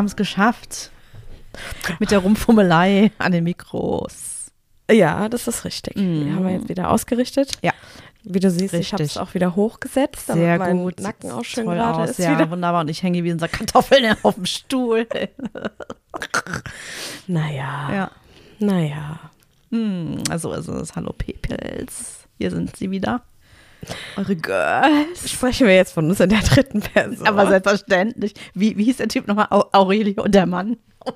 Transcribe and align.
haben 0.00 0.06
es 0.06 0.16
geschafft. 0.16 0.90
Mit 1.98 2.10
der 2.10 2.18
Rumfummelei 2.20 3.12
an 3.18 3.32
den 3.32 3.44
Mikros. 3.44 4.50
Ja, 4.90 5.28
das 5.28 5.46
ist 5.46 5.64
richtig. 5.64 5.96
Mhm. 5.96 6.24
Die 6.24 6.32
haben 6.32 6.44
wir 6.44 6.52
jetzt 6.54 6.68
wieder 6.68 6.90
ausgerichtet. 6.90 7.52
Ja. 7.62 7.72
Wie 8.22 8.38
du 8.40 8.50
siehst, 8.50 8.74
ich 8.74 8.92
habe 8.92 9.02
Richtig. 9.02 9.16
es 9.16 9.16
auch 9.16 9.32
wieder 9.34 9.56
hochgesetzt, 9.56 10.28
damit 10.28 10.42
Sehr 10.42 10.58
mein 10.58 10.78
gut. 10.78 11.00
Nacken 11.00 11.30
auch 11.30 11.42
schön 11.44 11.64
Toll 11.64 11.76
gerade 11.76 12.02
aus. 12.02 12.10
ist 12.10 12.18
Ja, 12.18 12.32
wieder. 12.34 12.50
wunderbar. 12.50 12.82
Und 12.82 12.88
ich 12.90 13.02
hänge 13.02 13.24
wie 13.24 13.30
ein 13.30 13.38
Sack 13.38 13.52
Kartoffeln 13.52 14.14
auf 14.22 14.34
dem 14.34 14.46
Stuhl. 14.46 15.06
Naja, 17.26 17.92
Ja. 17.92 18.10
naja. 18.58 19.20
Hm, 19.70 20.22
also 20.28 20.52
ist 20.52 20.68
es. 20.68 20.94
Hallo 20.96 21.12
Peoples. 21.12 22.26
Hier 22.38 22.50
sind 22.50 22.76
sie 22.76 22.90
wieder. 22.90 23.22
Eure 24.16 24.36
Girls. 24.36 25.30
Sprechen 25.30 25.66
wir 25.66 25.74
jetzt 25.74 25.92
von 25.92 26.08
uns 26.08 26.20
in 26.20 26.28
der 26.30 26.40
dritten 26.40 26.80
Person. 26.80 27.26
Aber 27.26 27.46
selbstverständlich. 27.46 28.34
Wie, 28.54 28.76
wie 28.76 28.84
hieß 28.84 28.98
der 28.98 29.08
Typ 29.08 29.26
nochmal? 29.26 29.46
Au- 29.50 29.68
Aurelio 29.72 30.24
der 30.24 30.46
Mann. 30.46 30.76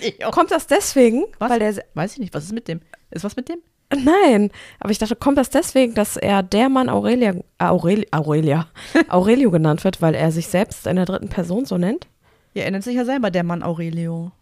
Aurelio. 0.00 0.30
kommt 0.30 0.50
das 0.50 0.66
deswegen, 0.66 1.24
Was? 1.38 1.50
weil 1.50 1.58
der 1.58 1.74
Weiß 1.94 2.12
ich 2.14 2.18
nicht. 2.18 2.34
Was 2.34 2.44
ist 2.44 2.52
mit 2.52 2.68
dem? 2.68 2.80
Ist 3.10 3.24
was 3.24 3.36
mit 3.36 3.48
dem? 3.48 3.58
Nein, 3.94 4.50
aber 4.80 4.90
ich 4.90 4.98
dachte, 4.98 5.16
kommt 5.16 5.36
das 5.36 5.50
deswegen, 5.50 5.92
dass 5.94 6.16
er 6.16 6.42
der 6.42 6.70
Mann 6.70 6.88
Aurelia, 6.88 7.32
äh, 7.58 7.64
Aureli, 7.64 8.06
Aurelia, 8.10 8.66
Aurelio 9.08 9.50
genannt 9.50 9.84
wird, 9.84 10.00
weil 10.00 10.14
er 10.14 10.32
sich 10.32 10.46
selbst 10.48 10.86
in 10.86 10.96
der 10.96 11.04
dritten 11.04 11.28
Person 11.28 11.66
so 11.66 11.76
nennt? 11.76 12.06
Ja, 12.54 12.62
er 12.64 12.70
nennt 12.70 12.84
sich 12.84 12.94
ja 12.96 13.04
selber 13.04 13.30
der 13.30 13.44
Mann 13.44 13.62
Aurelio. 13.62 14.32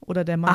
Oder 0.00 0.24
der 0.24 0.36
Mann, 0.38 0.50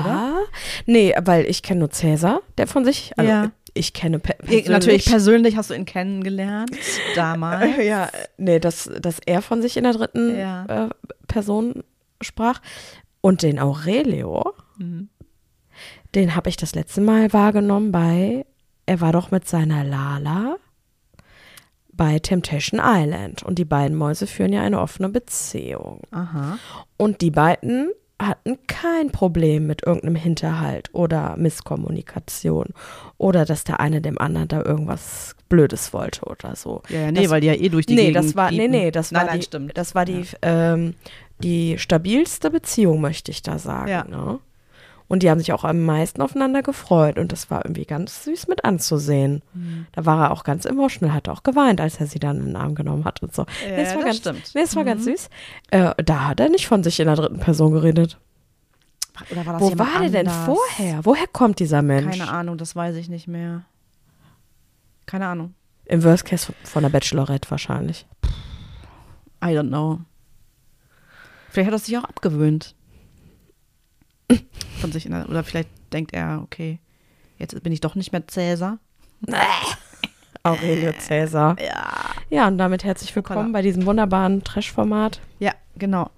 oder? 0.00 0.10
Ah, 0.10 0.38
nee, 0.86 1.14
weil 1.22 1.44
ich 1.46 1.62
kenne 1.62 1.80
nur 1.80 1.90
Cäsar, 1.90 2.40
der 2.58 2.66
von 2.66 2.84
sich, 2.84 3.12
also 3.16 3.30
Ja. 3.30 3.50
Ich 3.76 3.92
kenne 3.92 4.18
pe 4.18 4.34
persönlich. 4.34 4.68
Natürlich, 4.68 5.04
persönlich 5.06 5.56
hast 5.56 5.70
du 5.70 5.74
ihn 5.74 5.84
kennengelernt. 5.84 6.70
Damals. 7.14 7.76
Ja, 7.82 8.08
nee, 8.38 8.58
dass, 8.58 8.90
dass 9.00 9.18
er 9.24 9.42
von 9.42 9.62
sich 9.62 9.76
in 9.76 9.84
der 9.84 9.92
dritten 9.92 10.36
Ja. 10.36 10.86
äh, 10.86 10.88
Person 11.28 11.82
sprach. 12.20 12.60
Und 13.20 13.42
den 13.42 13.58
Aurelio, 13.58 14.54
Mhm. 14.78 15.08
den 16.14 16.34
habe 16.36 16.48
ich 16.48 16.56
das 16.56 16.74
letzte 16.74 17.00
Mal 17.00 17.32
wahrgenommen 17.32 17.92
bei, 17.92 18.44
er 18.86 19.00
war 19.00 19.12
doch 19.12 19.30
mit 19.30 19.48
seiner 19.48 19.82
Lala 19.84 20.56
bei 21.92 22.18
Temptation 22.18 22.80
Island. 22.82 23.42
Und 23.42 23.58
die 23.58 23.64
beiden 23.64 23.96
Mäuse 23.96 24.26
führen 24.26 24.52
ja 24.52 24.62
eine 24.62 24.80
offene 24.80 25.08
Beziehung. 25.08 26.02
Aha. 26.10 26.58
Und 26.98 27.20
die 27.22 27.30
beiden 27.30 27.90
hatten 28.20 28.56
kein 28.66 29.10
Problem 29.10 29.66
mit 29.66 29.84
irgendeinem 29.86 30.14
Hinterhalt 30.16 30.88
oder 30.92 31.36
Misskommunikation 31.36 32.68
oder 33.18 33.44
dass 33.44 33.64
der 33.64 33.78
eine 33.80 34.00
dem 34.00 34.18
anderen 34.18 34.48
da 34.48 34.62
irgendwas 34.62 35.34
Blödes 35.48 35.92
wollte 35.92 36.22
oder 36.24 36.56
so. 36.56 36.82
Ja, 36.88 37.00
ja, 37.00 37.12
nee, 37.12 37.22
Das- 37.22 37.30
weil 37.30 37.40
die 37.42 37.46
ja 37.48 37.52
eh 37.54 37.68
durch 37.68 37.86
die 37.86 37.94
nee, 37.94 38.06
Gegend 38.06 38.16
das 38.24 38.34
war, 38.34 38.50
nee, 38.50 38.68
nee, 38.68 38.90
das 38.90 39.12
war 39.12 39.20
nein, 39.20 39.26
nein, 39.28 39.38
die, 39.40 39.44
stimmt. 39.44 39.76
das 39.78 39.94
war 39.94 40.04
die, 40.04 40.24
ähm, 40.42 40.94
die 41.40 41.78
stabilste 41.78 42.50
Beziehung, 42.50 43.00
möchte 43.00 43.30
ich 43.30 43.42
da 43.42 43.58
sagen. 43.58 43.88
Ja. 43.90 44.04
Ne? 44.04 44.38
Und 45.08 45.22
die 45.22 45.30
haben 45.30 45.38
sich 45.38 45.52
auch 45.52 45.62
am 45.62 45.84
meisten 45.84 46.20
aufeinander 46.20 46.62
gefreut 46.62 47.16
und 47.18 47.30
das 47.30 47.48
war 47.48 47.64
irgendwie 47.64 47.84
ganz 47.84 48.24
süß 48.24 48.48
mit 48.48 48.64
anzusehen. 48.64 49.42
Mhm. 49.54 49.86
Da 49.92 50.04
war 50.04 50.24
er 50.24 50.30
auch 50.32 50.42
ganz 50.42 50.64
emotional, 50.64 51.14
hat 51.14 51.28
auch 51.28 51.44
geweint, 51.44 51.80
als 51.80 52.00
er 52.00 52.06
sie 52.08 52.18
dann 52.18 52.38
in 52.38 52.46
den 52.46 52.56
Arm 52.56 52.74
genommen 52.74 53.04
hat 53.04 53.22
und 53.22 53.32
so. 53.32 53.42
Ja, 53.64 53.76
nee, 53.76 53.84
das 53.84 53.90
war 53.94 53.96
das 53.96 54.04
ganz, 54.04 54.16
stimmt. 54.18 54.50
Nee, 54.54 54.60
das 54.62 54.74
war 54.76 54.84
ganz 54.84 55.06
Mhm. 55.06 55.10
süß. 55.10 55.30
Äh, 55.70 56.02
da 56.04 56.24
hat 56.28 56.40
er 56.40 56.48
nicht 56.48 56.66
von 56.66 56.82
sich 56.82 56.98
in 56.98 57.06
der 57.06 57.14
dritten 57.14 57.38
Person 57.38 57.72
geredet. 57.72 58.18
War 59.34 59.60
Wo 59.60 59.78
war 59.78 60.00
der 60.00 60.10
denn 60.10 60.28
vorher? 60.28 61.00
Woher 61.04 61.26
kommt 61.28 61.60
dieser 61.60 61.82
Mensch? 61.82 62.18
Keine 62.18 62.30
Ahnung, 62.30 62.58
das 62.58 62.74
weiß 62.76 62.96
ich 62.96 63.08
nicht 63.08 63.28
mehr. 63.28 63.62
Keine 65.06 65.26
Ahnung. 65.28 65.54
Im 65.84 66.02
Worst 66.02 66.24
Case 66.24 66.52
von 66.64 66.82
der 66.82 66.90
Bachelorette 66.90 67.48
wahrscheinlich. 67.50 68.06
I 69.42 69.48
don't 69.56 69.68
know. 69.68 70.00
Vielleicht 71.50 71.68
hat 71.68 71.74
er 71.74 71.78
sich 71.78 71.96
auch 71.96 72.04
abgewöhnt. 72.04 72.74
Von 74.86 74.92
sich 74.92 75.04
in 75.06 75.10
der, 75.10 75.28
oder 75.28 75.42
vielleicht 75.42 75.68
denkt 75.92 76.12
er, 76.14 76.40
okay, 76.44 76.78
jetzt 77.38 77.60
bin 77.64 77.72
ich 77.72 77.80
doch 77.80 77.96
nicht 77.96 78.12
mehr 78.12 78.24
Cäsar. 78.28 78.78
Aurelio 80.44 80.92
Cäsar. 80.92 81.56
Ja. 81.60 82.04
Ja, 82.30 82.46
und 82.46 82.56
damit 82.56 82.84
herzlich 82.84 83.14
willkommen 83.16 83.50
bei 83.50 83.62
diesem 83.62 83.84
wunderbaren 83.84 84.44
Trash-Format. 84.44 85.20
Ja, 85.40 85.54
genau. 85.76 86.08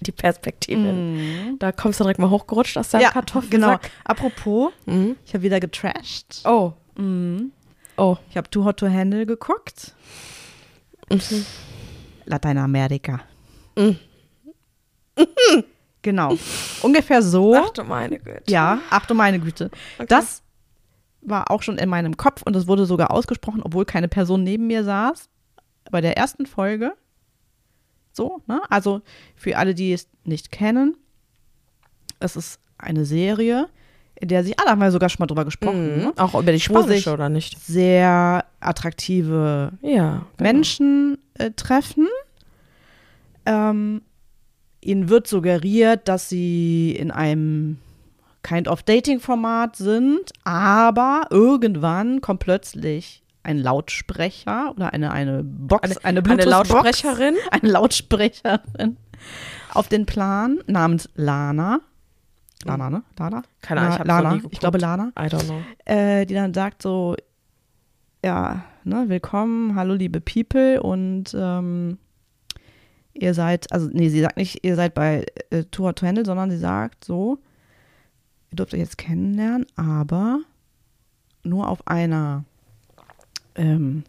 Die 0.00 0.10
Perspektivin. 0.10 1.50
Mhm. 1.52 1.58
Da 1.60 1.70
kommst 1.70 2.00
du 2.00 2.04
direkt 2.04 2.18
mal 2.18 2.28
hochgerutscht 2.28 2.76
aus 2.76 2.88
deinem 2.88 3.02
Ja, 3.02 3.10
Kartoffelsack. 3.12 3.50
genau. 3.52 3.78
Apropos, 4.02 4.72
Mhm. 4.86 5.14
ich 5.24 5.32
habe 5.34 5.44
wieder 5.44 5.60
getrashed. 5.60 6.40
Oh, 6.44 6.72
Mhm. 6.96 7.52
oh. 7.98 8.16
Ich 8.30 8.36
habe 8.36 8.50
Too 8.50 8.64
Hot 8.64 8.78
to 8.78 8.88
Handle 8.88 9.26
geguckt. 9.26 9.94
Mhm. 11.08 11.46
Lateinamerika. 12.24 13.20
Mhm. 13.78 13.96
Genau. 16.02 16.36
Ungefähr 16.82 17.22
so. 17.22 17.54
Ach 17.56 17.70
du 17.70 17.84
meine 17.84 18.18
Güte. 18.18 18.42
Ja, 18.48 18.78
ach 18.90 19.06
du 19.06 19.14
meine 19.14 19.38
Güte. 19.38 19.70
Okay. 19.98 20.06
Das 20.08 20.42
war 21.20 21.50
auch 21.50 21.62
schon 21.62 21.78
in 21.78 21.88
meinem 21.88 22.16
Kopf 22.16 22.42
und 22.42 22.56
es 22.56 22.66
wurde 22.66 22.84
sogar 22.86 23.12
ausgesprochen, 23.12 23.62
obwohl 23.62 23.84
keine 23.84 24.08
Person 24.08 24.42
neben 24.42 24.66
mir 24.66 24.82
saß. 24.84 25.28
Bei 25.90 26.00
der 26.00 26.16
ersten 26.16 26.46
Folge. 26.46 26.92
So, 28.12 28.42
ne? 28.46 28.60
Also 28.68 29.02
für 29.36 29.56
alle, 29.56 29.74
die 29.74 29.92
es 29.92 30.08
nicht 30.24 30.50
kennen, 30.52 30.96
es 32.20 32.36
ist 32.36 32.60
eine 32.78 33.04
Serie, 33.04 33.68
in 34.16 34.28
der 34.28 34.44
sich, 34.44 34.58
ah, 34.58 34.64
da 34.64 34.72
haben 34.72 34.80
wir 34.80 34.90
sogar 34.92 35.08
schon 35.08 35.20
mal 35.20 35.26
drüber 35.26 35.44
gesprochen, 35.44 35.96
Mhm. 35.96 36.02
ne? 36.04 36.12
Auch 36.16 36.34
über 36.40 36.52
die 36.52 36.60
spanische, 36.60 37.12
oder 37.12 37.28
nicht? 37.28 37.58
sehr 37.60 38.44
attraktive 38.60 39.72
Ja. 39.82 40.10
genau. 40.12 40.24
Menschen 40.38 41.18
äh, 41.34 41.50
treffen. 41.52 42.06
Ähm, 43.46 44.02
ihnen 44.82 45.08
wird 45.08 45.26
suggeriert, 45.26 46.08
dass 46.08 46.28
sie 46.28 46.92
in 46.92 47.10
einem 47.10 47.78
kind 48.42 48.68
of 48.68 48.82
Dating-Format 48.82 49.76
sind, 49.76 50.32
aber 50.44 51.26
irgendwann 51.30 52.20
kommt 52.20 52.40
plötzlich 52.40 53.22
ein 53.44 53.58
Lautsprecher 53.58 54.72
oder 54.74 54.92
eine, 54.92 55.10
eine 55.12 55.42
Box, 55.42 55.82
eine, 55.82 56.04
Eine 56.04 56.22
Bluetooth-Box, 56.22 57.02
Lautsprecherin. 57.02 57.36
eine 57.50 57.70
Lautsprecherin 57.70 58.96
auf 59.72 59.88
den 59.88 60.06
Plan 60.06 60.58
namens 60.66 61.08
Lana. 61.14 61.80
Lana, 62.64 62.90
ne? 62.90 63.02
Lana? 63.18 63.42
Keine 63.60 63.80
Ahnung, 63.80 63.92
ich 63.92 63.98
hab's 63.98 64.08
Lana. 64.08 64.40
ich 64.50 64.60
glaube 64.60 64.78
Lana 64.78 65.12
I 65.18 65.22
don't 65.22 65.44
know. 65.44 65.60
äh, 65.84 66.24
die 66.26 66.34
dann 66.34 66.54
sagt 66.54 66.82
so, 66.82 67.16
ja, 68.24 68.62
ne, 68.84 69.04
willkommen, 69.08 69.74
hallo 69.74 69.94
liebe 69.94 70.20
People 70.20 70.80
und 70.80 71.34
ähm, 71.36 71.98
ihr 73.14 73.34
seid, 73.34 73.70
also 73.72 73.88
nee, 73.92 74.08
sie 74.08 74.20
sagt 74.20 74.36
nicht, 74.36 74.64
ihr 74.64 74.76
seid 74.76 74.94
bei 74.94 75.26
äh, 75.50 75.64
Tour 75.64 75.94
to 75.94 76.06
Handle, 76.06 76.24
sondern 76.24 76.50
sie 76.50 76.58
sagt 76.58 77.04
so, 77.04 77.38
ihr 78.50 78.56
dürft 78.56 78.74
euch 78.74 78.80
jetzt 78.80 78.98
kennenlernen, 78.98 79.66
aber 79.76 80.40
nur 81.44 81.68
auf 81.68 81.86
einer, 81.86 82.44
ähm, 83.54 84.04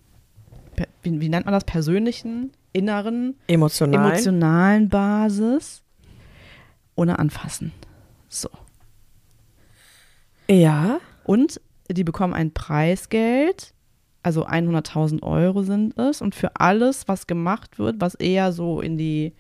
per- 0.76 0.88
wie, 1.02 1.20
wie 1.20 1.30
nennt 1.30 1.46
man 1.46 1.54
das, 1.54 1.64
persönlichen, 1.66 2.52
inneren, 2.72 3.36
Emotional. 3.48 4.08
emotionalen 4.12 4.90
Basis, 4.90 5.82
ohne 6.96 7.20
anfassen. 7.20 7.72
So. 8.30 8.50
Ja. 10.50 11.00
Und 11.24 11.62
die 11.90 12.04
bekommen 12.04 12.34
ein 12.34 12.54
Preisgeld, 12.54 13.73
also 14.24 14.48
100.000 14.48 15.22
Euro 15.24 15.64
sind 15.64 15.98
es. 15.98 16.22
Und 16.22 16.34
für 16.34 16.56
alles, 16.56 17.08
was 17.08 17.28
gemacht 17.28 17.78
wird, 17.78 17.98
was 18.00 18.16
eher 18.16 18.52
so 18.54 18.82
in 18.82 18.98
die 18.98 19.34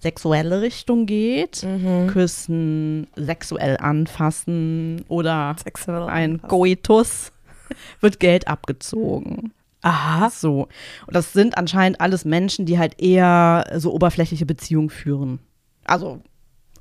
sexuelle 0.00 0.60
Richtung 0.60 1.06
geht, 1.06 1.62
Mhm. 1.62 2.06
küssen, 2.08 3.06
sexuell 3.16 3.76
anfassen 3.78 5.04
oder 5.08 5.56
Sexuell 5.62 6.02
ein 6.04 6.32
anfassen. 6.34 6.48
Coitus, 6.48 7.32
wird 8.00 8.20
Geld 8.20 8.46
abgezogen. 8.48 9.52
Aha. 9.82 10.30
So. 10.30 10.68
Und 11.06 11.14
das 11.16 11.32
sind 11.32 11.56
anscheinend 11.58 12.00
alles 12.00 12.24
Menschen, 12.24 12.66
die 12.66 12.78
halt 12.78 13.00
eher 13.00 13.64
so 13.76 13.92
oberflächliche 13.94 14.46
Beziehungen 14.46 14.90
führen. 14.90 15.38
Also, 15.84 16.20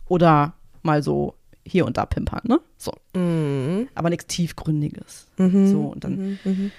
oder 0.08 0.54
mal 0.82 1.02
so 1.04 1.36
hier 1.66 1.86
und 1.86 1.98
da 1.98 2.06
pimpern, 2.06 2.42
ne? 2.44 2.60
So. 2.78 2.92
Mhm. 3.16 3.88
aber 3.96 4.10
nichts 4.10 4.28
Tiefgründiges. 4.28 5.28
Mhm. 5.38 5.68
So, 5.72 5.82
und 5.88 6.04
dann 6.04 6.16
Mhm. 6.16 6.40
Mhm. 6.44 6.72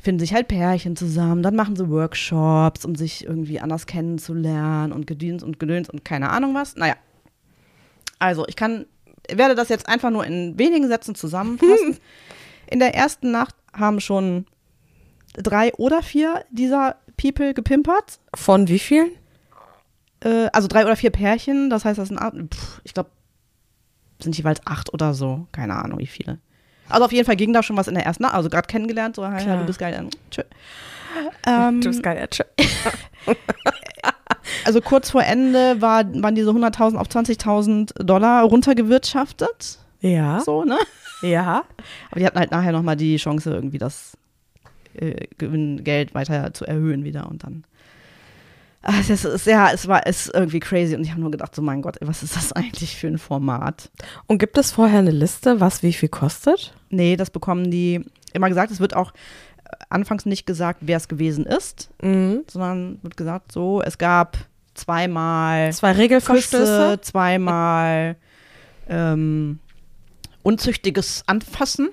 finden 0.00 0.20
sich 0.20 0.32
halt 0.34 0.48
Pärchen 0.48 0.94
zusammen, 0.96 1.42
dann 1.42 1.56
machen 1.56 1.76
sie 1.76 1.88
Workshops, 1.90 2.84
um 2.84 2.94
sich 2.94 3.24
irgendwie 3.24 3.60
anders 3.60 3.86
kennenzulernen 3.86 4.92
und 4.92 5.06
Gedöns 5.06 5.42
und 5.42 5.58
Gedöns 5.58 5.90
und 5.90 6.04
keine 6.04 6.30
Ahnung 6.30 6.54
was. 6.54 6.76
Naja. 6.76 6.94
Also, 8.18 8.46
ich 8.46 8.56
kann, 8.56 8.86
werde 9.32 9.54
das 9.54 9.68
jetzt 9.68 9.88
einfach 9.88 10.10
nur 10.10 10.24
in 10.26 10.58
wenigen 10.58 10.88
Sätzen 10.88 11.14
zusammenfassen. 11.14 11.98
in 12.70 12.78
der 12.78 12.94
ersten 12.94 13.30
Nacht 13.30 13.54
haben 13.72 14.00
schon 14.00 14.46
drei 15.34 15.72
oder 15.74 16.02
vier 16.02 16.44
dieser 16.50 16.96
People 17.16 17.54
gepimpert. 17.54 18.20
Von 18.34 18.68
wie 18.68 18.78
vielen? 18.78 19.10
Äh, 20.22 20.48
also 20.52 20.68
drei 20.68 20.84
oder 20.84 20.96
vier 20.96 21.10
Pärchen, 21.10 21.70
das 21.70 21.84
heißt, 21.84 21.98
das 21.98 22.08
sind, 22.08 22.18
acht- 22.18 22.34
pff, 22.54 22.80
ich 22.84 22.94
glaube, 22.94 23.10
sind 24.22 24.36
jeweils 24.36 24.60
acht 24.66 24.92
oder 24.94 25.14
so. 25.14 25.46
Keine 25.52 25.76
Ahnung, 25.76 25.98
wie 25.98 26.06
viele. 26.06 26.38
Also 26.88 27.04
auf 27.04 27.12
jeden 27.12 27.24
Fall 27.26 27.36
ging 27.36 27.52
da 27.52 27.62
schon 27.62 27.76
was 27.76 27.88
in 27.88 27.94
der 27.94 28.04
ersten. 28.04 28.24
Also 28.24 28.48
gerade 28.48 28.66
kennengelernt, 28.66 29.16
so, 29.16 29.22
Klar. 29.22 29.58
du 29.58 29.64
bist 29.66 29.78
geil. 29.78 29.94
ähm, 29.98 30.10
Tschö. 30.30 30.42
Ähm, 31.46 31.80
Du 31.80 31.88
bist 31.88 32.02
geil. 32.02 32.18
ja, 32.18 32.26
tschö. 32.26 32.44
also 34.64 34.80
kurz 34.80 35.10
vor 35.10 35.22
Ende 35.22 35.80
war, 35.80 36.04
waren 36.22 36.34
diese 36.34 36.50
100.000 36.50 36.96
auf 36.96 37.08
20.000 37.08 38.02
Dollar 38.02 38.44
runtergewirtschaftet. 38.44 39.78
Ja. 40.00 40.40
So, 40.40 40.64
ne? 40.64 40.78
Ja. 41.22 41.64
Aber 42.10 42.20
die 42.20 42.26
hatten 42.26 42.38
halt 42.38 42.50
nachher 42.50 42.72
nochmal 42.72 42.96
die 42.96 43.16
Chance, 43.16 43.50
irgendwie 43.50 43.78
das 43.78 44.16
äh, 44.94 45.26
Gewinngeld 45.38 46.14
weiter 46.14 46.52
zu 46.54 46.64
erhöhen 46.64 47.04
wieder 47.04 47.28
und 47.28 47.44
dann. 47.44 47.64
Ah, 48.82 48.94
Es 49.00 49.10
ist, 49.10 49.46
ja, 49.46 49.70
es 49.72 49.88
war 49.88 50.06
ist 50.06 50.32
irgendwie 50.32 50.58
crazy 50.60 50.94
und 50.94 51.02
ich 51.04 51.10
habe 51.10 51.20
nur 51.20 51.30
gedacht, 51.30 51.54
so 51.54 51.60
mein 51.60 51.82
Gott, 51.82 51.96
was 52.00 52.22
ist 52.22 52.34
das 52.36 52.52
eigentlich 52.54 52.96
für 52.96 53.08
ein 53.08 53.18
Format? 53.18 53.90
Und 54.26 54.38
gibt 54.38 54.56
es 54.56 54.72
vorher 54.72 55.00
eine 55.00 55.10
Liste, 55.10 55.60
was 55.60 55.82
wie 55.82 55.92
viel 55.92 56.08
kostet? 56.08 56.74
Nee, 56.88 57.16
das 57.16 57.30
bekommen 57.30 57.70
die 57.70 58.04
immer 58.32 58.48
gesagt. 58.48 58.70
Es 58.72 58.80
wird 58.80 58.96
auch 58.96 59.12
äh, 59.64 59.76
anfangs 59.90 60.24
nicht 60.24 60.46
gesagt, 60.46 60.78
wer 60.82 60.96
es 60.96 61.08
gewesen 61.08 61.44
ist, 61.44 61.90
Mhm. 62.02 62.44
sondern 62.48 62.98
wird 63.02 63.16
gesagt, 63.18 63.52
so, 63.52 63.82
es 63.82 63.98
gab 63.98 64.38
zweimal 64.74 65.72
Zwei 65.74 65.92
Regelverstöße. 65.92 66.56
Küsse, 66.56 66.98
zweimal 67.02 68.16
ähm, 68.88 69.58
unzüchtiges 70.42 71.22
Anfassen. 71.26 71.90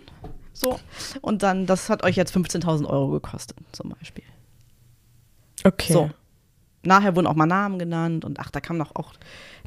So. 0.53 0.79
Und 1.21 1.43
dann, 1.43 1.65
das 1.65 1.89
hat 1.89 2.03
euch 2.03 2.15
jetzt 2.15 2.33
15.000 2.35 2.85
Euro 2.85 3.09
gekostet, 3.09 3.57
zum 3.73 3.89
Beispiel. 3.89 4.23
Okay. 5.65 5.91
So. 5.93 6.09
Nachher 6.87 7.15
wurden 7.15 7.27
auch 7.27 7.35
mal 7.35 7.45
Namen 7.45 7.77
genannt 7.79 8.25
und 8.25 8.39
ach, 8.39 8.49
da 8.49 8.59
kamen 8.59 8.79
noch 8.79 8.95
auch 8.95 9.13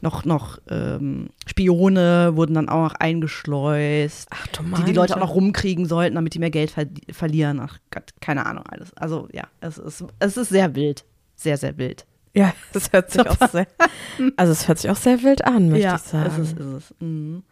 noch, 0.03 0.25
noch 0.25 0.59
ähm, 0.71 1.29
Spione, 1.47 2.33
wurden 2.35 2.55
dann 2.55 2.69
auch 2.69 2.83
noch 2.83 2.95
eingeschleust, 2.95 4.29
Ach 4.31 4.47
die 4.79 4.85
die 4.85 4.93
Leute 4.93 5.15
auch 5.15 5.21
noch 5.21 5.35
rumkriegen 5.35 5.85
sollten, 5.87 6.15
damit 6.15 6.35
die 6.35 6.39
mehr 6.39 6.51
Geld 6.51 6.71
ver 6.71 6.87
verlieren. 7.11 7.61
Ach 7.61 7.79
Gott, 7.91 8.13
keine 8.21 8.47
Ahnung 8.47 8.65
alles. 8.67 8.95
Also 8.97 9.29
ja, 9.33 9.45
es 9.61 9.79
ist, 9.79 10.05
es 10.19 10.37
ist 10.37 10.49
sehr 10.49 10.75
wild. 10.75 11.05
Sehr, 11.37 11.57
sehr 11.57 11.77
wild. 11.79 12.07
Ja, 12.35 12.53
das 12.73 12.93
hört 12.93 13.11
sich 13.11 13.27
auch 13.29 13.49
sehr. 13.49 13.67
Also 14.37 14.53
es 14.53 14.69
hört 14.69 14.79
sich 14.79 14.91
auch 14.91 14.97
sehr 14.97 15.23
wild 15.23 15.45
an, 15.45 15.71
möchte 15.71 15.85
ja, 15.85 15.97
ich 15.97 16.03
sagen. 16.03 16.43
ist 16.43 16.53
es, 16.53 16.53
ist 16.53 16.61
es. 16.61 16.95
Mhm. 17.01 17.43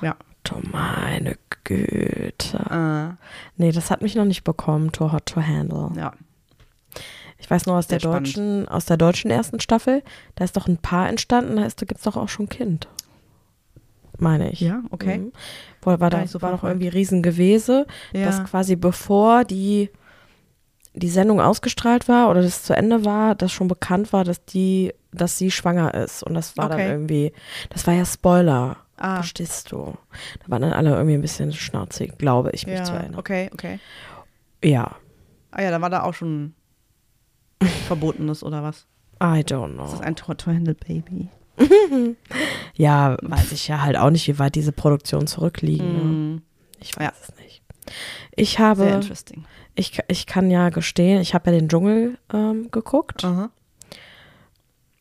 Ja. 0.00 0.16
Du 0.44 0.56
meine 0.72 1.36
Güte. 1.62 2.58
Äh, 2.68 3.14
Nee, 3.56 3.70
das 3.70 3.90
hat 3.92 4.02
mich 4.02 4.16
noch 4.16 4.24
nicht 4.24 4.42
bekommen, 4.42 4.90
Too 4.90 5.12
Hot 5.12 5.26
to 5.26 5.40
Handle. 5.40 5.90
ja. 5.96 6.12
Ich 7.42 7.50
weiß 7.50 7.66
nur 7.66 7.76
aus 7.76 7.88
Sehr 7.88 7.98
der 7.98 8.08
spannend. 8.08 8.28
deutschen, 8.28 8.68
aus 8.68 8.84
der 8.86 8.96
deutschen 8.96 9.30
ersten 9.30 9.58
Staffel, 9.60 10.02
da 10.36 10.44
ist 10.44 10.56
doch 10.56 10.68
ein 10.68 10.78
Paar 10.78 11.08
entstanden, 11.08 11.56
da 11.56 11.66
gibt 11.84 11.96
es 11.98 12.02
doch 12.02 12.16
auch 12.16 12.28
schon 12.28 12.46
ein 12.46 12.48
Kind. 12.48 12.88
Meine 14.18 14.52
ich. 14.52 14.60
Ja, 14.60 14.82
okay. 14.90 15.18
Mhm. 15.18 15.32
Wo, 15.82 15.98
war 15.98 16.08
da 16.10 16.26
so 16.26 16.40
war 16.40 16.52
doch 16.52 16.62
irgendwie 16.62 16.88
Riesengewese, 16.88 17.86
Ja. 18.12 18.26
dass 18.26 18.44
quasi 18.44 18.76
bevor 18.76 19.44
die, 19.44 19.90
die 20.94 21.08
Sendung 21.08 21.40
ausgestrahlt 21.40 22.06
war 22.08 22.30
oder 22.30 22.42
das 22.42 22.62
zu 22.62 22.74
Ende 22.76 23.04
war, 23.04 23.34
dass 23.34 23.50
schon 23.50 23.66
bekannt 23.66 24.12
war, 24.12 24.22
dass 24.22 24.44
die, 24.44 24.94
dass 25.12 25.36
sie 25.38 25.50
schwanger 25.50 25.94
ist. 25.94 26.22
Und 26.22 26.34
das 26.34 26.56
war 26.56 26.68
dann 26.68 26.78
Okay. 26.78 26.90
irgendwie, 26.90 27.32
das 27.70 27.86
war 27.88 27.94
ja 27.94 28.04
Spoiler. 28.04 28.76
Ah. 28.96 29.16
Verstehst 29.16 29.72
du? 29.72 29.94
Da 30.44 30.50
waren 30.50 30.62
dann 30.62 30.72
alle 30.74 30.90
irgendwie 30.90 31.14
ein 31.14 31.22
bisschen 31.22 31.52
schnauzig, 31.52 32.16
glaube 32.18 32.50
ich, 32.52 32.66
mich 32.68 32.80
zu 32.84 32.92
ja, 32.92 32.98
erinnern. 33.00 33.18
okay, 33.18 33.50
okay. 33.52 33.80
Ja, 34.62 34.92
Ah 35.54 35.60
ja, 35.62 35.70
da 35.70 35.80
war 35.82 35.90
da 35.90 36.02
auch 36.04 36.14
schon 36.14 36.54
Verbotenes 37.86 38.42
oder 38.42 38.62
was? 38.62 38.86
I 39.22 39.40
don't 39.44 39.74
know. 39.74 39.82
Das 39.84 39.94
ist 39.94 40.02
ein 40.02 40.16
Tortohandle 40.16 40.74
Baby. 40.74 41.28
Ja, 42.74 43.16
weiß 43.20 43.52
ich 43.52 43.68
ja 43.68 43.82
halt 43.82 43.96
auch 43.96 44.10
nicht, 44.10 44.26
wie 44.26 44.38
weit 44.38 44.54
diese 44.54 44.72
Produktionen 44.72 45.26
zurückliegen. 45.26 46.32
Mhm. 46.32 46.42
Ich 46.80 46.96
weiß 46.96 47.04
Ja. 47.04 47.12
es 47.20 47.36
nicht. 47.36 47.62
Ich 48.34 48.52
Sehr 48.56 48.66
habe, 48.66 48.84
interesting. 48.86 49.44
ich, 49.74 49.98
ich 50.08 50.26
kann 50.26 50.50
ja 50.50 50.70
gestehen, 50.70 51.20
ich 51.20 51.34
habe 51.34 51.50
ja 51.50 51.58
den 51.58 51.68
Dschungel 51.68 52.16
ähm, 52.32 52.70
geguckt. 52.70 53.24
Aha. 53.24 53.50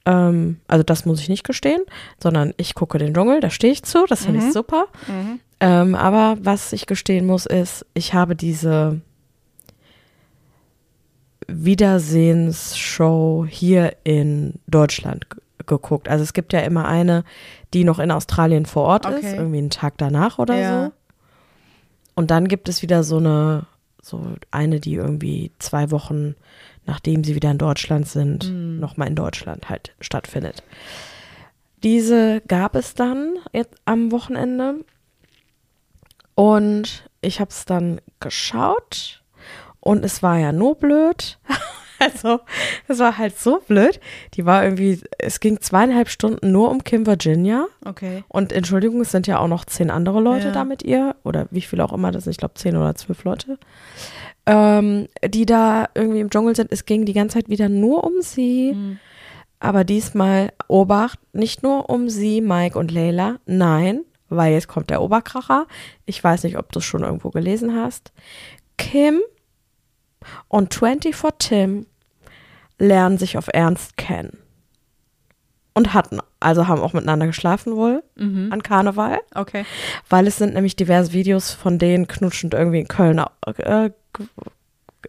Ähm, 0.05 0.59
also 0.67 0.83
das 0.83 1.05
muss 1.05 1.21
ich 1.21 1.29
nicht 1.29 1.43
gestehen, 1.45 1.81
sondern 2.21 2.53
ich 2.57 2.73
gucke 2.75 2.97
den 2.97 3.13
Dschungel, 3.13 3.39
da 3.39 3.49
stehe 3.49 3.71
ich 3.73 3.83
zu, 3.83 4.05
das 4.07 4.25
finde 4.25 4.41
Mhm. 4.41 4.47
ich 4.47 4.53
super. 4.53 4.85
Mhm. 5.07 5.39
Ähm, 5.59 5.95
aber 5.95 6.37
was 6.41 6.73
ich 6.73 6.87
gestehen 6.87 7.25
muss, 7.27 7.45
ist, 7.45 7.85
ich 7.93 8.13
habe 8.13 8.35
diese 8.35 9.01
Wiedersehensshow 11.53 13.45
hier 13.47 13.95
in 14.03 14.55
Deutschland 14.67 15.25
geguckt. 15.65 16.09
Also 16.09 16.23
es 16.23 16.33
gibt 16.33 16.53
ja 16.53 16.59
immer 16.61 16.87
eine, 16.87 17.23
die 17.73 17.83
noch 17.83 17.99
in 17.99 18.11
Australien 18.11 18.65
vor 18.65 18.83
Ort 18.83 19.05
ist, 19.05 19.17
Okay. 19.17 19.35
irgendwie 19.37 19.59
einen 19.59 19.69
Tag 19.69 19.97
danach 19.97 20.39
oder 20.39 20.57
Ja. 20.59 20.85
so. 20.85 20.91
Und 22.15 22.31
dann 22.31 22.47
gibt 22.47 22.67
es 22.69 22.81
wieder 22.81 23.03
so 23.03 23.17
eine, 23.17 23.65
so 24.01 24.21
eine, 24.51 24.79
die 24.79 24.95
irgendwie 24.95 25.51
zwei 25.59 25.91
Wochen, 25.91 26.35
nachdem 26.85 27.23
sie 27.23 27.35
wieder 27.35 27.51
in 27.51 27.57
Deutschland 27.57 28.07
sind, 28.07 28.49
Mhm. 28.51 28.79
nochmal 28.79 29.07
in 29.07 29.15
Deutschland 29.15 29.69
halt 29.69 29.93
stattfindet. 30.01 30.63
Diese 31.83 32.41
gab 32.47 32.75
es 32.75 32.93
dann 32.95 33.35
jetzt 33.53 33.75
am 33.85 34.11
Wochenende 34.11 34.83
und 36.35 37.09
ich 37.21 37.39
habe 37.39 37.49
es 37.49 37.65
dann 37.65 38.01
geschaut 38.19 39.20
und 39.81 40.05
es 40.05 40.23
war 40.23 40.37
ja 40.39 40.51
nur 40.51 40.75
blöd. 40.75 41.37
Also, 42.03 42.39
es 42.87 42.97
war 42.97 43.19
halt 43.19 43.37
so 43.37 43.59
blöd. 43.67 43.99
Die 44.33 44.43
war 44.47 44.63
irgendwie, 44.63 44.99
es 45.19 45.39
ging 45.39 45.61
zweieinhalb 45.61 46.09
Stunden 46.09 46.51
nur 46.51 46.71
um 46.71 46.83
Kim 46.83 47.05
Virginia. 47.05 47.67
Okay. 47.85 48.23
Und 48.27 48.51
Entschuldigung, 48.51 49.01
es 49.01 49.11
sind 49.11 49.27
ja 49.27 49.37
auch 49.37 49.47
noch 49.47 49.65
zehn 49.65 49.91
andere 49.91 50.19
Leute 50.19 50.47
Ja. 50.47 50.51
da 50.51 50.63
mit 50.63 50.81
ihr. 50.81 51.15
Oder 51.23 51.45
wie 51.51 51.61
viel 51.61 51.79
auch 51.79 51.93
immer 51.93 52.11
das 52.11 52.23
sind. 52.23 52.31
Ich 52.31 52.37
glaube, 52.39 52.55
zehn 52.55 52.75
oder 52.75 52.95
zwölf 52.95 53.23
Leute. 53.23 53.59
Ähm, 54.47 55.09
die 55.23 55.45
da 55.45 55.89
irgendwie 55.93 56.21
im 56.21 56.31
Dschungel 56.31 56.55
sind. 56.55 56.71
Es 56.71 56.85
ging 56.85 57.05
die 57.05 57.13
ganze 57.13 57.35
Zeit 57.35 57.49
wieder 57.49 57.69
nur 57.69 58.03
um 58.03 58.13
sie. 58.21 58.73
Mhm. 58.73 58.99
Aber 59.59 59.83
diesmal, 59.83 60.53
Obacht, 60.67 61.19
nicht 61.33 61.61
nur 61.61 61.87
um 61.91 62.09
sie, 62.09 62.41
Mike 62.41 62.79
und 62.79 62.89
Leila. 62.89 63.35
Nein, 63.45 64.01
weil 64.27 64.53
jetzt 64.53 64.67
kommt 64.67 64.89
der 64.89 65.03
Oberkracher. 65.03 65.67
Ich 66.07 66.23
weiß 66.23 66.45
nicht, 66.45 66.57
ob 66.57 66.71
du 66.71 66.79
es 66.79 66.85
schon 66.85 67.03
irgendwo 67.03 67.29
gelesen 67.29 67.75
hast. 67.75 68.11
Kim 68.79 69.21
und 70.47 70.73
24 70.73 71.15
Tim 71.39 71.85
lernen 72.77 73.17
sich 73.17 73.37
auf 73.37 73.47
Ernst 73.53 73.97
kennen. 73.97 74.37
Und 75.73 75.93
hatten, 75.93 76.19
also 76.41 76.67
haben 76.67 76.81
auch 76.81 76.91
miteinander 76.91 77.27
geschlafen 77.27 77.75
wohl 77.77 78.03
Mhm. 78.17 78.49
an 78.51 78.61
Karneval, 78.61 79.19
Okay. 79.33 79.63
weil 80.09 80.27
es 80.27 80.37
sind 80.37 80.53
nämlich 80.53 80.75
diverse 80.75 81.13
Videos 81.13 81.51
von 81.53 81.79
denen 81.79 82.07
knutschend 82.07 82.53
irgendwie 82.53 82.79
in 82.81 82.87
Köln 82.89 83.21
äh, 83.57 83.91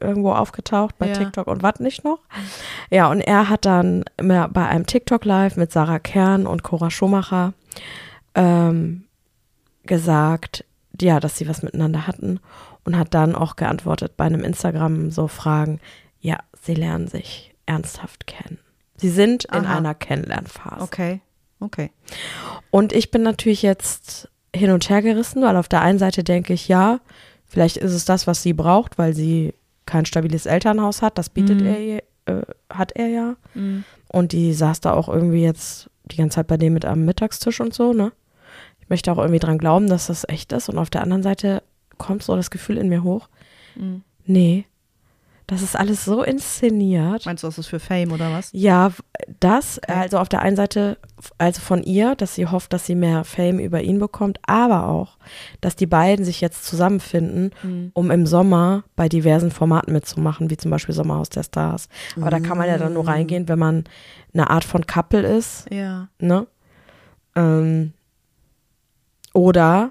irgendwo 0.00 0.32
aufgetaucht, 0.32 0.96
bei 0.98 1.08
Ja. 1.08 1.14
TikTok 1.14 1.48
und 1.48 1.62
was 1.64 1.80
nicht 1.80 2.04
noch. 2.04 2.20
Ja, 2.90 3.10
und 3.10 3.20
er 3.20 3.48
hat 3.48 3.64
dann 3.64 4.04
bei 4.18 4.66
einem 4.68 4.86
TikTok-Live 4.86 5.56
mit 5.56 5.72
Sarah 5.72 5.98
Kern 5.98 6.46
und 6.46 6.62
Cora 6.62 6.90
Schumacher 6.90 7.54
ähm, 8.36 9.04
gesagt, 9.84 10.64
ja, 11.00 11.18
dass 11.20 11.36
sie 11.38 11.48
was 11.48 11.62
miteinander 11.62 12.06
hatten 12.06 12.38
und 12.84 12.98
hat 12.98 13.14
dann 13.14 13.34
auch 13.34 13.56
geantwortet 13.56 14.16
bei 14.16 14.24
einem 14.24 14.42
Instagram 14.44 15.10
so 15.10 15.28
Fragen, 15.28 15.80
ja, 16.20 16.38
sie 16.60 16.74
lernen 16.74 17.08
sich 17.08 17.54
ernsthaft 17.66 18.26
kennen. 18.26 18.58
Sie 18.96 19.10
sind 19.10 19.44
in 19.46 19.64
Aha. 19.66 19.78
einer 19.78 19.94
Kennenlernphase. 19.94 20.82
Okay. 20.82 21.20
Okay. 21.60 21.90
Und 22.70 22.92
ich 22.92 23.10
bin 23.10 23.22
natürlich 23.22 23.62
jetzt 23.62 24.28
hin 24.54 24.70
und 24.70 24.88
her 24.90 25.00
gerissen, 25.02 25.42
weil 25.42 25.56
auf 25.56 25.68
der 25.68 25.80
einen 25.82 25.98
Seite 25.98 26.24
denke 26.24 26.52
ich, 26.52 26.68
ja, 26.68 27.00
vielleicht 27.46 27.76
ist 27.76 27.92
es 27.92 28.04
das, 28.04 28.26
was 28.26 28.42
sie 28.42 28.52
braucht, 28.52 28.98
weil 28.98 29.14
sie 29.14 29.54
kein 29.86 30.04
stabiles 30.04 30.46
Elternhaus 30.46 31.02
hat. 31.02 31.18
Das 31.18 31.28
bietet 31.30 31.60
Mhm. 31.60 31.66
er, 31.66 32.02
äh, 32.26 32.42
hat 32.70 32.92
er 32.92 33.06
ja. 33.08 33.36
Mhm. 33.54 33.84
Und 34.08 34.32
die 34.32 34.52
saß 34.54 34.80
da 34.80 34.92
auch 34.92 35.08
irgendwie 35.08 35.42
jetzt 35.42 35.88
die 36.04 36.16
ganze 36.16 36.36
Zeit 36.36 36.48
bei 36.48 36.56
dem 36.56 36.74
mit 36.74 36.84
am 36.84 37.04
Mittagstisch 37.04 37.60
und 37.60 37.72
so, 37.74 37.92
ne? 37.92 38.12
Ich 38.80 38.88
möchte 38.88 39.10
auch 39.12 39.18
irgendwie 39.18 39.38
dran 39.38 39.58
glauben, 39.58 39.88
dass 39.88 40.08
das 40.08 40.28
echt 40.28 40.52
ist. 40.52 40.68
Und 40.68 40.78
auf 40.78 40.90
der 40.90 41.02
anderen 41.02 41.22
Seite 41.22 41.62
kommt 42.02 42.22
so 42.22 42.36
das 42.36 42.50
Gefühl 42.50 42.76
in 42.78 42.88
mir 42.88 43.02
hoch, 43.02 43.28
Mhm. 43.76 44.02
nee, 44.26 44.64
das 45.48 45.60
ist 45.60 45.76
alles 45.76 46.04
so 46.04 46.22
inszeniert. 46.22 47.26
Meinst 47.26 47.42
du, 47.42 47.46
das 47.48 47.58
ist 47.58 47.66
für 47.66 47.80
Fame 47.80 48.12
oder 48.12 48.30
was? 48.32 48.50
Ja, 48.52 48.90
das, 49.40 49.78
also 49.80 50.18
auf 50.18 50.28
der 50.28 50.40
einen 50.40 50.56
Seite, 50.56 50.96
also 51.36 51.60
von 51.60 51.82
ihr, 51.82 52.14
dass 52.14 52.34
sie 52.36 52.46
hofft, 52.46 52.72
dass 52.72 52.86
sie 52.86 52.94
mehr 52.94 53.24
Fame 53.24 53.58
über 53.58 53.82
ihn 53.82 53.98
bekommt, 53.98 54.38
aber 54.46 54.86
auch, 54.88 55.18
dass 55.60 55.74
die 55.76 55.86
beiden 55.86 56.24
sich 56.24 56.40
jetzt 56.40 56.64
zusammenfinden, 56.64 57.50
Mhm. 57.62 57.90
um 57.92 58.10
im 58.10 58.24
Sommer 58.26 58.84
bei 58.96 59.08
diversen 59.08 59.50
Formaten 59.50 59.92
mitzumachen, 59.92 60.48
wie 60.48 60.56
zum 60.56 60.70
Beispiel 60.70 60.94
Sommerhaus 60.94 61.28
der 61.28 61.42
Stars. 61.42 61.88
Aber 62.16 62.30
da 62.30 62.40
kann 62.40 62.56
man 62.56 62.68
ja 62.68 62.78
dann 62.78 62.94
nur 62.94 63.06
reingehen, 63.06 63.48
wenn 63.48 63.58
man 63.58 63.84
eine 64.32 64.48
Art 64.48 64.64
von 64.64 64.86
Couple 64.86 65.22
ist, 65.26 65.66
Ja. 65.70 66.08
ne? 66.18 66.46
Ähm, 67.34 67.92
oder 69.34 69.90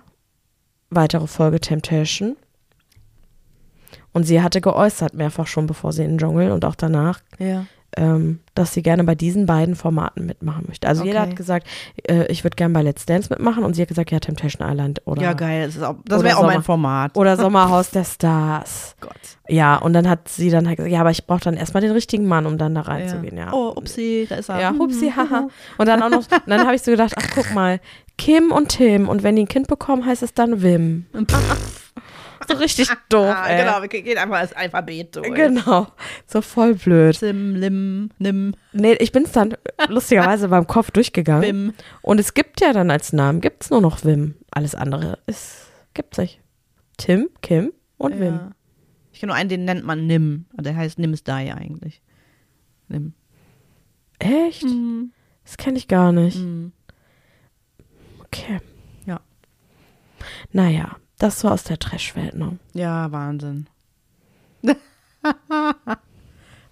weitere 0.91 1.25
Folge 1.27 1.59
Temptation. 1.59 2.37
Und 4.13 4.25
sie 4.25 4.41
hatte 4.41 4.61
geäußert, 4.61 5.13
mehrfach 5.13 5.47
schon, 5.47 5.65
bevor 5.67 5.93
sie 5.93 6.03
in 6.03 6.11
den 6.11 6.17
Dschungel 6.19 6.51
und 6.51 6.65
auch 6.65 6.75
danach, 6.75 7.21
Ja. 7.39 7.65
Ähm, 7.97 8.39
dass 8.55 8.73
sie 8.73 8.81
gerne 8.83 9.03
bei 9.03 9.15
diesen 9.15 9.45
beiden 9.45 9.75
Formaten 9.75 10.25
mitmachen 10.25 10.65
möchte. 10.67 10.87
Also 10.87 11.03
jeder 11.03 11.21
Okay. 11.21 11.29
hat 11.31 11.35
gesagt, 11.35 11.67
äh, 12.07 12.25
ich 12.31 12.43
würde 12.43 12.55
gerne 12.55 12.73
bei 12.73 12.81
Let's 12.81 13.05
Dance 13.05 13.27
mitmachen 13.29 13.63
und 13.63 13.73
sie 13.75 13.81
hat 13.81 13.89
gesagt, 13.89 14.11
ja, 14.11 14.19
Temptation 14.19 14.67
Island 14.69 15.01
oder, 15.05 15.21
Ja, 15.21 15.33
geil. 15.33 15.69
Das, 16.05 16.23
wäre 16.23 16.37
auch 16.37 16.45
mein 16.45 16.63
Format. 16.63 17.17
oder 17.17 17.35
Sommerhaus 17.37 17.89
der 17.91 18.03
Stars. 18.05 18.95
Gott. 19.01 19.11
Ja, 19.47 19.75
und 19.77 19.93
dann 19.93 20.07
hat 20.09 20.27
sie 20.29 20.49
dann 20.49 20.67
halt 20.67 20.77
gesagt, 20.77 20.91
ja, 20.93 21.01
aber 21.01 21.11
ich 21.11 21.25
brauche 21.27 21.41
dann 21.41 21.55
erstmal 21.55 21.81
den 21.81 21.91
richtigen 21.91 22.27
Mann, 22.27 22.45
um 22.45 22.57
dann 22.57 22.75
da 22.75 22.81
reinzugehen, 22.81 23.37
ja. 23.37 23.51
Oh, 23.53 23.73
upsi, 23.75 24.25
da 24.29 24.35
ist 24.35 24.49
er. 24.49 24.59
Ja, 24.61 24.73
hupsi, 24.77 25.11
haha. 25.15 25.47
Und 25.77 25.85
dann 25.87 26.01
auch 26.01 26.09
noch, 26.09 26.23
dann 26.45 26.61
habe 26.65 26.75
ich 26.75 26.81
so 26.81 26.91
gedacht, 26.91 27.13
ach 27.17 27.27
guck 27.35 27.53
mal, 27.53 27.79
Kim 28.17 28.51
und 28.51 28.69
Tim 28.69 29.09
und 29.09 29.23
wenn 29.23 29.35
die 29.35 29.43
ein 29.43 29.47
Kind 29.47 29.67
bekommen, 29.67 30.05
heißt 30.05 30.23
es 30.23 30.33
dann 30.33 30.61
Wim. 30.61 31.05
so 32.47 32.55
richtig 32.55 32.89
doof, 33.09 33.25
Ah, 33.35 33.47
ey. 33.47 33.63
genau, 33.63 33.81
wir 33.81 33.87
gehen 33.89 34.17
einfach 34.17 34.41
das 34.41 34.53
Alphabet 34.53 35.15
durch. 35.15 35.33
Genau, 35.33 35.87
so 36.27 36.41
voll 36.41 36.75
blöd. 36.75 37.15
Sim, 37.17 37.55
Lim, 37.55 38.09
Nim, 38.19 38.53
Nee, 38.73 38.93
ich 38.93 39.11
bin 39.11 39.23
es 39.23 39.31
dann 39.31 39.55
lustigerweise 39.87 40.47
beim 40.49 40.67
Kopf 40.67 40.91
durchgegangen. 40.91 41.41
Bim. 41.41 41.73
Und 42.01 42.19
es 42.19 42.33
gibt 42.33 42.61
ja 42.61 42.73
dann 42.73 42.89
als 42.91 43.13
Namen, 43.13 43.41
gibt 43.41 43.63
es 43.63 43.69
nur 43.69 43.81
noch 43.81 44.03
Wim. 44.03 44.35
Alles 44.51 44.75
andere 44.75 45.19
ist, 45.27 45.71
gibt's 45.93 46.17
nicht. 46.17 46.39
Tim, 46.97 47.29
Kim 47.41 47.73
und 47.97 48.19
Wim. 48.19 48.33
Ja. 48.35 48.51
Ich 49.13 49.19
kenne 49.19 49.31
nur 49.31 49.37
einen, 49.37 49.49
den 49.49 49.65
nennt 49.65 49.85
man 49.85 50.07
Nim. 50.07 50.45
Der 50.53 50.75
heißt 50.75 50.97
Nims 50.99 51.23
Die 51.23 51.31
eigentlich. 51.31 52.01
Nim. 52.87 53.13
Echt? 54.19 54.65
Das 55.43 55.57
kenne 55.57 55.77
ich 55.77 55.87
gar 55.87 56.11
nicht. 56.11 56.37
Mhm. 56.37 56.71
Okay. 58.19 58.59
Ja. 59.05 59.19
Naja, 60.51 60.95
das 61.21 61.39
so 61.39 61.49
aus 61.49 61.63
der 61.63 61.79
Trashwelt, 61.79 62.35
ne? 62.35 62.57
Ja, 62.73 63.11
Wahnsinn. 63.11 63.67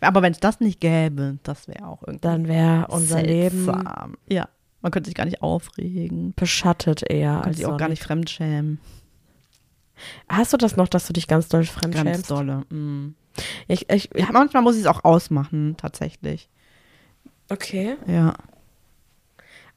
Aber 0.01 0.21
wenn 0.21 0.31
es 0.31 0.39
das 0.39 0.59
nicht 0.59 0.79
gäbe, 0.79 1.37
das 1.43 1.67
wäre 1.67 1.85
auch 1.87 2.01
irgendwie 2.03 2.21
Dann 2.21 2.47
wäre 2.47 2.87
unser 2.87 3.21
Leben 3.21 3.65
seltsam. 3.65 4.17
Ja, 4.29 4.47
man 4.81 4.91
könnte 4.91 5.07
sich 5.09 5.15
gar 5.15 5.25
nicht 5.25 5.41
aufregen. 5.41 6.33
beschattet 6.35 7.03
eher. 7.09 7.33
Man 7.33 7.41
könnte 7.41 7.47
Als 7.49 7.57
sich 7.57 7.65
auch 7.65 7.77
gar 7.77 7.89
nicht 7.89 8.03
fremdschämen. 8.03 8.79
Hast 10.29 10.53
du 10.53 10.57
das 10.57 10.77
noch, 10.77 10.87
dass 10.87 11.05
du 11.07 11.13
dich 11.13 11.27
ganz 11.27 11.49
doll 11.49 11.61
Ganz 11.65 11.71
fremdschämst? 11.71 12.31
dolle. 12.31 12.63
Mm. 12.69 13.15
Ich, 13.67 13.89
ich, 13.89 14.09
Ja, 14.15 14.27
manchmal 14.31 14.63
muss 14.63 14.75
ich 14.75 14.81
es 14.81 14.87
auch 14.87 15.03
ausmachen, 15.03 15.75
tatsächlich. 15.77 16.49
okay. 17.49 17.97
Ja. 18.07 18.33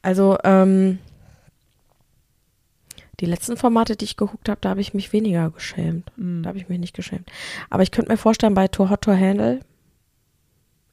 Also, 0.02 0.38
ähm, 0.44 0.98
die 3.20 3.26
letzten 3.26 3.56
Formate, 3.56 3.94
die 3.96 4.04
ich 4.06 4.16
geguckt 4.16 4.48
habe, 4.48 4.58
da 4.60 4.70
habe 4.70 4.80
ich 4.80 4.94
mich 4.94 5.12
weniger 5.12 5.50
geschämt. 5.50 6.10
Mm. 6.16 6.42
Da 6.42 6.48
habe 6.48 6.58
ich 6.58 6.68
mich 6.68 6.78
nicht 6.78 6.94
geschämt. 6.96 7.30
Aber 7.70 7.82
ich 7.82 7.90
könnte 7.90 8.10
mir 8.10 8.16
vorstellen, 8.18 8.54
bei 8.54 8.68
Too 8.68 8.88
Hot 8.90 9.02
to 9.02 9.12
Handle, 9.12 9.60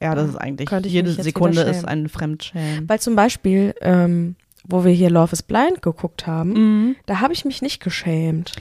Ja, 0.02 0.16
das 0.16 0.30
ist 0.30 0.36
eigentlich, 0.38 0.70
jede 0.86 1.12
Sekunde 1.12 1.62
ist 1.64 1.86
ein 1.86 2.08
Fremdschämen. 2.10 2.88
weil 2.88 3.00
zum 3.00 3.16
Beispiel, 3.16 3.74
ähm, 3.82 4.36
wo 4.66 4.84
wir 4.86 4.92
hier 4.92 5.10
Love 5.10 5.34
is 5.34 5.44
Blind 5.44 5.82
geguckt 5.82 6.28
haben, 6.28 6.52
Mhm. 6.54 6.96
da 7.06 7.20
habe 7.22 7.34
ich 7.34 7.46
mich 7.46 7.62
nicht 7.62 7.82
geschämt. 7.82 8.54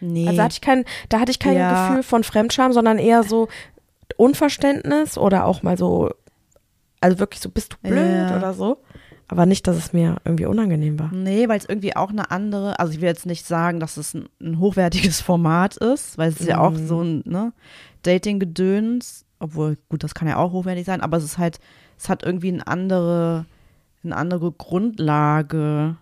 Nee. 0.00 0.26
Also 0.28 0.42
hatte 0.42 0.54
ich 0.54 0.60
kein, 0.60 0.84
da 1.08 1.20
hatte 1.20 1.30
ich 1.30 1.38
kein 1.38 1.56
Ja. 1.56 1.88
Gefühl 1.88 2.02
von 2.02 2.24
Fremdscham, 2.24 2.72
sondern 2.72 2.98
eher 2.98 3.22
so 3.22 3.48
Unverständnis 4.16 5.16
oder 5.18 5.46
auch 5.46 5.62
mal 5.62 5.76
so, 5.78 6.10
also 7.00 7.18
wirklich 7.18 7.40
so, 7.40 7.48
bist 7.50 7.72
du 7.74 7.88
blöd 7.88 8.28
Ja. 8.30 8.36
oder 8.36 8.52
so. 8.54 8.78
Aber 9.32 9.46
nicht, 9.46 9.66
dass 9.66 9.76
es 9.76 9.92
mir 9.92 10.16
irgendwie 10.24 10.46
unangenehm 10.46 10.98
war. 10.98 11.10
Nee, 11.12 11.48
weil 11.48 11.58
es 11.58 11.64
irgendwie 11.68 11.96
auch 11.96 12.10
eine 12.10 12.30
andere, 12.30 12.78
also 12.78 12.92
ich 12.92 13.00
will 13.00 13.08
jetzt 13.08 13.26
nicht 13.26 13.46
sagen, 13.46 13.80
dass 13.80 13.96
es 13.96 14.14
ein, 14.14 14.28
ein 14.40 14.58
hochwertiges 14.58 15.20
Format 15.22 15.76
ist, 15.76 16.18
weil 16.18 16.28
es 16.30 16.40
ist 16.40 16.46
ja 16.48 16.58
auch 16.58 16.72
Mhm. 16.72 16.86
so 16.86 17.02
ein 17.02 17.22
ne, 17.24 17.52
Dating-Gedöns, 18.02 19.24
obwohl, 19.38 19.76
gut, 19.88 20.04
das 20.04 20.14
kann 20.14 20.28
ja 20.28 20.36
auch 20.36 20.52
hochwertig 20.52 20.84
sein, 20.84 21.00
aber 21.00 21.16
es 21.16 21.24
ist 21.24 21.38
halt, 21.38 21.58
es 21.98 22.08
hat 22.08 22.22
irgendwie 22.22 22.52
eine 22.52 22.66
andere, 22.66 23.46
eine 24.04 24.16
andere 24.16 24.52
Grundlage. 24.52 25.96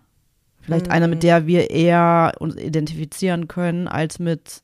Vielleicht 0.62 0.87
Mhm. 0.87 0.92
eine, 0.92 1.08
mit 1.08 1.22
der 1.22 1.46
wir 1.46 1.70
eher 1.70 2.34
uns 2.38 2.56
identifizieren 2.56 3.49
können, 3.49 3.88
als 3.88 4.18
mit, 4.18 4.62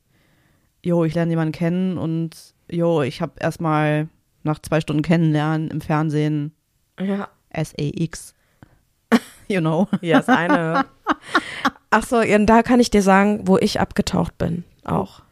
jo, 0.82 1.04
ich 1.04 1.14
lerne 1.14 1.30
jemanden 1.30 1.52
kennen 1.52 1.96
und 1.98 2.54
jo, 2.70 3.02
ich 3.02 3.20
habe 3.22 3.32
erstmal 3.40 4.08
nach 4.42 4.58
zwei 4.60 4.80
Stunden 4.80 5.02
kennenlernen 5.02 5.68
im 5.70 5.80
Fernsehen 5.80 6.52
Ja. 7.00 7.28
SAX. 7.52 8.34
You 9.48 9.60
know. 9.60 9.88
Ja, 10.00 10.18
ist 10.18 10.28
eine. 10.28 10.86
Ach 11.90 12.04
so, 12.04 12.20
ja, 12.20 12.38
da 12.38 12.62
kann 12.62 12.80
ich 12.80 12.90
dir 12.90 13.02
sagen, 13.02 13.46
wo 13.46 13.56
ich 13.58 13.80
abgetaucht 13.80 14.36
bin, 14.38 14.64
auch. 14.84 15.22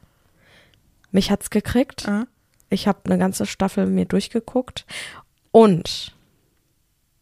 Mich 1.10 1.30
hat's 1.30 1.50
gekriegt. 1.50 2.08
Ah. 2.08 2.26
Ich 2.70 2.88
habe 2.88 2.98
eine 3.04 3.18
ganze 3.18 3.46
Staffel 3.46 3.86
mir 3.86 4.04
durchgeguckt 4.04 4.86
und 5.52 6.14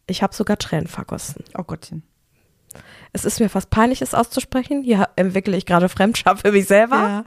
ich 0.07 0.23
habe 0.23 0.33
sogar 0.33 0.57
Tränen 0.57 0.87
vergossen. 0.87 1.43
Oh 1.57 1.63
Gottchen. 1.63 2.03
Es 3.11 3.25
ist 3.25 3.39
mir 3.39 3.49
fast 3.49 3.69
peinlich, 3.69 4.01
es 4.01 4.15
auszusprechen. 4.15 4.81
Hier 4.81 5.09
entwickle 5.15 5.55
ich 5.55 5.65
gerade 5.65 5.89
Fremdscham 5.89 6.37
für 6.37 6.51
mich 6.51 6.65
selber. 6.65 6.95
Ja. 6.95 7.25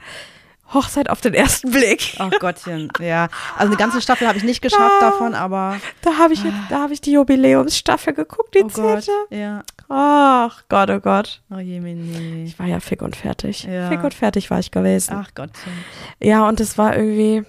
Hochzeit 0.73 1.09
auf 1.09 1.21
den 1.21 1.33
ersten 1.33 1.71
Blick. 1.71 2.15
Ach 2.19 2.29
Gottchen, 2.39 2.91
ja. 2.99 3.29
Also 3.55 3.67
eine 3.71 3.77
ganze 3.77 4.01
Staffel 4.01 4.27
habe 4.27 4.37
ich 4.37 4.43
nicht 4.43 4.61
geschafft 4.61 5.01
davon, 5.01 5.33
aber 5.33 5.77
Da 6.01 6.17
habe 6.17 6.33
ich, 6.33 6.41
da 6.69 6.79
habe 6.81 6.93
ich 6.93 7.01
die 7.01 7.13
Jubiläumsstaffel 7.13 8.13
geguckt, 8.13 8.53
die 8.55 8.63
oh 8.63 8.67
Gott. 8.67 9.03
zehnte. 9.03 9.11
Ja. 9.29 9.63
Ach 9.89 10.63
Gott, 10.69 10.89
oh 10.89 10.99
Gott. 10.99 11.41
Oh 11.49 11.59
je, 11.59 11.79
Mini. 11.79 12.43
Ich 12.45 12.59
war 12.59 12.65
ja 12.65 12.79
fick 12.81 13.01
und 13.01 13.15
fertig. 13.15 13.63
Ja. 13.63 13.87
Fick 13.89 14.03
und 14.03 14.13
fertig 14.13 14.49
war 14.51 14.59
ich 14.59 14.71
gewesen. 14.71 15.13
Ach 15.15 15.29
Gottchen. 15.33 15.71
Ja, 16.19 16.47
und 16.47 16.59
es 16.59 16.77
war 16.77 16.95
irgendwie, 16.95 17.43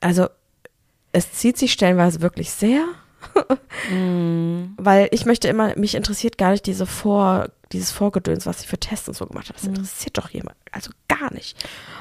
also 0.00 0.28
es 1.12 1.32
zieht 1.32 1.56
sich 1.56 1.72
stellenweise 1.72 2.20
wirklich 2.20 2.50
sehr, 2.50 2.84
Mm. 3.90 4.74
weil 4.76 5.08
ich 5.10 5.26
möchte 5.26 5.48
immer, 5.48 5.76
mich 5.76 5.94
interessiert 5.94 6.38
gar 6.38 6.52
nicht 6.52 6.64
diese 6.66 6.86
Vor, 6.86 7.48
dieses 7.72 7.90
Vorgedöns, 7.90 8.46
was 8.46 8.60
sie 8.60 8.66
für 8.66 8.78
Tests 8.78 9.08
und 9.08 9.14
so 9.14 9.26
gemacht 9.26 9.48
hat. 9.48 9.56
Das 9.56 9.64
interessiert 9.64 10.16
doch 10.16 10.30
jemand, 10.30 10.56
also 10.72 10.90
gar 11.18 11.32
nicht. 11.32 11.56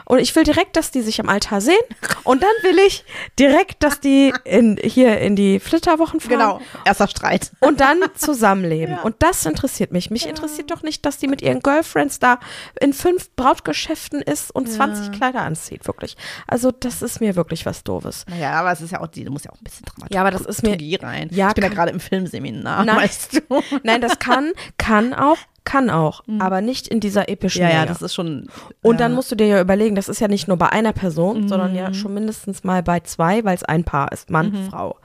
Und 0.07 0.19
ich 0.19 0.35
will 0.35 0.43
direkt, 0.43 0.75
dass 0.75 0.91
die 0.91 1.01
sich 1.01 1.19
am 1.19 1.29
Altar 1.29 1.61
sehen 1.61 1.79
und 2.23 2.43
dann 2.43 2.51
will 2.61 2.77
ich 2.85 3.03
direkt, 3.39 3.81
dass 3.83 3.99
die 3.99 4.31
in, 4.43 4.77
hier 4.83 5.17
in 5.19 5.35
die 5.35 5.59
Flitterwochen 5.59 6.19
fahren. 6.19 6.29
Genau, 6.37 6.61
erster 6.85 7.07
Streit. 7.07 7.51
Und 7.59 7.79
dann 7.79 7.97
zusammenleben. 8.15 8.99
Und 8.99 9.15
das 9.19 9.45
interessiert 9.47 9.91
mich. 9.91 10.11
Mich 10.11 10.27
interessiert 10.27 10.69
doch 10.69 10.83
nicht, 10.83 11.05
dass 11.07 11.17
die 11.17 11.27
mit 11.27 11.41
ihren 11.41 11.59
Girlfriends 11.61 12.19
da 12.19 12.39
in 12.79 12.93
fünf 12.93 13.31
Brautgeschäften 13.35 14.21
ist 14.21 14.51
und 14.53 14.67
20 14.71 15.11
Kleider 15.11 15.41
anzieht, 15.41 15.87
wirklich. 15.87 16.15
Also, 16.47 16.71
das 16.71 17.01
ist 17.01 17.19
mir 17.19 17.35
wirklich 17.35 17.65
was 17.65 17.83
Doofes. 17.83 18.25
Naja, 18.29 18.51
aber 18.51 18.71
es 18.71 18.81
ist 18.81 18.91
ja 18.91 19.01
auch, 19.01 19.07
die, 19.07 19.23
du 19.23 19.31
musst 19.31 19.45
ja 19.45 19.51
auch 19.51 19.57
ein 19.57 19.63
bisschen 19.63 19.85
Dramaturgie 19.85 20.13
Ja, 20.13 20.21
aber 20.21 20.31
das 20.31 20.41
ist 20.41 20.61
mir- 20.61 20.75
rein. 21.01 21.29
Ja, 21.31 21.47
ich 21.49 21.55
bin 21.55 21.63
ja 21.63 21.69
gerade 21.69 21.91
im 21.91 21.99
Filmseminar, 21.99 22.85
Nein. 22.85 22.97
weißt 22.97 23.33
du. 23.33 23.61
Nein, 23.83 24.01
das 24.01 24.19
kann, 24.19 24.51
kann 24.77 25.13
auch, 25.13 25.37
kann 25.65 25.89
auch, 25.89 26.23
aber 26.39 26.61
nicht 26.61 26.87
in 26.87 26.99
dieser 26.99 27.27
epischen 27.27 27.61
Ja, 27.63 27.69
ja, 27.69 27.75
Menge. 27.79 27.87
das 27.87 28.01
ist 28.01 28.13
schon. 28.13 28.47
Und 28.81 28.93
ja. 28.95 28.99
dann 28.99 29.13
musst 29.13 29.31
du 29.31 29.35
dir 29.35 29.47
ja 29.47 29.61
überlegen, 29.61 29.95
das 29.95 30.07
ist 30.07 30.21
ja 30.21 30.27
nicht 30.27 30.47
nur 30.47 30.57
bei 30.57 30.69
einer 30.69 30.93
Person, 30.93 31.47
sondern 31.49 31.75
ja 31.75 31.93
schon 31.93 32.13
mindestens 32.13 32.63
mal 32.63 32.83
bei 32.83 33.01
zwei, 33.01 33.43
weil 33.43 33.55
es 33.55 33.63
ein 33.63 33.83
Paar 33.83 34.11
ist, 34.11 34.29
Mann, 34.29 34.69
Frau. 34.69 34.97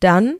Dann 0.00 0.36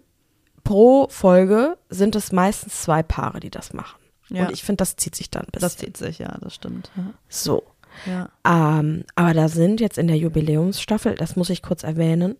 pro 0.65 1.09
Folge 1.11 1.77
sind 1.89 2.17
es 2.17 2.33
meistens 2.33 2.83
zwei 2.83 3.03
Paare, 3.03 3.41
die 3.41 3.51
das 3.51 3.73
machen. 3.73 4.01
Ja. 4.29 4.47
Und 4.47 4.53
ich 4.53 4.63
finde, 4.65 4.79
das 4.79 4.97
zieht 4.97 5.15
sich 5.15 5.31
dann 5.31 5.43
ein 5.43 5.49
bisschen. 5.53 5.61
Das 5.67 5.77
zieht 5.77 5.97
sich, 5.97 6.19
ja, 6.19 6.37
das 6.41 6.55
stimmt. 6.55 6.91
so. 7.29 7.63
Ja. 8.05 8.29
Ähm, 8.45 9.05
aber 9.15 9.33
da 9.33 9.49
sind 9.49 9.81
jetzt 9.81 9.99
in 9.99 10.07
der 10.07 10.17
Jubiläumsstaffel, 10.19 11.15
das 11.15 11.37
muss 11.37 11.51
ich 11.51 11.63
kurz 11.63 11.83
erwähnen, 11.83 12.37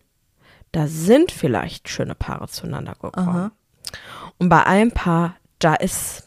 da 0.71 0.87
sind 0.87 1.31
vielleicht 1.31 1.89
schöne 1.89 2.15
Paare 2.15 2.47
zueinander 2.47 2.93
gekommen. 2.93 3.27
Aha. 3.27 3.51
Und 4.37 4.49
bei 4.49 4.63
einem 4.65 4.91
Paar, 4.91 5.35
da 5.59 5.73
ist 5.75 6.26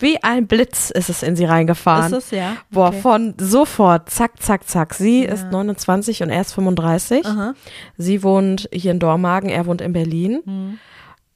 wie 0.00 0.22
ein 0.22 0.46
Blitz 0.46 0.90
ist 0.90 1.08
es 1.10 1.22
in 1.22 1.34
sie 1.36 1.44
reingefahren. 1.44 2.12
Ist 2.12 2.26
es, 2.26 2.30
ja? 2.30 2.56
Boah, 2.70 2.88
Okay. 2.88 3.00
von 3.00 3.34
sofort, 3.38 4.10
zack, 4.10 4.40
zack, 4.42 4.68
zack. 4.68 4.94
Sie 4.94 5.24
Ja. 5.24 5.32
ist 5.32 5.46
29 5.50 6.22
und 6.22 6.30
er 6.30 6.40
ist 6.40 6.52
35. 6.54 7.26
Aha. 7.26 7.54
Sie 7.96 8.22
wohnt 8.22 8.68
hier 8.72 8.92
in 8.92 8.98
Dormagen, 9.00 9.48
er 9.50 9.66
wohnt 9.66 9.80
in 9.80 9.92
Berlin. 9.92 10.78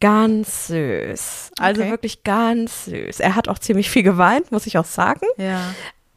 Ganz 0.00 0.66
süß. 0.68 1.50
Also 1.58 1.80
Okay. 1.82 1.90
wirklich 1.90 2.24
ganz 2.24 2.86
süß. 2.86 3.20
Er 3.20 3.36
hat 3.36 3.48
auch 3.48 3.58
ziemlich 3.58 3.88
viel 3.90 4.02
geweint, 4.02 4.50
muss 4.50 4.66
ich 4.66 4.76
auch 4.78 4.84
sagen. 4.84 5.26
Ja. 5.36 5.60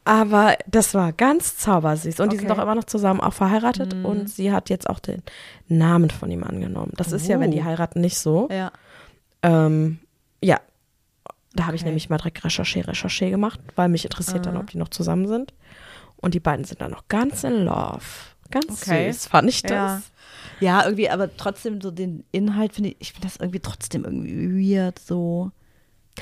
Aber 0.04 0.56
das 0.68 0.94
war 0.94 1.12
ganz 1.12 1.56
zaubersüß. 1.58 2.20
Und 2.20 2.32
die 2.32 2.36
sind 2.36 2.50
Okay. 2.50 2.58
auch 2.60 2.62
immer 2.62 2.74
noch 2.76 2.84
zusammen 2.84 3.20
auch 3.20 3.32
verheiratet. 3.32 3.94
Mhm. 3.94 4.04
Und 4.04 4.28
sie 4.30 4.52
hat 4.52 4.70
jetzt 4.70 4.88
auch 4.88 4.98
den 5.00 5.22
Namen 5.68 6.10
von 6.10 6.30
ihm 6.30 6.44
angenommen. 6.44 6.92
Das 6.96 7.10
ist 7.12 7.26
ja, 7.28 7.38
wenn 7.40 7.50
die 7.50 7.60
Oh. 7.60 7.64
heiraten, 7.64 8.00
nicht 8.00 8.18
so. 8.18 8.48
Ja. 8.52 8.70
Ähm, 9.42 9.98
ja. 10.42 10.60
Da 11.56 11.66
habe 11.66 11.76
ich 11.76 11.82
Okay. 11.82 11.88
nämlich 11.88 12.08
mal 12.10 12.18
direkt 12.18 12.44
Recherche, 12.44 12.86
Recherche 12.86 13.30
gemacht, 13.30 13.60
weil 13.74 13.88
mich 13.88 14.04
interessiert 14.04 14.46
dann, 14.46 14.54
Aha. 14.54 14.62
ob 14.62 14.70
die 14.70 14.78
noch 14.78 14.88
zusammen 14.88 15.26
sind. 15.26 15.52
Und 16.16 16.34
die 16.34 16.40
beiden 16.40 16.64
sind 16.64 16.80
dann 16.80 16.90
noch 16.90 17.08
ganz 17.08 17.44
in 17.44 17.64
love. 17.64 18.00
Ganz 18.50 18.82
Okay. 18.82 19.10
süß, 19.12 19.26
fand 19.26 19.48
ich 19.48 19.62
das. 19.62 19.72
Ja. 19.72 20.02
Ja, 20.60 20.84
irgendwie, 20.84 21.10
aber 21.10 21.36
trotzdem 21.36 21.80
so 21.80 21.90
den 21.90 22.24
Inhalt 22.32 22.72
finde 22.74 22.90
ich, 22.90 22.96
ich 23.00 23.12
finde 23.12 23.26
das 23.28 23.36
irgendwie 23.36 23.60
trotzdem 23.60 24.04
irgendwie 24.04 24.74
weird, 24.74 24.98
so. 24.98 25.50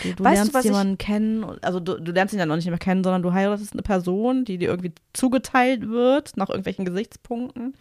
Du, 0.02 0.12
du 0.14 0.24
Weißt 0.24 0.32
du, 0.32 0.38
lernst 0.38 0.54
was 0.54 0.64
ich- 0.64 0.70
jemanden 0.72 0.98
kennen, 0.98 1.44
also 1.62 1.78
du, 1.78 2.00
du 2.00 2.10
lernst 2.10 2.34
ihn 2.34 2.40
ja 2.40 2.46
noch 2.46 2.56
nicht 2.56 2.66
mehr 2.66 2.78
kennen, 2.78 3.04
sondern 3.04 3.22
du 3.22 3.32
heiratest 3.32 3.74
eine 3.74 3.82
Person, 3.82 4.44
die 4.44 4.58
dir 4.58 4.68
irgendwie 4.70 4.92
zugeteilt 5.12 5.88
wird, 5.88 6.36
nach 6.36 6.48
irgendwelchen 6.48 6.84
Gesichtspunkten. 6.84 7.74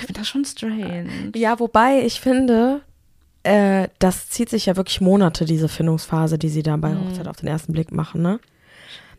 Ich 0.00 0.06
finde 0.06 0.20
das 0.20 0.28
schon 0.28 0.44
strange. 0.44 1.06
Ja, 1.36 1.60
wobei 1.60 2.04
ich 2.04 2.20
finde, 2.20 2.80
äh, 3.44 3.88
das 3.98 4.28
zieht 4.30 4.48
sich 4.48 4.66
ja 4.66 4.76
wirklich 4.76 5.00
Monate, 5.00 5.44
diese 5.44 5.68
Findungsphase, 5.68 6.38
die 6.38 6.48
sie 6.48 6.62
da 6.62 6.76
bei 6.76 6.90
Mhm. 6.90 7.08
Hochzeit 7.10 7.28
auf 7.28 7.36
den 7.36 7.48
ersten 7.48 7.72
Blick 7.72 7.92
machen, 7.92 8.22
ne? 8.22 8.40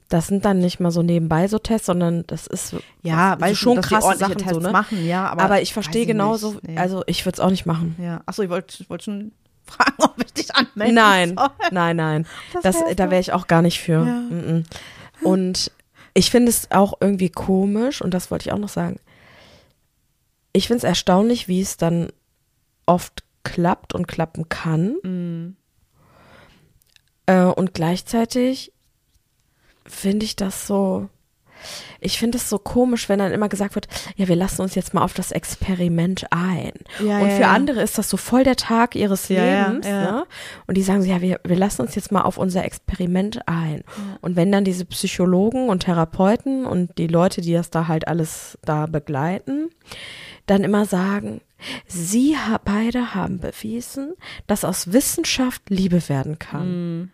Das 0.10 0.28
sind 0.28 0.46
dann 0.46 0.60
nicht 0.60 0.80
mal 0.80 0.92
so 0.92 1.02
nebenbei 1.02 1.48
so 1.48 1.58
Tests, 1.58 1.88
sondern 1.88 2.24
das 2.28 2.46
ist 2.46 2.76
Ja, 3.02 3.40
weil 3.40 3.56
schon 3.56 3.82
krasse 3.82 4.06
ordentliche 4.08 4.30
Sachen 4.34 4.38
Tests 4.38 4.54
so, 4.54 4.60
ne? 4.60 4.72
machen, 4.72 5.06
ja, 5.06 5.28
aber, 5.28 5.42
Aber, 5.44 5.62
ich 5.62 5.74
verstehe 5.74 6.06
genauso, 6.06 6.58
nee. 6.62 6.78
also 6.78 7.04
ich 7.08 7.26
würde 7.26 7.36
es 7.38 7.40
auch 7.40 7.50
nicht 7.50 7.66
machen. 7.66 7.96
ja. 8.00 8.22
Achso, 8.26 8.44
ich 8.44 8.50
wollte 8.50 8.76
ich 8.84 8.90
wollte 8.90 9.06
schon 9.06 9.32
fragen, 9.66 9.96
ob 9.98 10.14
ich 10.24 10.34
dich 10.34 10.54
anmelden 10.56 10.94
Nein, 10.96 11.36
nein, 11.72 11.96
nein. 11.96 12.28
Das 12.54 12.64
Das, 12.64 12.96
da 12.96 13.10
wäre 13.10 13.22
ich 13.22 13.32
auch 13.34 13.48
gar 13.48 13.62
nicht 13.62 13.80
für. 13.80 14.06
Ja. 14.06 14.22
Mm-mm. 14.30 14.66
Und 15.24 15.72
ich 16.14 16.30
finde 16.30 16.50
es 16.50 16.70
auch 16.70 16.94
irgendwie 17.00 17.30
komisch, 17.30 18.02
und 18.02 18.14
das 18.14 18.30
wollte 18.30 18.48
ich 18.50 18.54
auch 18.54 18.60
noch 18.60 18.70
sagen. 18.70 19.00
Ich 20.52 20.68
finde 20.68 20.80
es 20.80 20.84
erstaunlich, 20.84 21.48
wie 21.48 21.62
es 21.62 21.78
dann 21.78 22.10
oft 22.86 23.24
klappt 23.44 23.94
und 23.94 24.08
klappen 24.08 24.50
kann. 24.50 24.96
Mhm. 25.04 25.56
Äh, 27.26 27.44
und 27.44 27.74
gleichzeitig 27.74 28.74
finde 29.86 30.26
ich 30.26 30.36
das 30.36 30.68
so. 30.68 31.10
Ich 32.02 32.20
finde 32.20 32.38
es 32.38 32.50
so 32.50 32.60
komisch, 32.60 33.08
wenn 33.08 33.20
dann 33.20 33.32
immer 33.32 33.48
gesagt 33.48 33.76
wird, 33.76 33.88
ja, 34.18 34.28
wir 34.28 34.36
lassen 34.36 34.62
uns 34.62 34.76
jetzt 34.76 34.94
mal 34.94 35.02
auf 35.02 35.14
das 35.14 35.32
Experiment 35.32 36.26
ein. 36.32 36.74
Ja, 37.00 37.20
und 37.20 37.30
ja, 37.30 37.36
für 37.36 37.42
ja. 37.44 37.52
andere 37.54 37.82
ist 37.82 37.98
das 37.98 38.10
so 38.10 38.18
voll 38.18 38.44
der 38.44 38.58
Tag 38.58 38.96
ihres 38.96 39.30
Lebens. 39.30 39.86
Ne? 39.86 40.26
Und 40.68 40.76
die 40.76 40.84
sagen 40.84 41.02
so, 41.02 41.10
ja, 41.10 41.22
wir, 41.22 41.40
wir 41.46 41.56
lassen 41.56 41.82
uns 41.82 41.96
jetzt 41.96 42.12
mal 42.12 42.24
auf 42.24 42.38
unser 42.38 42.66
Experiment 42.66 43.48
ein. 43.48 43.86
Und 44.20 44.36
wenn 44.36 44.52
dann 44.52 44.66
diese 44.66 44.84
Psychologen 44.84 45.70
und 45.70 45.84
Therapeuten 45.84 46.66
und 46.66 46.98
die 46.98 47.08
Leute, 47.08 47.40
die 47.40 47.54
das 47.54 47.70
da 47.70 47.88
halt 47.88 48.10
alles 48.10 48.58
da 48.66 48.86
begleiten, 48.86 49.70
dann 50.46 50.66
immer 50.66 50.86
sagen, 50.86 51.40
sie 51.88 52.38
ha 52.38 52.60
beide 52.64 53.14
haben 53.16 53.40
bewiesen, 53.40 54.14
dass 54.48 54.64
aus 54.66 54.92
Wissenschaft 54.94 55.70
Liebe 55.70 56.08
werden 56.10 56.40
kann. 56.40 57.00
Mhm. 57.00 57.10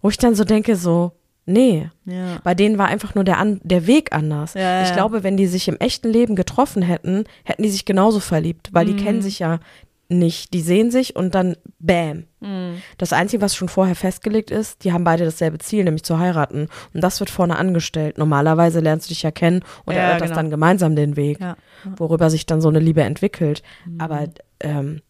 Wo 0.00 0.08
ich 0.10 0.18
dann 0.18 0.34
so 0.34 0.44
denke, 0.44 0.76
so, 0.76 1.12
nee, 1.46 1.88
Ja. 2.04 2.38
bei 2.44 2.54
denen 2.54 2.78
war 2.78 2.86
einfach 2.86 3.14
nur 3.14 3.24
der, 3.24 3.38
an, 3.38 3.60
der 3.64 3.86
Weg 3.86 4.12
anders. 4.12 4.54
Ja, 4.54 4.82
ich 4.82 4.88
ja. 4.90 4.94
glaube, 4.94 5.22
wenn 5.24 5.36
die 5.36 5.46
sich 5.46 5.66
im 5.68 5.76
echten 5.78 6.08
Leben 6.08 6.36
getroffen 6.36 6.82
hätten, 6.82 7.24
hätten 7.44 7.62
die 7.62 7.70
sich 7.70 7.84
genauso 7.84 8.20
verliebt, 8.20 8.68
weil 8.72 8.86
die 8.86 8.92
Mhm. 8.92 8.98
kennen 9.04 9.22
sich 9.22 9.38
ja 9.40 9.58
nicht. 10.08 10.54
Die 10.54 10.60
sehen 10.62 10.90
sich 10.90 11.16
und 11.16 11.34
dann 11.34 11.56
bam. 11.78 12.24
Mhm. 12.40 12.80
Das 12.96 13.12
Einzige, 13.12 13.42
was 13.42 13.54
schon 13.54 13.68
vorher 13.68 13.94
festgelegt 13.94 14.50
ist, 14.50 14.84
die 14.84 14.92
haben 14.92 15.04
beide 15.04 15.24
dasselbe 15.24 15.58
Ziel, 15.58 15.84
nämlich 15.84 16.02
zu 16.02 16.18
heiraten. 16.18 16.68
Und 16.94 17.00
das 17.02 17.20
wird 17.20 17.28
vorne 17.30 17.56
angestellt. 17.58 18.16
Normalerweise 18.18 18.80
lernst 18.80 19.06
du 19.06 19.14
dich 19.14 19.22
ja 19.22 19.30
kennen 19.30 19.62
und 19.84 19.94
Ja, 19.94 20.00
erörterst 20.00 20.30
genau. 20.30 20.36
dann 20.36 20.50
gemeinsam 20.50 20.96
den 20.96 21.16
Weg, 21.16 21.40
Ja. 21.40 21.56
worüber 21.96 22.30
sich 22.30 22.46
dann 22.46 22.60
so 22.60 22.68
eine 22.68 22.78
Liebe 22.80 23.02
entwickelt. 23.02 23.62
Mhm. 23.84 24.00
Aber 24.00 24.28
ähm, 24.60 25.02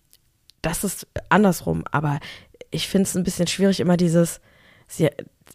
das 0.63 0.83
ist 0.83 1.07
andersrum. 1.29 1.85
Aber 1.93 2.19
ich 2.71 2.89
finde 2.89 3.05
es 3.05 3.17
ein 3.17 3.25
bisschen 3.25 3.47
schwierig, 3.47 3.79
immer 3.81 3.97
dieses, 3.97 4.41
sie, 4.89 5.09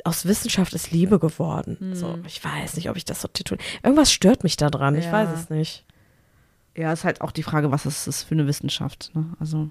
aus 0.05 0.25
Wissenschaft 0.25 0.73
ist 0.73 0.91
Liebe 0.91 1.19
geworden. 1.19 1.91
So, 1.93 2.17
ich 2.25 2.43
weiß 2.43 2.75
nicht, 2.77 2.89
ob 2.89 2.95
ich 2.95 3.05
das 3.05 3.21
so 3.21 3.27
tituliere. 3.27 3.63
Irgendwas 3.83 4.11
stört 4.11 4.43
mich 4.43 4.55
da 4.57 4.69
dran. 4.69 4.95
Ich 4.95 5.05
Ja. 5.05 5.11
weiß 5.11 5.29
es 5.37 5.49
nicht. 5.49 5.85
Ja, 6.75 6.91
ist 6.91 7.03
halt 7.03 7.21
auch 7.21 7.31
die 7.31 7.43
Frage, 7.43 7.71
was 7.71 7.85
ist 7.85 8.07
das 8.07 8.23
für 8.23 8.35
eine 8.35 8.47
Wissenschaft? 8.47 9.11
Ne? 9.13 9.25
Also 9.39 9.69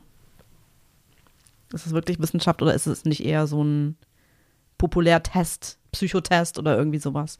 ist 1.72 1.86
es 1.86 1.92
wirklich 1.92 2.18
Wissenschaft 2.20 2.62
oder 2.62 2.74
ist 2.74 2.86
es 2.86 3.04
nicht 3.04 3.24
eher 3.24 3.46
so 3.46 3.62
ein 3.62 3.96
Populärtest, 4.78 5.78
Psychotest 5.90 6.58
oder 6.58 6.76
irgendwie 6.76 6.98
sowas? 6.98 7.38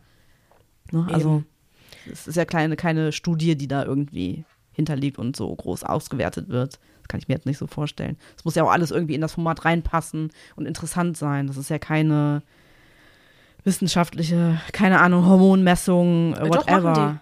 Ne? 0.90 1.07
Also 1.11 1.45
es 2.11 2.26
ist 2.26 2.37
ja 2.37 2.45
keine, 2.45 2.76
keine 2.76 3.12
Studie, 3.12 3.57
die 3.57 3.69
da 3.69 3.85
irgendwie 3.85 4.45
hinterliegt 4.73 5.19
und 5.19 5.37
so 5.37 5.54
groß 5.54 5.85
ausgewertet 5.85 6.49
wird. 6.49 6.81
Das 7.00 7.09
kann 7.09 7.21
ich 7.21 7.28
mir 7.28 7.35
jetzt 7.35 7.47
nicht 7.47 7.59
so 7.59 7.66
vorstellen. 7.66 8.16
Es 8.37 8.45
muss 8.45 8.54
ja 8.54 8.64
auch 8.64 8.71
alles 8.71 8.90
irgendwie 8.90 9.14
in 9.14 9.21
das 9.21 9.35
Format 9.35 9.64
reinpassen 9.64 10.31
und 10.57 10.66
interessant 10.66 11.16
sein. 11.16 11.47
Das 11.47 11.57
ist 11.57 11.69
ja 11.69 11.78
keine 11.78 12.42
wissenschaftliche, 13.64 14.61
keine 14.73 15.00
Ahnung, 15.00 15.26
Hormonmessung, 15.26 16.35
äh, 16.35 16.49
whatever. 16.49 17.21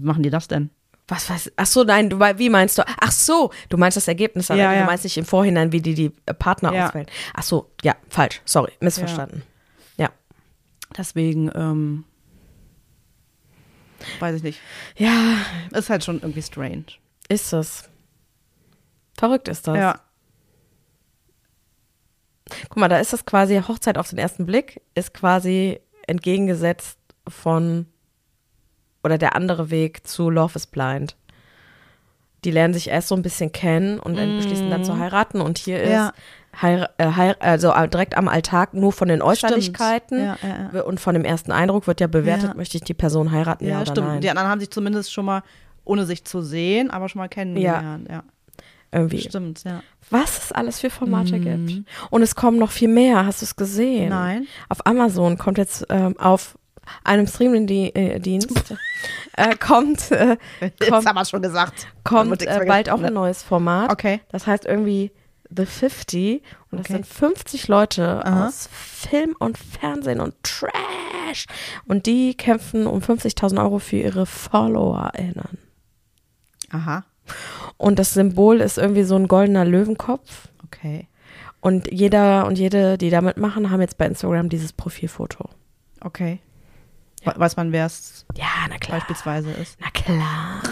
Machen 0.00 0.22
die 0.22 0.30
das 0.30 0.48
denn? 0.48 0.70
Was 1.08 1.30
weiß 1.30 1.52
Ach 1.56 1.66
so, 1.66 1.84
nein, 1.84 2.10
du, 2.10 2.18
wie 2.18 2.50
meinst 2.50 2.78
du? 2.78 2.82
Ach 3.00 3.12
so, 3.12 3.52
du 3.68 3.76
meinst 3.76 3.96
das 3.96 4.08
Ergebnis, 4.08 4.50
am 4.50 4.58
Ja, 4.58 4.72
ja. 4.72 4.80
du 4.80 4.86
meinst 4.86 5.04
nicht 5.04 5.16
im 5.16 5.24
Vorhinein, 5.24 5.70
wie 5.72 5.80
die 5.80 5.94
die 5.94 6.12
äh, 6.26 6.34
Partner 6.34 6.72
Ja. 6.72 6.88
auswählen. 6.88 7.06
Ach 7.34 7.42
so, 7.44 7.70
ja, 7.82 7.94
falsch, 8.08 8.42
sorry, 8.44 8.72
missverstanden. 8.80 9.42
Ja. 9.96 10.10
Deswegen, 10.98 11.50
ähm, 11.54 12.04
weiß 14.18 14.36
ich 14.36 14.42
nicht. 14.42 14.60
Ja, 14.96 15.36
Ist 15.72 15.90
halt 15.90 16.04
schon 16.04 16.20
irgendwie 16.20 16.42
strange. 16.42 16.84
ist 17.28 17.52
es. 17.52 17.88
Verrückt 19.16 19.46
ist 19.48 19.66
das. 19.68 19.76
Ja. 19.76 20.00
Guck 22.68 22.76
mal, 22.76 22.88
da 22.88 22.98
ist 22.98 23.12
das 23.12 23.24
quasi 23.26 23.60
Hochzeit 23.66 23.98
auf 23.98 24.08
den 24.10 24.18
ersten 24.18 24.46
Blick, 24.46 24.80
ist 24.94 25.12
quasi 25.14 25.80
entgegengesetzt 26.06 26.98
von 27.26 27.86
oder 29.06 29.16
der 29.18 29.34
andere 29.34 29.70
Weg 29.70 30.06
zu 30.06 30.28
Love 30.28 30.52
is 30.56 30.66
Blind. 30.66 31.16
Die 32.44 32.50
lernen 32.50 32.74
sich 32.74 32.88
erst 32.90 33.08
so 33.08 33.14
ein 33.16 33.22
bisschen 33.22 33.50
kennen 33.50 33.98
und 33.98 34.16
dann 34.18 34.36
beschließen 34.36 34.70
dann 34.70 34.84
zu 34.84 34.98
heiraten 34.98 35.40
und 35.40 35.58
hier 35.58 35.82
ist 35.82 35.90
Ja. 35.90 36.12
heir 36.60 36.90
äh, 36.98 37.10
heir 37.10 37.36
also 37.40 37.72
direkt 37.86 38.16
am 38.16 38.28
Alltag 38.28 38.72
nur 38.74 38.92
von 38.92 39.08
den 39.08 39.20
Äußerlichkeiten 39.22 40.20
Ja, 40.20 40.36
ja, 40.72 40.82
und 40.82 41.00
von 41.00 41.14
dem 41.14 41.24
ersten 41.24 41.50
Eindruck 41.50 41.86
wird 41.88 42.00
ja 42.00 42.06
bewertet, 42.06 42.54
möchte 42.54 42.76
ich 42.76 42.84
die 42.84 42.94
Person 42.94 43.32
heiraten, 43.32 43.64
ja, 43.64 43.70
Ja, 43.72 43.76
oder 43.82 43.90
stimmt. 43.92 44.06
nein. 44.06 44.20
Die 44.20 44.30
anderen 44.30 44.48
haben 44.48 44.60
sich 44.60 44.70
zumindest 44.70 45.12
schon 45.12 45.24
mal, 45.24 45.42
ohne 45.84 46.04
sich 46.06 46.24
zu 46.24 46.40
sehen, 46.42 46.90
aber 46.90 47.08
schon 47.08 47.20
mal 47.20 47.28
kennengelernt. 47.28 48.08
Ja, 48.08 48.22
Irgendwie. 48.92 49.20
stimmt, 49.22 49.64
ja. 49.64 49.82
Was 50.10 50.38
es 50.44 50.52
alles 50.52 50.78
für 50.78 50.90
Formate 50.90 51.40
gibt. 51.40 51.82
Und 52.10 52.22
es 52.22 52.36
kommen 52.36 52.58
noch 52.58 52.70
viel 52.70 52.88
mehr, 52.88 53.26
hast 53.26 53.40
du 53.42 53.44
es 53.44 53.56
gesehen? 53.56 54.10
Nein. 54.10 54.46
Auf 54.68 54.86
Amazon 54.86 55.36
kommt 55.36 55.58
jetzt 55.58 55.84
ähm, 55.90 56.16
auf 56.18 56.56
einem 57.04 57.26
Streaming-Dienst 57.26 58.74
äh, 59.36 59.56
kommt, 59.56 60.10
äh, 60.10 60.36
kommt, 60.88 61.04
wir 61.04 61.20
es 61.22 61.30
schon 61.30 61.42
gesagt. 61.42 61.86
kommt 62.04 62.42
äh, 62.42 62.64
bald 62.66 62.90
auch 62.90 63.00
ein 63.02 63.14
neues 63.14 63.42
Format. 63.42 63.90
Okay. 63.92 64.20
Das 64.30 64.46
heißt 64.46 64.64
irgendwie 64.64 65.12
The 65.48 65.64
50 65.66 66.42
und 66.70 66.78
das 66.78 66.86
Okay. 66.86 66.92
sind 66.94 67.06
50 67.06 67.68
Leute 67.68 68.24
Aha. 68.26 68.48
aus 68.48 68.68
Film 68.72 69.36
und 69.38 69.56
Fernsehen 69.58 70.20
und 70.20 70.34
Trash 70.42 71.46
und 71.86 72.06
die 72.06 72.34
kämpfen 72.34 72.86
um 72.86 72.98
50.000 73.00 73.62
Euro 73.62 73.78
für 73.78 73.96
ihre 73.96 74.26
FollowerInnen. 74.26 75.58
Aha. 76.72 77.04
Und 77.76 77.98
das 77.98 78.14
Symbol 78.14 78.60
ist 78.60 78.78
irgendwie 78.78 79.04
so 79.04 79.14
ein 79.16 79.28
goldener 79.28 79.64
Löwenkopf 79.64 80.48
Okay. 80.64 81.06
und 81.60 81.92
jeder 81.92 82.46
und 82.46 82.58
jede, 82.58 82.98
die 82.98 83.10
damit 83.10 83.36
machen, 83.36 83.70
haben 83.70 83.80
jetzt 83.80 83.98
bei 83.98 84.06
Instagram 84.06 84.48
dieses 84.48 84.72
Profilfoto. 84.72 85.48
Okay. 86.00 86.40
We- 87.26 87.38
Weiß 87.40 87.56
man, 87.56 87.72
wer 87.72 87.86
es 87.86 88.24
Ja, 88.36 88.44
beispielsweise 88.88 89.50
ist? 89.50 89.78
Na 89.80 89.90
klar. 89.90 90.62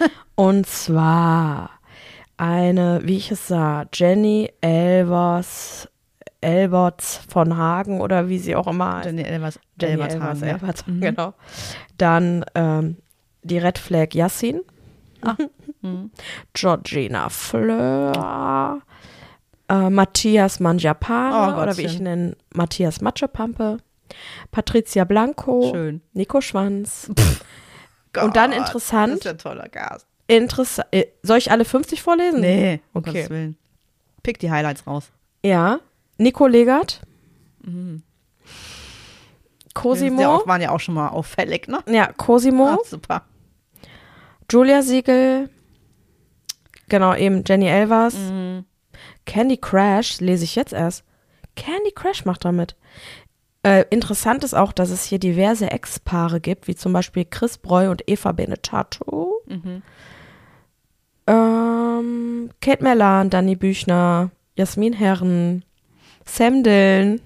Und 0.34 0.66
zwar 0.66 1.70
eine, 2.36 3.00
wie 3.04 3.16
ich 3.16 3.30
es 3.32 3.48
sah, 3.48 3.86
Jenny 3.92 4.50
Elvers, 4.60 5.88
Elberts 6.40 7.20
von 7.28 7.56
Hagen 7.56 8.00
oder 8.00 8.28
wie 8.28 8.38
sie 8.38 8.54
auch 8.54 8.68
immer 8.68 8.94
heißt. 8.98 9.06
Jenny 9.06 9.22
Elvers, 9.22 9.58
Jenny 9.80 9.92
Elvers 9.94 10.14
Elvers, 10.14 10.28
haben, 10.28 10.40
ja. 10.42 10.48
Elberts, 10.54 10.86
Mhm. 10.86 11.00
genau. 11.00 11.34
Dann 11.96 12.44
ähm, 12.54 12.96
die 13.42 13.58
Red 13.58 13.78
Flag 13.78 14.14
Yassin. 14.14 14.60
Mhm. 15.82 16.10
Georgina 16.54 17.28
Fleur. 17.28 18.80
Äh, 19.68 19.90
Matthias 19.90 20.58
Mangiapane 20.60 21.56
Oh, 21.56 21.62
oder 21.62 21.76
wie 21.76 21.82
ich 21.82 21.98
ihn 21.98 22.02
nenne, 22.04 22.36
Matthias 22.54 23.00
Matschepampe. 23.00 23.78
Patricia 24.50 25.04
Blanco. 25.04 25.70
Schön. 25.72 26.00
Nico 26.12 26.40
Schwanz. 26.40 27.10
Und 28.20 28.36
dann 28.36 28.52
interessant- 28.52 29.12
Das 29.12 29.20
ist 29.20 29.26
ein 29.26 29.38
toller 29.38 29.68
Gast. 29.68 30.06
Interessant. 30.26 30.88
Soll 31.22 31.38
ich 31.38 31.50
alle 31.50 31.64
50 31.64 32.02
vorlesen? 32.02 32.40
Nee, 32.40 32.80
um 32.92 33.00
Okay. 33.00 33.12
Gottes 33.12 33.30
Willen. 33.30 33.56
Pick 34.22 34.38
die 34.38 34.50
Highlights 34.50 34.86
raus. 34.86 35.10
Ja. 35.44 35.80
Nico 36.18 36.46
Legert. 36.46 37.00
Mhm. 37.62 38.02
Cosimo. 39.74 40.20
Ja, 40.20 40.28
auch, 40.36 40.46
waren 40.46 40.60
ja 40.60 40.70
auch 40.70 40.80
schon 40.80 40.94
mal 40.94 41.08
auffällig, 41.08 41.68
ne? 41.68 41.78
Ja, 41.86 42.12
Cosimo. 42.12 42.66
Ah, 42.66 42.78
super. 42.84 43.22
Julia 44.50 44.82
Siegel. 44.82 45.50
Genau, 46.88 47.14
eben 47.14 47.44
Jenny 47.46 47.66
Elvers. 47.68 48.14
Mhm. 48.14 48.64
Candy 49.26 49.58
Crash 49.58 50.20
lese 50.20 50.44
ich 50.44 50.56
jetzt 50.56 50.72
erst. 50.72 51.04
Candy 51.54 51.92
Crash 51.94 52.24
macht 52.24 52.44
damit. 52.44 52.76
Äh, 53.68 53.84
interessant 53.90 54.44
ist 54.44 54.54
auch, 54.54 54.72
dass 54.72 54.88
es 54.88 55.04
hier 55.04 55.18
diverse 55.18 55.70
Ex-Paare 55.70 56.40
gibt, 56.40 56.68
wie 56.68 56.74
zum 56.74 56.94
Beispiel 56.94 57.26
Chris 57.26 57.58
Breu 57.58 57.90
und 57.90 58.02
Eva 58.06 58.32
Benetato. 58.32 59.42
Mhm. 59.46 59.82
Ähm, 61.26 62.48
Kate 62.62 62.82
Merlan, 62.82 63.28
Danny 63.28 63.56
Büchner, 63.56 64.30
Jasmin 64.56 64.94
Herren, 64.94 65.66
Sam 66.24 66.62
Dillon. 66.62 67.20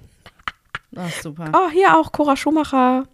Ach, 0.96 1.12
super. 1.22 1.52
Oh, 1.54 1.70
hier 1.70 1.96
auch 1.96 2.10
Cora 2.10 2.34
Schumacher. 2.34 3.04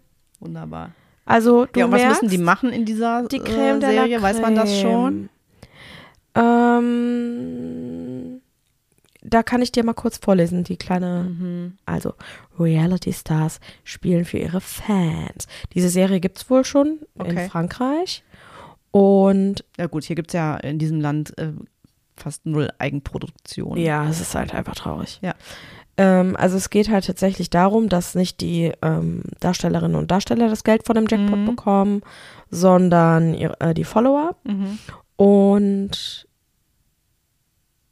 Wunderbar. 0.41 0.93
Also, 1.27 1.67
du 1.67 1.81
ja, 1.81 1.85
und 1.85 1.93
was 1.93 2.03
müssen 2.05 2.31
die 2.31 2.39
machen 2.39 2.73
in 2.73 2.87
dieser 2.87 3.29
die 3.29 3.37
äh, 3.37 3.41
Creme 3.41 3.81
la 3.81 3.91
Serie? 3.91 4.23
Weiß 4.23 4.41
man 4.41 4.55
das 4.55 4.81
schon? 4.81 5.29
Ähm, 6.35 6.81
da 9.23 9.43
kann 9.43 9.63
ich 9.63 9.73
dir 9.73 9.85
mal 9.85 9.95
kurz 9.95 10.19
vorlesen, 10.19 10.65
die 10.65 10.77
kleine, 10.77 11.25
Mhm. 11.25 11.79
also 11.87 12.15
Reality 12.59 13.13
Stars 13.13 13.61
spielen 13.85 14.25
für 14.25 14.39
ihre 14.39 14.61
Fans. 14.61 15.47
Diese 15.75 15.89
Serie 15.89 16.21
gibt's 16.21 16.49
wohl 16.51 16.65
schon 16.65 17.01
in 17.17 17.23
Okay. 17.23 17.49
Frankreich. 17.49 18.23
Und 18.91 19.65
Ja 19.77 19.87
gut, 19.87 20.05
hier 20.05 20.17
gibt 20.17 20.31
es 20.31 20.35
ja 20.35 20.57
in 20.57 20.79
diesem 20.79 21.01
Land 21.01 21.37
äh, 21.39 21.53
fast 22.17 22.47
null 22.47 22.71
Eigenproduktion. 22.79 23.77
ja, 23.77 24.09
es 24.09 24.21
ist 24.21 24.35
halt 24.35 24.55
einfach 24.55 24.75
traurig. 24.75 25.19
Ja. 25.23 25.35
Ähm, 25.97 26.37
also 26.37 26.57
es 26.57 26.71
geht 26.71 26.89
halt 26.89 27.07
tatsächlich 27.07 27.51
darum, 27.51 27.89
dass 27.89 28.15
nicht 28.15 28.41
die 28.41 28.73
ähm, 28.83 29.23
Darstellerinnen 29.41 29.97
und 29.97 30.11
Darsteller 30.11 30.49
das 30.49 30.63
Geld 30.65 30.87
von 30.87 30.95
dem 30.95 31.07
Jackpot 31.09 31.39
Mhm. 31.41 31.45
bekommen, 31.47 32.03
sondern 32.51 33.35
ihr, 33.35 33.55
äh, 33.61 33.75
die 33.75 33.85
Follower. 33.85 34.37
Mhm. 34.45 34.79
Und 35.17 36.28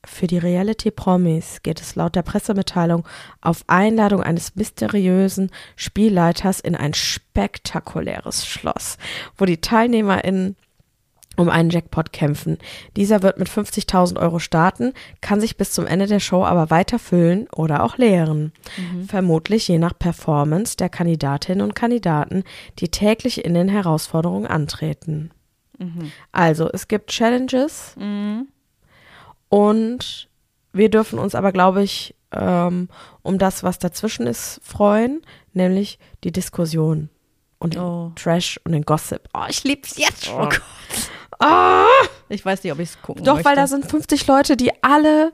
für 0.07 0.27
die 0.27 0.39
Reality 0.39 0.91
Promis 0.91 1.61
geht 1.63 1.81
es 1.81 1.95
laut 1.95 2.15
der 2.15 2.23
Pressemitteilung 2.23 3.07
auf 3.41 3.65
Einladung 3.67 4.23
eines 4.23 4.57
mysteriösen 4.57 5.51
Spielleiters 5.75 6.61
in 6.61 6.75
ein 6.75 6.95
spektakuläres 6.95 8.47
Schloss, 8.47 8.99
wo 9.37 9.45
die 9.45 9.61
TeilnehmerInnen 9.61 10.57
um 11.37 11.51
einen 11.51 11.71
Jackpot 11.71 12.13
kämpfen. 12.13 12.59
Dieser 12.97 13.23
wird 13.23 13.39
mit 13.39 13.49
50.000 13.49 14.19
Euro 14.19 14.39
starten, 14.39 14.95
kann 15.21 15.41
sich 15.41 15.57
bis 15.57 15.73
zum 15.73 15.87
Ende 15.87 16.07
der 16.07 16.21
Show 16.21 16.45
aber 16.45 16.71
weiter 16.71 16.99
füllen 16.99 17.47
oder 17.55 17.83
auch 17.83 17.99
leeren. 17.99 18.53
Vermutlich 19.07 19.69
je 19.69 19.79
nach 19.79 19.99
Performance 19.99 20.77
der 20.77 20.89
Kandidatinnen 20.89 21.63
und 21.63 21.75
Kandidaten, 21.75 22.43
die 22.79 22.89
täglich 22.89 23.45
in 23.45 23.53
den 23.55 23.69
Herausforderungen 23.69 24.47
antreten. 24.47 25.31
Also, 26.33 26.71
es 26.73 26.89
gibt 26.89 27.11
Challenges 27.11 27.95
Mhm. 27.99 28.49
Und 29.57 30.29
wir 30.73 30.91
dürfen 30.91 31.19
uns 31.19 31.35
aber, 31.35 31.53
glaube 31.53 31.83
ich, 31.83 32.15
ähm, 32.33 32.89
um 33.23 33.39
das, 33.39 33.63
was 33.63 33.79
dazwischen 33.79 34.27
ist, 34.27 34.61
freuen, 34.63 35.23
nämlich 35.55 35.99
die 36.25 36.33
Diskussion 36.33 37.09
und 37.59 37.75
den 37.75 37.81
Oh. 37.83 38.13
Trash 38.17 38.61
und 38.65 38.73
den 38.73 38.83
Gossip. 38.83 39.21
Oh, 39.33 39.45
ich 39.49 39.65
lieb's 39.65 39.97
jetzt 39.97 40.27
schon. 40.27 40.35
Oh 40.43 40.49
Gott. 40.49 40.61
Ah! 41.39 41.85
Ich 42.29 42.45
weiß 42.45 42.63
nicht, 42.65 42.73
ob 42.73 42.79
ich 42.81 42.91
es 42.91 43.01
gucken 43.03 43.25
Doch, 43.25 43.35
möchte. 43.35 43.49
weil 43.49 43.57
da 43.57 43.67
sind 43.67 43.87
50 43.89 44.27
Leute, 44.27 44.57
die 44.57 44.73
alle, 44.83 45.33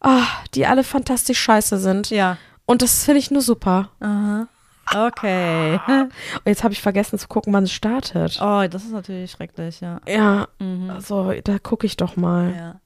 ah, 0.00 0.24
die 0.54 0.66
alle 0.66 0.84
fantastisch 0.84 1.38
scheiße 1.38 1.78
sind. 1.78 2.10
Ja. 2.10 2.36
Und 2.66 2.82
das 2.82 3.04
finde 3.04 3.20
ich 3.20 3.30
nur 3.30 3.42
super. 3.42 3.90
Aha. 4.00 4.48
Okay. 4.94 5.80
Und 5.88 6.10
jetzt 6.46 6.62
habe 6.64 6.72
ich 6.74 6.80
vergessen 6.82 7.18
zu 7.18 7.28
gucken, 7.28 7.52
wann 7.52 7.64
es 7.64 7.72
startet. 7.72 8.38
Oh, 8.42 8.66
das 8.68 8.84
ist 8.84 8.92
natürlich 8.92 9.30
schrecklich, 9.30 9.80
ja. 9.80 10.00
Ja, 10.08 10.48
Mhm. 10.58 11.00
so, 11.00 11.32
da 11.44 11.58
gucke 11.58 11.86
ich 11.86 11.96
doch 11.96 12.16
mal. 12.16 12.54
Ja, 12.56 12.80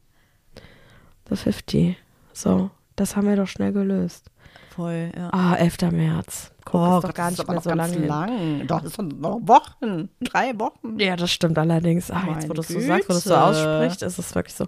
The 1.30 1.36
50. 1.36 1.96
So, 2.32 2.70
das 2.96 3.16
haben 3.16 3.26
wir 3.28 3.36
doch 3.36 3.46
schnell 3.48 3.72
gelöst. 3.72 4.30
voll, 4.74 5.10
ja. 5.16 5.30
Ah, 5.32 5.54
11. 5.54 5.90
März. 5.92 6.52
Guck, 6.64 7.04
ist 7.04 7.04
doch 7.08 7.14
gar 7.14 7.30
nicht 7.30 7.48
mehr 7.48 7.60
so 7.60 7.70
lange. 7.70 8.06
lang. 8.06 8.66
Doch, 8.66 8.80
das 8.82 8.94
sind 8.94 9.20
noch 9.20 9.40
Wochen. 9.42 10.08
Drei 10.20 10.58
Wochen. 10.58 10.98
Ja, 10.98 11.16
das 11.16 11.30
stimmt 11.32 11.58
allerdings. 11.58 12.10
Ah, 12.10 12.24
jetzt, 12.34 12.48
wo 12.48 12.52
du 12.52 12.60
es 12.60 12.68
so 12.68 12.78
sagst, 12.80 13.08
wo 13.08 13.12
du 13.12 13.18
es 13.18 13.24
so 13.24 13.34
aussprichst, 13.34 14.02
ist 14.02 14.18
es 14.18 14.34
wirklich 14.34 14.54
so, 14.54 14.66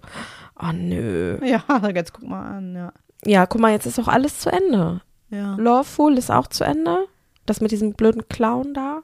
oh 0.61 0.73
nö. 0.73 1.39
Ja, 1.45 1.63
jetzt 1.95 2.13
guck 2.13 2.29
mal 2.29 2.45
an, 2.57 2.75
ja. 2.75 2.93
Ja, 3.25 3.47
guck 3.47 3.61
mal, 3.61 3.71
jetzt 3.73 3.87
ist 3.87 4.01
auch 4.01 4.09
alles 4.09 4.39
zu 4.41 4.51
Ende. 4.51 5.01
Ja. 5.31 5.57
Lawful 5.59 6.19
ist 6.19 6.31
auch 6.31 6.49
zu 6.49 6.65
Ende. 6.65 7.07
Das 7.47 7.61
mit 7.61 7.71
diesem 7.71 7.95
blöden 7.95 8.29
Clown 8.29 8.75
da. 8.75 9.01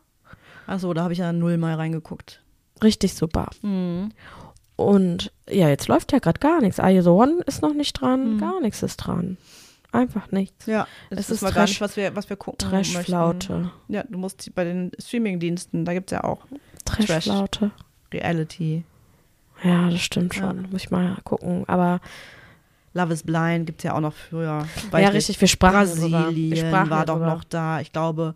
Achso, 0.66 0.92
da 0.92 1.02
habe 1.04 1.12
ich 1.12 1.18
ja 1.20 1.32
null 1.32 1.56
mal 1.56 1.74
reingeguckt. 1.74 2.42
Richtig 2.82 3.14
super. 3.14 3.48
Mhm. 3.62 4.10
Und 4.78 5.32
ja, 5.50 5.68
jetzt 5.68 5.88
läuft 5.88 6.12
ja 6.12 6.20
gerade 6.20 6.38
gar 6.38 6.60
nichts. 6.60 6.76
The 6.76 7.08
One 7.08 7.42
ist 7.46 7.62
noch 7.62 7.74
nicht 7.74 7.94
dran, 8.00 8.34
Mhm. 8.36 8.38
gar 8.40 8.60
nichts 8.60 8.82
ist 8.84 8.96
dran. 8.98 9.36
Einfach 9.90 10.30
nichts. 10.30 10.66
Ja, 10.66 10.86
Es 11.10 11.16
das 11.16 11.20
ist 11.30 11.30
ist 11.36 11.42
mal 11.42 11.48
Trash- 11.48 11.54
gar 11.56 11.64
nicht, 11.64 11.80
was 11.80 11.96
wir, 11.96 12.14
was 12.14 12.30
wir 12.30 12.36
gucken 12.36 12.70
möchten. 12.70 12.94
Trashflaute. 12.94 13.70
Ja, 13.88 14.04
du 14.04 14.18
musst 14.18 14.54
bei 14.54 14.62
den 14.62 14.92
Streamingdiensten, 14.98 15.84
da 15.84 15.94
gibt 15.94 16.12
es 16.12 16.16
ja 16.16 16.22
auch 16.24 16.46
Trashflaute. 16.84 17.70
Reality. 18.12 18.84
Ja, 19.64 19.90
das 19.90 20.00
stimmt 20.00 20.36
Ja. 20.36 20.42
schon. 20.42 20.70
Muss 20.70 20.82
ich 20.84 20.90
mal 20.92 21.16
gucken. 21.24 21.64
Aber 21.66 22.00
Love 22.94 23.12
is 23.14 23.22
Blind 23.24 23.66
gibt 23.66 23.80
es 23.80 23.84
ja 23.84 23.94
auch 23.94 24.00
noch 24.00 24.14
früher. 24.14 24.64
ja, 24.92 25.08
richtig, 25.08 25.40
wir 25.40 25.48
sprachen. 25.48 25.74
Brasilien 25.88 26.50
Wir 26.50 26.56
sprachen 26.56 26.90
war 26.90 27.04
doch 27.04 27.18
noch 27.18 27.42
da. 27.44 27.80
Ich 27.80 27.92
glaube, 27.92 28.34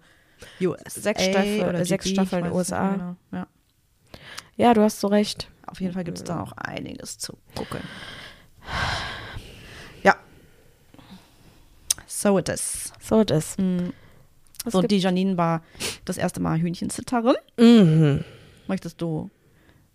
USA 0.60 1.00
Sechs 1.00 1.22
Staffel- 1.24 1.84
sechs 1.84 2.08
Staffeln 2.08 2.42
weiß 2.44 2.50
es 2.50 2.56
USA. 2.56 2.90
genau. 2.92 3.16
Ja. 3.32 3.46
Ja, 4.56 4.74
du 4.74 4.82
hast 4.82 5.00
so 5.00 5.08
recht. 5.08 5.50
Auf 5.66 5.80
jeden 5.80 5.94
Fall 5.94 6.04
gibt 6.04 6.18
es 6.18 6.24
da 6.24 6.36
noch 6.36 6.52
einiges 6.52 7.18
zu 7.18 7.38
gucken. 7.56 7.80
Ja. 10.02 10.16
So 12.06 12.38
it 12.38 12.48
is. 12.48 12.92
So 13.00 13.20
it 13.22 13.30
is. 13.30 13.56
Mhm. 13.58 13.92
So, 14.66 14.80
gibt- 14.80 14.92
die 14.92 14.98
Janine 14.98 15.36
war 15.36 15.62
das 16.04 16.18
erste 16.18 16.40
Mal 16.40 16.60
Hühnchenzitterin. 16.60 17.34
Mhm. 17.58 18.24
Möchtest 18.68 19.00
du 19.00 19.30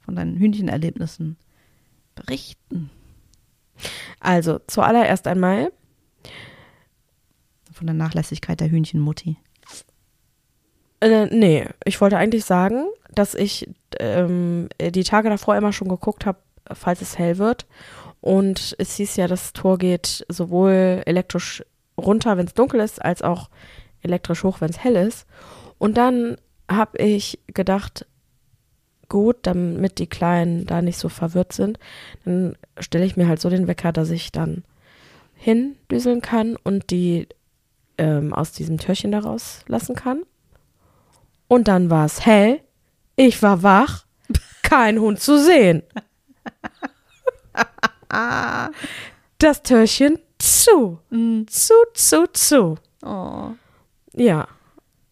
von 0.04 0.16
deinen 0.16 0.36
Hühnchenerlebnissen 0.38 1.38
berichten? 2.16 2.90
Also, 4.20 4.60
zuallererst 4.68 5.28
einmal, 5.28 5.72
Von 7.72 7.86
der 7.86 7.94
Nachlässigkeit 7.94 8.60
der 8.60 8.72
Hühnchenmutti. 8.72 9.38
Äh, 11.02 11.26
nee, 11.28 11.66
ich 11.86 12.00
wollte 12.02 12.18
eigentlich 12.18 12.46
sagen, 12.46 12.86
dass 13.14 13.36
ich 13.36 13.70
ähm, 14.00 14.70
die 14.80 15.04
Tage 15.04 15.30
davor 15.30 15.56
immer 15.56 15.74
schon 15.74 15.90
geguckt 15.90 16.26
habe, 16.26 16.40
falls 16.74 17.02
es 17.02 17.18
hell 17.18 17.38
wird. 17.38 17.66
Und 18.22 18.76
es 18.80 18.96
hieß 18.96 19.16
ja, 19.18 19.28
das 19.28 19.54
Tor 19.54 19.78
geht 19.78 20.26
sowohl 20.28 21.02
elektrisch 21.06 21.64
runter, 21.98 22.38
wenn 22.38 22.48
es 22.48 22.54
dunkel 22.54 22.80
ist, 22.80 23.04
als 23.04 23.22
auch 23.22 23.50
elektrisch 24.02 24.44
hoch, 24.44 24.62
wenn 24.62 24.70
es 24.70 24.84
hell 24.84 24.96
ist. 24.96 25.26
Und 25.78 25.98
dann 25.98 26.38
habe 26.70 26.98
ich 26.98 27.40
gedacht, 27.48 28.06
gut, 29.10 29.38
damit 29.44 30.00
die 30.00 30.08
Kleinen 30.08 30.66
da 30.66 30.82
nicht 30.82 30.98
so 30.98 31.10
verwirrt 31.10 31.54
sind, 31.54 31.80
dann 32.26 32.58
stelle 32.80 33.06
ich 33.06 33.16
mir 33.16 33.28
halt 33.28 33.40
so 33.40 33.50
den 33.50 33.68
Wecker, 33.68 33.92
dass 33.92 34.10
ich 34.10 34.32
dann 34.32 34.64
hindüseln 35.36 36.22
kann 36.22 36.56
und 36.56 36.90
die 36.90 37.28
ähm, 37.98 38.34
aus 38.34 38.52
diesem 38.52 38.78
Türchen 38.78 39.12
da 39.12 39.20
rauslassen 39.20 39.96
kann. 39.96 40.24
Und 41.48 41.68
dann 41.68 41.90
war 41.90 42.06
es 42.06 42.26
hell, 42.26 42.62
ich 43.16 43.42
war 43.42 43.64
wach, 43.64 44.06
kein 44.64 45.00
Hund 45.00 45.20
zu 45.20 45.40
sehen. 45.40 45.84
Das 49.40 49.64
Türchen 49.64 50.20
zu, 50.40 51.00
zu, 51.48 51.74
zu, 51.94 52.28
zu. 52.34 52.76
Oh. 53.06 53.50
Ja. 54.14 54.48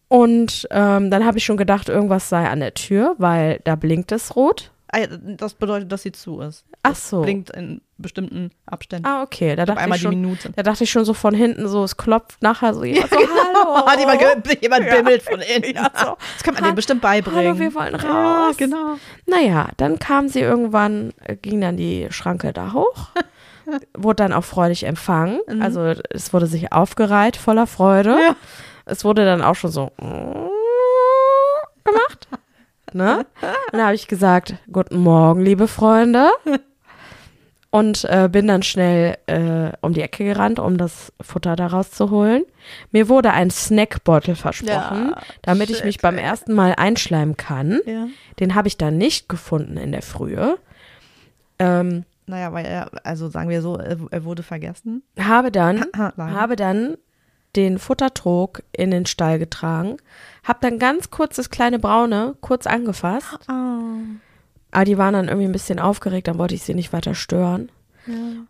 Und 0.08 0.68
ähm, 0.70 1.10
dann 1.10 1.24
habe 1.24 1.38
ich 1.38 1.44
schon 1.44 1.56
gedacht, 1.56 1.88
irgendwas 1.88 2.28
sei 2.28 2.48
an 2.48 2.60
der 2.60 2.74
Tür, 2.74 3.14
weil 3.18 3.60
da 3.64 3.74
blinkt 3.76 4.12
es 4.12 4.36
rot. 4.36 4.70
Ah, 4.92 5.00
Das 5.08 5.54
bedeutet, 5.54 5.90
dass 5.90 6.02
sie 6.02 6.12
zu 6.12 6.40
ist. 6.40 6.64
Ach 6.84 6.94
so. 6.94 7.22
Blinkt 7.22 7.50
in 7.50 7.80
bestimmten 7.98 8.50
Abständen. 8.66 9.04
Ah, 9.06 9.22
okay. 9.22 9.56
Da 9.56 9.66
dachte, 9.66 9.80
einmal 9.80 9.96
ich 9.96 10.02
die 10.02 10.06
schon, 10.08 10.20
Minute. 10.20 10.52
da 10.54 10.62
dachte 10.62 10.84
ich 10.84 10.90
schon 10.90 11.04
so 11.04 11.12
von 11.12 11.34
hinten 11.34 11.66
so, 11.66 11.82
es 11.82 11.96
klopft 11.96 12.40
nachher 12.42 12.72
so 12.72 12.84
jemand 12.84 13.10
so, 13.10 13.16
hallo. 13.64 13.86
Hat 13.86 13.98
jemand, 13.98 14.18
ge- 14.44 14.58
jemand 14.60 14.86
Ja. 14.86 14.94
bimmelt 14.96 15.22
von 15.22 15.40
innen. 15.56 15.74
Ja, 15.74 15.90
so. 15.94 16.16
Das 16.34 16.42
kann 16.42 16.54
man 16.54 16.62
denen 16.64 16.74
bestimmt 16.76 17.00
beibringen. 17.02 17.46
Hallo, 17.46 17.58
wir 17.58 17.74
wollen 17.74 17.96
Ja, 18.02 18.46
raus. 18.46 18.56
genau. 18.56 18.96
Naja, 19.26 19.68
dann 19.76 19.98
kam 19.98 20.28
sie 20.28 20.40
irgendwann, 20.40 21.12
äh, 21.24 21.36
ging 21.36 21.60
dann 21.60 21.76
die 21.76 22.06
Schranke 22.10 22.52
da 22.52 22.72
hoch, 22.72 23.08
wurde 23.96 24.16
dann 24.22 24.32
auch 24.32 24.44
freudig 24.44 24.84
empfangen. 24.84 25.40
Mhm. 25.48 25.62
Also 25.62 25.92
es 26.10 26.32
wurde 26.32 26.46
sich 26.46 26.72
aufgereiht, 26.72 27.36
voller 27.36 27.66
Freude. 27.66 28.10
Ja. 28.10 28.36
Es 28.84 29.04
wurde 29.04 29.24
dann 29.24 29.42
auch 29.42 29.54
schon 29.56 29.70
so 29.72 29.90
gemacht. 31.84 32.28
Ne? 32.92 33.26
Und 33.72 33.78
da 33.78 33.86
habe 33.86 33.94
ich 33.94 34.06
gesagt, 34.08 34.54
guten 34.72 34.98
Morgen, 34.98 35.40
liebe 35.40 35.66
Freunde. 35.68 36.30
Und 37.78 38.04
äh, 38.04 38.28
bin 38.30 38.46
dann 38.46 38.62
schnell 38.62 39.18
äh, 39.26 39.72
um 39.80 39.92
die 39.92 40.00
Ecke 40.00 40.24
gerannt, 40.24 40.58
um 40.58 40.78
das 40.78 41.12
Futter 41.20 41.56
da 41.56 41.66
rauszuholen. 41.66 42.44
Mir 42.90 43.08
wurde 43.08 43.32
ein 43.32 43.50
Snackbeutel 43.50 44.34
versprochen, 44.34 45.10
Ja, 45.10 45.20
damit 45.42 45.70
ich 45.70 45.76
shit, 45.78 45.84
mich 45.86 45.98
beim 45.98 46.16
ersten 46.18 46.54
Mal 46.54 46.74
einschleimen 46.76 47.36
kann. 47.36 47.80
Ja. 47.86 48.06
Den 48.40 48.54
habe 48.54 48.68
ich 48.68 48.76
dann 48.78 48.96
nicht 48.96 49.28
gefunden 49.28 49.76
in 49.76 49.92
der 49.92 50.02
Frühe. 50.02 50.58
Ähm, 51.58 52.04
Naja, 52.26 52.52
weil 52.52 52.66
er, 52.66 52.90
also 53.04 53.28
sagen 53.28 53.48
wir 53.50 53.62
so, 53.62 53.76
er 53.76 54.24
wurde 54.24 54.42
vergessen. 54.42 55.02
habe 55.18 55.50
dann, 55.52 55.84
habe 56.18 56.56
dann 56.56 56.96
den 57.56 57.78
Futtertrog 57.78 58.62
in 58.72 58.90
den 58.90 59.06
Stall 59.06 59.38
getragen, 59.38 59.96
habe 60.44 60.58
dann 60.60 60.78
ganz 60.78 61.10
kurz 61.10 61.36
das 61.36 61.48
kleine 61.50 61.78
Braune 61.78 62.36
kurz 62.40 62.66
angefasst, 62.66 63.38
Oh. 63.48 63.52
Aber 64.76 64.84
die 64.84 64.98
waren 64.98 65.14
dann 65.14 65.28
irgendwie 65.28 65.48
ein 65.48 65.52
bisschen 65.52 65.78
aufgeregt, 65.78 66.28
dann 66.28 66.36
wollte 66.36 66.54
ich 66.54 66.62
sie 66.62 66.74
nicht 66.74 66.92
weiter 66.92 67.14
stören. 67.14 67.70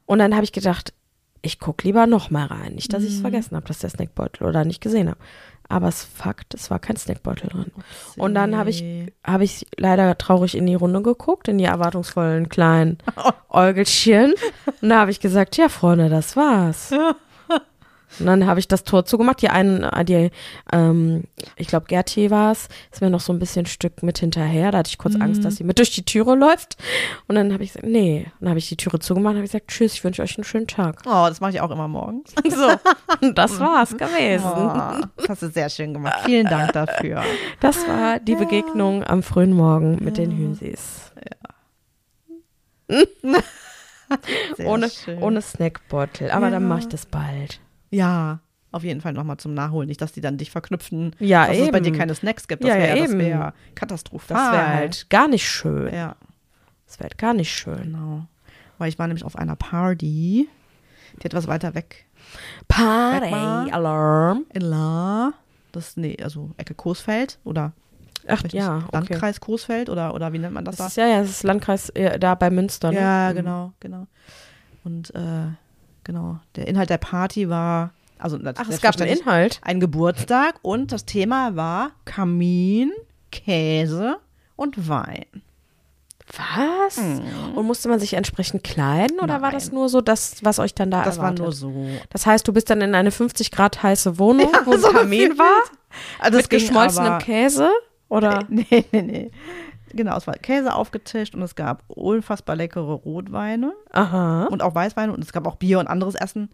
Und 0.06 0.18
dann 0.18 0.34
habe 0.34 0.42
ich 0.42 0.50
gedacht, 0.50 0.92
ich 1.40 1.60
gucke 1.60 1.86
lieber 1.86 2.08
noch 2.08 2.32
mal 2.32 2.46
rein, 2.46 2.74
nicht, 2.74 2.92
dass 2.92 3.04
ich 3.04 3.10
es 3.10 3.20
vergessen 3.20 3.54
habe, 3.54 3.68
dass 3.68 3.78
der 3.78 3.90
Snackbeutel 3.90 4.44
oder 4.44 4.64
nicht 4.64 4.80
gesehen 4.80 5.08
habe. 5.08 5.20
Aber 5.68 5.86
es 5.86 6.02
Fakt, 6.02 6.52
es 6.54 6.68
war 6.68 6.80
kein 6.80 6.96
Snackbeutel 6.96 7.48
drin. 7.48 7.70
Und 8.16 8.34
dann 8.34 8.56
habe 8.56 8.70
ich, 8.70 8.82
habe 9.24 9.44
ich 9.44 9.68
leider 9.76 10.18
traurig 10.18 10.56
in 10.56 10.66
die 10.66 10.74
Runde 10.74 11.00
geguckt, 11.00 11.46
in 11.46 11.58
die 11.58 11.64
erwartungsvollen 11.64 12.48
kleinen 12.48 12.98
Äugelchen. 13.48 14.34
Und 14.82 14.88
da 14.88 15.02
habe 15.02 15.12
ich 15.12 15.20
gesagt, 15.20 15.56
ja, 15.56 15.68
Freunde, 15.68 16.08
das 16.08 16.34
war's. 16.34 16.92
Und 18.18 18.26
dann 18.26 18.46
habe 18.46 18.61
ich 18.61 18.68
das 18.68 18.85
Tor 18.85 19.05
zugemacht. 19.05 19.42
Die 19.42 19.48
einen, 19.48 19.83
äh, 19.83 20.05
die, 20.05 20.31
ähm, 20.72 21.24
ich 21.57 21.66
glaube, 21.68 21.87
Gertie 21.87 22.31
war 22.31 22.52
es, 22.52 22.68
ist 22.92 23.00
mir 23.02 23.11
noch 23.11 23.20
so 23.20 23.33
ein 23.33 23.38
bisschen 23.38 23.66
Stück 23.66 24.02
mit 24.02 24.18
hinterher. 24.18 24.70
Da 24.72 24.79
hatte 24.79 24.88
ich 24.88 24.98
kurz 24.98 25.16
Angst, 25.16 25.44
dass 25.44 25.57
sie 25.57 25.64
mit 25.64 25.79
durch 25.79 25.90
die 25.90 26.05
Türe 26.05 26.35
läuft. 26.35 26.76
Und 27.29 27.35
dann 27.35 27.52
habe 27.52 27.62
ich 27.64 27.72
gesagt, 27.72 27.87
nee. 27.87 28.24
Und 28.24 28.42
dann 28.42 28.48
habe 28.50 28.59
ich 28.59 28.68
die 28.68 28.76
Türe 28.76 28.98
zugemacht 28.98 29.33
und 29.33 29.38
habe 29.38 29.46
gesagt, 29.46 29.68
tschüss, 29.68 29.94
ich 29.94 30.05
wünsche 30.05 30.22
euch 30.22 30.37
einen 30.38 30.44
schönen 30.44 30.66
Tag. 30.66 31.00
Oh, 31.07 31.26
das 31.29 31.40
mache 31.40 31.50
ich 31.52 31.61
auch 31.61 31.70
immer 31.70 31.88
morgens. 31.88 32.33
So, 32.48 32.70
und 33.26 33.37
das 33.37 33.61
war's 33.61 33.96
gewesen. 33.96 34.46
Oh, 34.46 35.05
das 35.16 35.29
hast 35.29 35.42
du 35.42 35.50
sehr 35.50 35.68
schön 35.68 35.92
gemacht. 35.92 36.20
Vielen 36.24 36.46
Dank 36.46 36.72
dafür. 36.72 37.22
Das 37.61 37.87
war 37.87 38.18
die 38.18 38.35
Begegnung 38.35 39.05
am 39.05 39.22
frühen 39.22 39.52
Morgen 39.52 39.98
mit 40.02 40.16
den 40.16 40.31
Hühnsis. 40.31 41.12
Sehr 44.57 44.66
Ohne, 44.68 44.88
schön. 44.88 45.20
ohne 45.22 45.42
Snackbeutel. 45.42 46.31
Aber 46.31 46.50
dann 46.50 46.62
Ja. 46.62 46.68
mache 46.68 46.81
ich 46.81 46.88
das 46.88 47.07
bald. 47.07 47.61
Ja, 47.90 48.40
auf 48.72 48.83
jeden 48.85 49.01
Fall 49.01 49.12
nochmal 49.12 49.37
zum 49.38 49.55
Nachholen. 49.55 49.88
Nicht, 49.88 50.01
dass 50.03 50.12
die 50.12 50.20
dann 50.20 50.37
dich 50.38 50.51
verknüpfen, 50.51 51.14
Ja, 51.18 51.46
dass 51.46 51.57
es 51.57 51.70
bei 51.70 51.81
dir 51.81 51.88
eben. 51.88 51.99
keine 51.99 52.14
Snacks 52.14 52.46
gibt. 52.49 52.62
Das 52.62 52.68
Ja, 52.70 52.77
ja, 52.77 52.83
wäre 52.83 52.99
das 53.01 53.11
eben. 53.11 53.18
wär 53.20 53.55
katastrophal. 53.75 54.37
Das 54.37 54.53
wäre 54.53 54.75
halt 54.75 55.11
gar 55.11 55.29
nicht 55.29 55.49
schön. 55.49 55.94
Ja, 55.94 56.16
Das 56.87 56.99
wäre 56.99 57.05
halt 57.09 57.18
gar 57.18 57.33
nicht 57.35 57.53
schön. 57.53 57.83
genau. 57.83 58.27
Weil 58.79 58.88
ich 58.90 58.99
war 58.99 59.07
nämlich 59.07 59.25
auf 59.25 59.37
einer 59.37 59.57
Party, 59.57 60.49
die 61.22 61.25
etwas 61.25 61.46
weiter 61.46 61.75
weg 61.75 62.05
Party 62.68 63.27
Wegmar. 63.27 63.72
Alarm. 63.72 64.44
in 64.53 64.61
La. 64.62 65.33
Das, 65.72 65.96
nee, 65.96 66.16
also 66.22 66.51
Ecke 66.57 66.75
Coesfeld 66.75 67.38
oder 67.44 67.72
Ach 68.29 68.42
ja, 68.51 68.79
okay. 68.79 68.87
Landkreis 68.92 69.40
Coesfeld 69.40 69.88
oder, 69.88 70.12
oder 70.12 70.33
wie 70.33 70.38
nennt 70.38 70.53
man 70.53 70.64
das, 70.64 70.77
Das 70.77 70.88
ist 70.88 70.96
ja, 70.96 71.07
ja, 71.07 71.20
das 71.20 71.31
ist 71.31 71.42
Landkreis 71.44 71.90
äh, 71.90 72.18
da 72.18 72.35
bei 72.35 72.51
Münster. 72.51 72.90
Ne? 72.90 72.99
Ja, 73.01 73.31
Mhm. 73.31 73.37
genau, 73.37 73.72
genau. 73.81 74.07
Und 74.85 75.14
äh, 75.14 75.20
genau, 76.07 76.38
der 76.57 76.66
Inhalt 76.69 76.88
der 76.88 76.99
Party 76.99 77.49
war, 77.51 77.90
also 78.19 78.38
Ach, 78.57 78.69
es 78.71 78.81
gab 78.81 78.99
einen 79.01 79.11
Inhalt. 79.19 79.61
ein 79.62 79.81
Geburtstag 79.81 80.55
und 80.62 80.92
das 80.92 81.05
Thema 81.05 81.55
war 81.57 81.90
Kamin, 82.07 82.92
Käse 83.31 84.16
und 84.57 84.88
Wein. 84.88 85.27
Was? 86.57 86.99
Und 87.55 87.66
musste 87.66 87.88
man 87.88 88.01
sich 88.01 88.14
entsprechend 88.14 88.64
kleiden 88.64 89.21
oder 89.21 89.35
war 89.35 89.51
Nein. 89.51 89.53
das 89.53 89.71
nur 89.71 89.88
so 89.88 90.01
das, 90.01 90.42
was 90.42 90.59
euch 90.59 90.75
dann 90.75 90.90
da 90.90 91.05
Das 91.05 91.19
war 91.19 91.27
erwartet? 91.27 91.45
nur 91.45 91.53
so. 91.53 91.87
Das 92.11 92.27
heißt, 92.27 92.47
du 92.49 92.53
bist 92.53 92.69
dann 92.69 92.81
in 92.81 92.95
eine 92.97 93.12
50 93.12 93.53
Grad 93.53 93.81
heiße 93.83 94.19
Wohnung, 94.19 94.51
wo 94.64 94.73
ein 94.73 94.81
so 94.81 94.88
Kamin 94.88 95.21
gefühlt. 95.21 95.38
war, 95.38 95.62
Also 96.19 96.38
mit 96.38 96.51
geschmolzenem 96.51 97.19
Käse 97.19 97.71
oder? 98.09 98.45
Nee, 98.49 98.85
nee, 98.92 99.03
nee. 99.03 99.31
Genau, 99.92 100.16
es 100.16 100.27
war 100.27 100.35
Käse 100.35 100.75
aufgetischt 100.75 101.35
und 101.35 101.42
es 101.42 101.55
gab 101.55 101.83
unfassbar 101.88 102.57
leckere 102.57 102.92
Rotweine 102.92 103.72
Aha. 103.92 104.44
und 104.51 104.62
auch 104.62 104.75
Weißweine 104.75 105.12
und 105.12 105.22
es 105.22 105.33
gab 105.33 105.46
auch 105.46 105.57
Bier 105.57 105.79
und 105.79 105.87
anderes 105.87 106.14
Essen. 106.14 106.51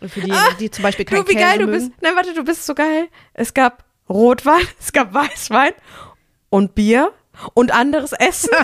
Für 0.00 0.20
die, 0.20 0.32
die 0.60 0.70
zum 0.70 0.82
Beispiel 0.82 1.04
kein 1.04 1.18
Ah, 1.18 1.22
Du, 1.22 1.28
wie 1.28 1.34
Käse 1.34 1.44
geil 1.46 1.58
du 1.58 1.66
mögen. 1.66 1.88
bist. 1.88 2.02
Nein, 2.02 2.12
warte, 2.16 2.34
du 2.34 2.44
bist 2.44 2.64
so 2.66 2.74
geil. 2.74 3.08
Es 3.34 3.54
gab 3.54 3.84
Rotwein, 4.08 4.66
es 4.78 4.92
gab 4.92 5.12
Weißwein 5.12 5.72
und 6.48 6.74
Bier 6.74 7.12
und 7.54 7.72
anderes 7.72 8.12
Essen. 8.12 8.50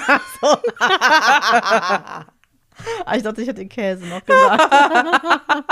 Ah, 3.07 3.17
ich 3.17 3.23
dachte, 3.23 3.41
ich 3.41 3.49
hätte 3.49 3.61
den 3.61 3.71
Käse 3.71 4.05
noch 4.07 4.23
gesagt. 4.25 4.71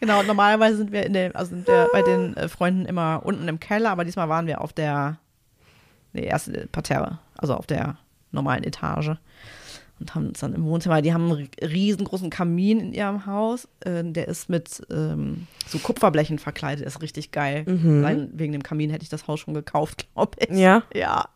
genau, 0.00 0.22
normalerweise 0.22 0.76
sind 0.76 0.92
wir 0.92 1.04
in 1.06 1.14
der, 1.14 1.34
also 1.34 1.50
sind 1.54 1.66
wir 1.66 1.88
bei 1.92 2.02
den 2.02 2.36
äh, 2.36 2.48
Freunden 2.48 2.84
immer 2.84 3.22
unten 3.24 3.48
im 3.48 3.58
Keller, 3.58 3.90
aber 3.90 4.04
diesmal 4.04 4.28
waren 4.28 4.46
wir 4.46 4.60
auf 4.60 4.74
der, 4.74 5.16
nee, 6.12 6.24
erste 6.24 6.68
Parterre, 6.70 7.18
also 7.40 7.54
auf 7.54 7.66
der 7.66 7.98
normalen 8.32 8.64
Etage. 8.64 9.12
Und 9.98 10.14
haben 10.14 10.28
uns 10.28 10.40
dann 10.40 10.54
im 10.54 10.64
Wohnzimmer, 10.64 11.02
die 11.02 11.12
haben 11.12 11.30
einen 11.30 11.50
riesengroßen 11.60 12.30
Kamin 12.30 12.80
in 12.80 12.92
ihrem 12.94 13.26
Haus. 13.26 13.68
Äh, 13.80 14.02
der 14.04 14.28
ist 14.28 14.48
mit 14.48 14.82
ähm, 14.90 15.46
so 15.66 15.78
Kupferblechen 15.78 16.38
verkleidet, 16.38 16.86
ist 16.86 17.02
richtig 17.02 17.32
geil. 17.32 17.64
Allein 17.66 18.30
wegen 18.32 18.52
dem 18.52 18.62
Kamin 18.62 18.88
hätte 18.88 19.02
ich 19.02 19.10
das 19.10 19.26
Haus 19.26 19.40
schon 19.40 19.52
gekauft, 19.52 20.08
glaube 20.14 20.38
ich. 20.40 20.56
Ja. 20.56 20.84
Ja. 20.94 21.28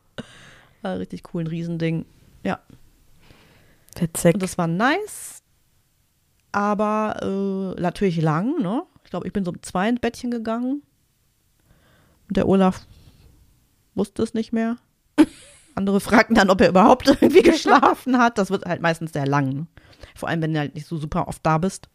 War 0.81 0.99
richtig 0.99 1.23
cool, 1.35 1.43
ein 1.45 1.47
Riesending. 1.47 2.07
Ja. 2.43 2.61
Witzig. 3.99 4.35
Und 4.35 4.43
das 4.43 4.57
war 4.57 4.67
nice, 4.67 5.43
aber 6.53 7.17
äh, 7.23 7.81
natürlich 7.81 8.21
lang, 8.21 8.63
ne? 8.63 8.83
Ich 9.05 9.11
glaube, 9.11 9.27
ich 9.27 9.33
bin 9.33 9.45
so 9.45 9.51
um 9.51 9.63
zwei 9.63 9.89
ins 9.89 10.01
Bettchen 10.01 10.31
gegangen. 10.31 10.83
Und 12.29 12.37
der 12.37 12.49
Olaf 12.49 12.87
wusste 13.95 14.23
es 14.23 14.35
nicht 14.35 14.53
mehr. 14.53 14.77
Andere 15.75 16.01
fragten 16.01 16.35
dann, 16.37 16.51
ob 16.51 16.61
er 16.61 16.69
überhaupt 16.69 17.07
irgendwie 17.21 17.43
geschlafen 17.43 18.19
hat. 18.19 18.39
Das 18.39 18.51
wird 18.51 18.65
halt 18.67 18.81
meistens 18.83 19.13
sehr 19.13 19.27
lang. 19.27 19.49
Ne? 19.53 19.67
Vor 20.15 20.29
allem, 20.29 20.43
wenn 20.43 20.53
du 20.55 20.61
halt 20.61 20.75
nicht 20.75 20.87
so 20.87 20.97
super 20.97 21.29
oft 21.29 21.45
da 21.45 21.59
bist. 21.59 21.89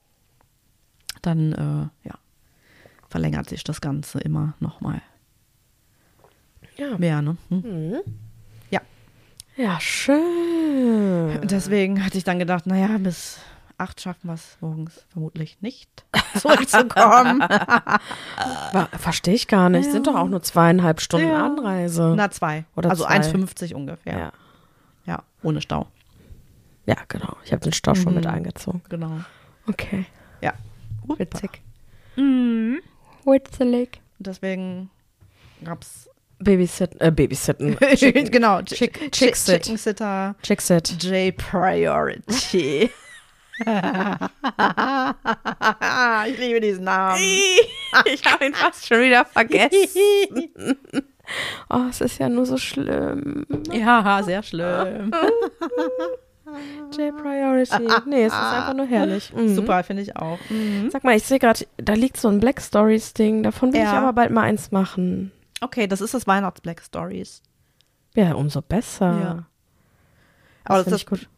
Dann, 1.21 1.53
äh, 1.53 2.07
ja, 2.07 2.15
verlängert 3.09 3.49
sich 3.49 3.63
das 3.63 3.81
Ganze 3.81 4.19
immer 4.19 4.53
nochmal 4.59 5.01
Ja. 6.77 6.97
mehr, 6.97 7.21
ne? 7.21 7.37
Hm? 7.49 7.99
Ja, 9.57 9.77
schön. 9.81 11.37
Und 11.41 11.51
Deswegen 11.51 12.05
hatte 12.05 12.17
ich 12.17 12.23
dann 12.23 12.39
gedacht, 12.39 12.65
naja, 12.65 12.97
bis 12.97 13.39
acht 13.79 14.01
schaffen 14.01 14.27
wir 14.27 14.33
es 14.33 14.57
morgens 14.61 15.05
vermutlich 15.11 15.57
nicht 15.61 15.89
zurückzukommen. 16.37 17.43
Verstehe 18.97 19.33
ich 19.35 19.47
gar 19.47 19.69
nicht. 19.69 19.91
Sind 19.91 20.07
doch 20.07 20.15
auch 20.15 20.27
nur 20.27 20.41
zweieinhalb 20.41 21.01
Stunden 21.01 21.27
Ja. 21.29 21.45
Anreise. 21.45 22.13
Na, 22.15 22.29
zwei. 22.31 22.65
Oder 22.75 22.89
also 22.89 23.05
zwei. 23.05 23.17
1,50 23.19 23.73
ungefähr. 23.73 24.17
Ja. 24.19 24.31
ja. 25.05 25.23
ohne 25.43 25.61
Stau. 25.61 25.87
Ja, 26.85 26.95
genau. 27.07 27.35
Ich 27.45 27.51
habe 27.51 27.61
den 27.61 27.73
Stau 27.73 27.93
schon 27.95 28.13
Mhm. 28.13 28.15
mit 28.15 28.27
eingezogen. 28.27 28.81
Genau. 28.89 29.19
Okay. 29.67 30.05
Ja. 30.41 30.53
Witzig. 31.17 31.61
Mhm. 32.15 32.79
Witzig. 33.25 33.99
Und 34.17 34.27
deswegen 34.27 34.89
gab's 35.63 36.09
Babysitten, 36.39 36.99
äh, 37.01 37.11
Babysitten. 37.11 37.75
genau, 38.31 38.61
Chick- 38.61 38.93
Chick, 38.93 39.11
Chick 39.11 39.35
Sit. 39.35 39.63
Chicken 39.63 39.77
Sitter 39.77 40.35
Chicksit. 40.41 41.03
J 41.03 41.35
Priority. 41.35 42.89
ich 46.27 46.37
liebe 46.39 46.61
diesen 46.61 46.85
Namen. 46.85 47.19
ich 48.05 48.23
habe 48.25 48.45
ihn 48.45 48.53
fast 48.53 48.87
schon 48.87 49.01
wieder 49.01 49.25
vergessen. 49.25 50.49
Oh, 51.69 51.81
es 51.91 52.01
ist 52.01 52.17
ja 52.17 52.27
nur 52.27 52.43
so 52.47 52.57
schlimm. 52.57 53.45
ja, 53.71 54.23
sehr 54.23 54.41
schlimm. 54.41 55.11
J-Priority. 56.97 57.87
Nee, 58.07 58.23
es 58.25 58.33
ist 58.33 58.39
einfach 58.39 58.73
nur 58.73 58.87
herrlich. 58.87 59.31
Mhm. 59.31 59.53
Super, 59.53 59.83
finde 59.83 60.01
ich 60.01 60.15
auch. 60.15 60.39
Mhm. 60.49 60.89
Sag 60.89 61.03
mal, 61.03 61.15
ich 61.15 61.21
sehe 61.25 61.37
gerade, 61.37 61.67
da 61.77 61.93
liegt 61.93 62.17
so 62.17 62.29
ein 62.29 62.39
Black 62.39 62.59
Stories 62.59 63.13
Ding. 63.13 63.43
Davon 63.43 63.71
will 63.73 63.79
ich 63.81 63.85
Ja. 63.85 63.99
aber 63.99 64.13
bald 64.13 64.31
mal 64.31 64.41
eins 64.41 64.71
machen. 64.71 65.31
Okay, 65.61 65.85
das 65.85 66.01
ist 66.01 66.15
das 66.15 66.25
Weihnachts-Black 66.25 66.81
Stories. 66.81 67.43
Ja, 68.15 68.33
umso 68.33 68.63
besser. 68.63 69.19
Ja. 69.21 69.45
Aber 70.63 70.77
das, 70.79 70.85
das- 70.85 71.01
ich 71.01 71.05
gut. 71.05 71.29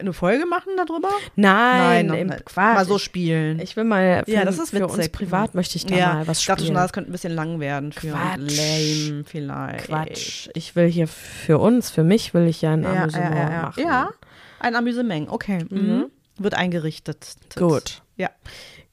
Eine 0.00 0.12
Folge 0.12 0.46
machen 0.46 0.72
darüber? 0.76 1.10
Nein, 1.36 2.06
noch 2.06 2.14
im. 2.16 2.30
Quatsch. 2.30 2.54
Mal 2.74 2.84
so 2.84 2.98
spielen. 2.98 3.60
Ich 3.60 3.76
will 3.76 3.84
mal 3.84 4.24
für, 4.24 4.30
Ja, 4.32 4.44
das 4.44 4.58
ist 4.58 4.70
für 4.70 4.86
uns 4.86 5.08
privat 5.10 5.54
möchte 5.54 5.76
ich 5.76 5.86
da 5.86 5.94
ja, 5.94 6.14
mal 6.14 6.26
was 6.26 6.40
ich 6.40 6.46
dachte 6.46 6.62
spielen. 6.62 6.74
schon, 6.74 6.82
das 6.82 6.92
könnte 6.92 7.10
ein 7.10 7.12
bisschen 7.12 7.34
lang 7.34 7.60
werden 7.60 7.92
für 7.92 8.08
Quatsch. 8.08 8.56
lame 8.56 9.24
vielleicht. 9.24 9.84
Quatsch. 9.86 10.48
Ich 10.54 10.74
will 10.74 10.88
hier 10.88 11.06
für 11.06 11.58
uns, 11.58 11.90
für 11.90 12.02
mich 12.02 12.34
will 12.34 12.46
ich 12.48 12.62
ja 12.62 12.72
ein 12.72 12.82
Ja, 12.82 12.94
ja, 12.94 13.00
Amüsement 13.02 13.34
ja, 13.34 13.50
ja. 13.50 13.62
machen. 13.62 13.82
ja, 13.82 14.10
ein 14.58 14.74
Amüsement. 14.76 15.28
Okay. 15.30 15.64
Mhm. 15.68 16.06
Wird 16.38 16.54
eingerichtet. 16.54 17.34
Gut. 17.56 18.02
Ja. 18.16 18.30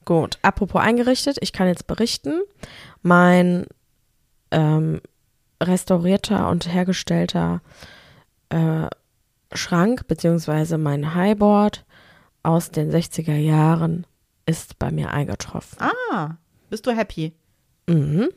Gut. 0.04 0.38
Apropos 0.42 0.80
eingerichtet, 0.82 1.38
ich 1.40 1.52
kann 1.52 1.66
jetzt 1.66 1.86
berichten. 1.86 2.40
Mein 3.02 3.66
ähm, 4.50 5.00
restaurierter 5.62 6.48
und 6.48 6.72
hergestellter 6.72 7.60
äh, 8.50 8.86
Schrank 9.52 10.06
beziehungsweise 10.08 10.78
mein 10.78 11.14
Highboard 11.14 11.84
aus 12.42 12.70
den 12.70 12.90
60er 12.90 13.36
Jahren 13.36 14.06
ist 14.46 14.78
bei 14.78 14.90
mir 14.90 15.10
eingetroffen. 15.10 15.78
Ah, 16.12 16.36
bist 16.70 16.86
du 16.86 16.92
happy? 16.96 17.34
Mhm. 17.86 18.28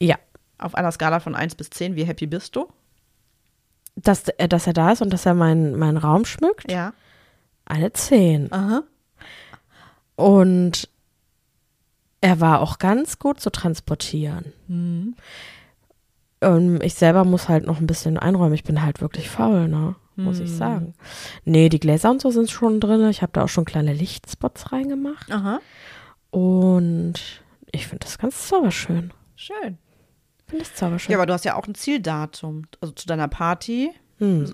Ja, 0.00 0.16
Auf 0.58 0.74
einer 0.74 0.92
Skala 0.92 1.20
von 1.20 1.34
1 1.34 1.54
bis 1.56 1.70
10, 1.70 1.96
wie 1.96 2.04
happy 2.04 2.26
bist 2.26 2.56
du? 2.56 2.68
dass, 3.94 4.26
äh, 4.28 4.48
dass 4.48 4.66
er 4.66 4.72
da 4.72 4.92
ist 4.92 5.02
und 5.02 5.12
dass 5.12 5.26
er 5.26 5.34
meinen 5.34 5.78
meinen 5.78 5.98
Raum 5.98 6.24
schmückt, 6.24 6.70
Ja. 6.70 6.94
eine 7.66 7.92
10. 7.92 8.50
Aha. 8.50 8.84
Und 10.16 10.88
er 12.22 12.40
war 12.40 12.60
auch 12.60 12.78
ganz 12.78 13.18
gut 13.18 13.38
zu 13.40 13.50
transportieren. 13.50 14.52
Mhm. 14.66 15.14
Ähm, 16.42 16.80
ich 16.82 16.94
selber 16.94 17.24
muss 17.24 17.48
halt 17.48 17.66
noch 17.66 17.80
ein 17.80 17.86
bisschen 17.86 18.18
einräumen. 18.18 18.54
Ich 18.54 18.64
bin 18.64 18.82
halt 18.82 19.00
wirklich 19.00 19.30
faul, 19.30 19.68
ne? 19.68 19.94
Muss 20.14 20.40
ich 20.40 20.50
sagen. 20.50 20.94
Nee, 21.44 21.70
die 21.70 21.80
Gläser 21.80 22.10
und 22.10 22.20
so 22.20 22.30
sind 22.30 22.50
schon 22.50 22.80
drin. 22.80 23.08
Ich 23.08 23.22
habe 23.22 23.32
da 23.32 23.44
auch 23.44 23.48
schon 23.48 23.64
kleine 23.64 23.94
Lichtspots 23.94 24.70
reingemacht. 24.70 25.32
Aha. 25.32 25.60
Und 26.30 27.14
Ich 27.72 27.86
finde 27.86 28.04
das 28.04 28.18
ganz 28.18 28.48
zauberschön. 28.48 29.12
Schön. 29.36 29.78
Ich 30.38 30.50
finde 30.50 30.64
das 30.64 30.74
zauberschön. 30.74 31.12
Ja, 31.12 31.18
aber 31.18 31.26
du 31.26 31.32
hast 31.32 31.46
ja 31.46 31.54
auch 31.56 31.66
ein 31.66 31.74
Zieldatum. 31.74 32.64
Also 32.82 32.92
zu 32.92 33.06
deiner 33.06 33.28
Party 33.28 33.90
hm. 34.18 34.52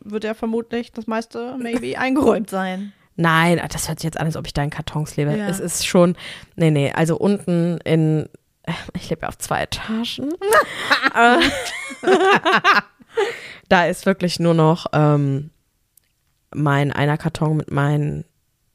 wird 0.00 0.24
ja 0.24 0.34
vermutlich 0.34 0.92
das 0.92 1.06
meiste 1.06 1.56
maybe 1.58 1.98
eingeräumt 1.98 2.50
sein. 2.50 2.92
Nein, 3.16 3.60
das 3.72 3.88
hört 3.88 4.00
sich 4.00 4.04
jetzt 4.04 4.18
an, 4.18 4.26
als 4.26 4.36
ob 4.36 4.46
ich 4.46 4.52
da 4.52 4.62
in 4.62 4.70
Kartons 4.70 5.16
lebe. 5.16 5.36
Ja. 5.36 5.48
Es 5.48 5.60
ist 5.60 5.86
schon, 5.86 6.16
nee, 6.56 6.70
nee, 6.70 6.92
also 6.92 7.16
unten 7.16 7.78
in, 7.84 8.28
ich 8.94 9.10
lebe 9.10 9.22
ja 9.22 9.28
auf 9.28 9.38
zwei 9.38 9.62
Etagen. 9.62 10.32
Äh, 11.14 11.40
da 13.68 13.86
ist 13.86 14.06
wirklich 14.06 14.40
nur 14.40 14.54
noch 14.54 14.86
ähm, 14.92 15.50
mein 16.54 16.92
einer 16.92 17.18
Karton 17.18 17.56
mit 17.56 17.70
meinen 17.70 18.24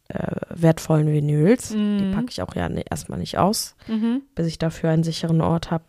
äh, 0.09 0.35
wertvollen 0.49 1.11
Vinyls. 1.11 1.69
Die 1.69 2.11
packe 2.13 2.27
ich 2.29 2.41
auch 2.41 2.55
ja 2.55 2.67
ne, 2.69 2.83
erstmal 2.89 3.19
nicht 3.19 3.37
aus, 3.37 3.75
Mhm. 3.87 4.21
bis 4.35 4.47
ich 4.47 4.57
dafür 4.57 4.89
einen 4.89 5.03
sicheren 5.03 5.41
Ort 5.41 5.71
habe. 5.71 5.85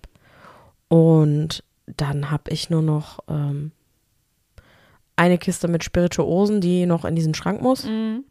Und 0.88 1.62
dann 1.86 2.30
habe 2.30 2.50
ich 2.50 2.70
nur 2.70 2.82
noch 2.82 3.20
ähm, 3.28 3.72
eine 5.16 5.38
Kiste 5.38 5.68
mit 5.68 5.84
Spirituosen, 5.84 6.60
die 6.60 6.86
noch 6.86 7.04
in 7.04 7.14
diesen 7.16 7.34
Schrank 7.34 7.60
muss. 7.62 7.84
Mhm. 7.84 8.24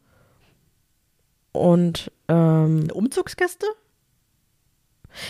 Und 1.52 2.12
ähm, 2.28 2.82
Eine 2.84 2.94
Umzugskiste? 2.94 3.66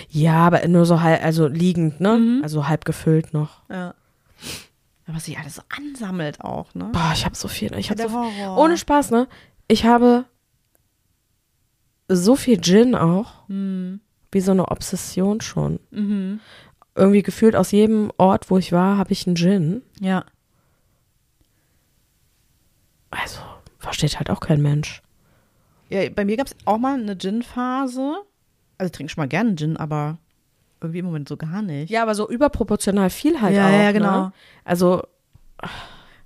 Ja, 0.09 0.35
aber 0.35 0.67
nur 0.67 0.85
so 0.85 1.01
halb, 1.01 1.23
also 1.23 1.47
liegend, 1.47 1.99
ne? 2.01 2.17
Mhm. 2.17 2.43
Also 2.43 2.67
halb 2.67 2.85
gefüllt 2.85 3.33
noch. 3.33 3.61
Ja. 3.69 3.93
Was 5.07 5.25
sich 5.25 5.37
alles 5.39 5.55
so 5.55 5.61
ansammelt 5.75 6.41
auch, 6.41 6.73
ne? 6.75 6.89
Boah, 6.93 7.11
ich 7.13 7.25
habe 7.25 7.35
so 7.35 7.47
viel. 7.47 7.73
Ich 7.77 7.89
habe 7.89 7.97
Der 7.97 8.09
so 8.09 8.15
Horror. 8.15 8.57
ohne 8.59 8.77
Spaß, 8.77 9.09
ne? 9.11 9.27
Ich 9.67 9.85
habe 9.85 10.25
so 12.07 12.35
viel 12.35 12.61
Gin 12.61 12.93
auch, 12.95 13.47
Mhm. 13.47 14.01
wie 14.31 14.41
so 14.41 14.51
eine 14.51 14.67
Obsession 14.69 15.41
schon. 15.41 15.79
Mhm. 15.91 16.39
Irgendwie 16.95 17.23
gefühlt 17.23 17.55
aus 17.55 17.71
jedem 17.71 18.11
Ort, 18.17 18.49
wo 18.51 18.57
ich 18.57 18.71
war, 18.71 18.97
habe 18.97 19.11
ich 19.11 19.25
einen 19.25 19.35
Gin. 19.35 19.81
Ja. 19.99 20.25
Also 23.11 23.39
versteht 23.79 24.17
halt 24.17 24.29
auch 24.29 24.39
kein 24.39 24.61
Mensch. 24.61 25.01
Ja, 25.89 26.07
bei 26.09 26.25
mir 26.25 26.37
gab 26.37 26.47
es 26.47 26.55
auch 26.65 26.77
mal 26.77 26.99
eine 26.99 27.17
Gin-Phase. 27.17 28.17
Also 28.79 28.87
ich 28.87 28.91
trinke 28.93 29.11
schon 29.13 29.21
mal 29.21 29.27
gerne 29.27 29.53
Gin, 29.55 29.77
aber 29.77 30.17
irgendwie 30.81 30.99
im 30.99 31.05
Moment 31.05 31.29
so 31.29 31.37
gar 31.37 31.61
nicht. 31.61 31.89
Ja, 31.91 32.01
aber 32.01 32.15
so 32.15 32.27
überproportional 32.27 33.09
viel 33.11 33.39
halt 33.41 33.55
Ja, 33.55 33.67
auch. 33.67 33.71
ja, 33.71 33.91
genau. 33.91 34.21
Ne? 34.27 34.33
Also 34.65 35.03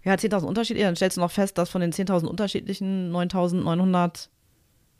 Ja, 0.05 0.13
10.000 0.13 0.45
Unterschiede. 0.45 0.79
Ja, 0.79 0.85
dann 0.87 0.95
stellst 0.95 1.17
du 1.17 1.21
noch 1.21 1.31
fest, 1.31 1.57
dass 1.57 1.69
von 1.69 1.81
den 1.81 1.91
10.000 1.91 2.25
unterschiedlichen 2.27 3.11
9.900 3.11 4.27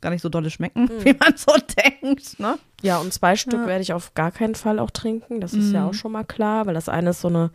gar 0.02 0.10
nicht 0.10 0.22
so 0.22 0.30
dolle 0.30 0.50
schmecken, 0.50 0.90
wie 1.04 1.14
man 1.14 1.36
so 1.38 1.54
denkt. 2.02 2.40
Ne? 2.40 2.58
Ja, 2.82 2.98
und 2.98 3.14
zwei 3.14 3.36
Stück 3.36 3.54
Ja. 3.62 3.68
werde 3.68 3.82
ich 3.82 3.94
auf 3.94 4.14
gar 4.16 4.32
keinen 4.32 4.56
Fall 4.56 4.80
auch 4.80 4.90
trinken. 4.92 5.40
Das 5.42 5.54
ist 5.54 5.72
ja 5.72 5.84
Mhm. 5.84 5.90
auch 5.90 5.94
schon 5.94 6.12
mal 6.12 6.24
klar, 6.24 6.66
weil 6.66 6.74
das 6.74 6.90
eine 6.90 7.12
ist 7.12 7.22
so 7.22 7.28
eine 7.30 7.52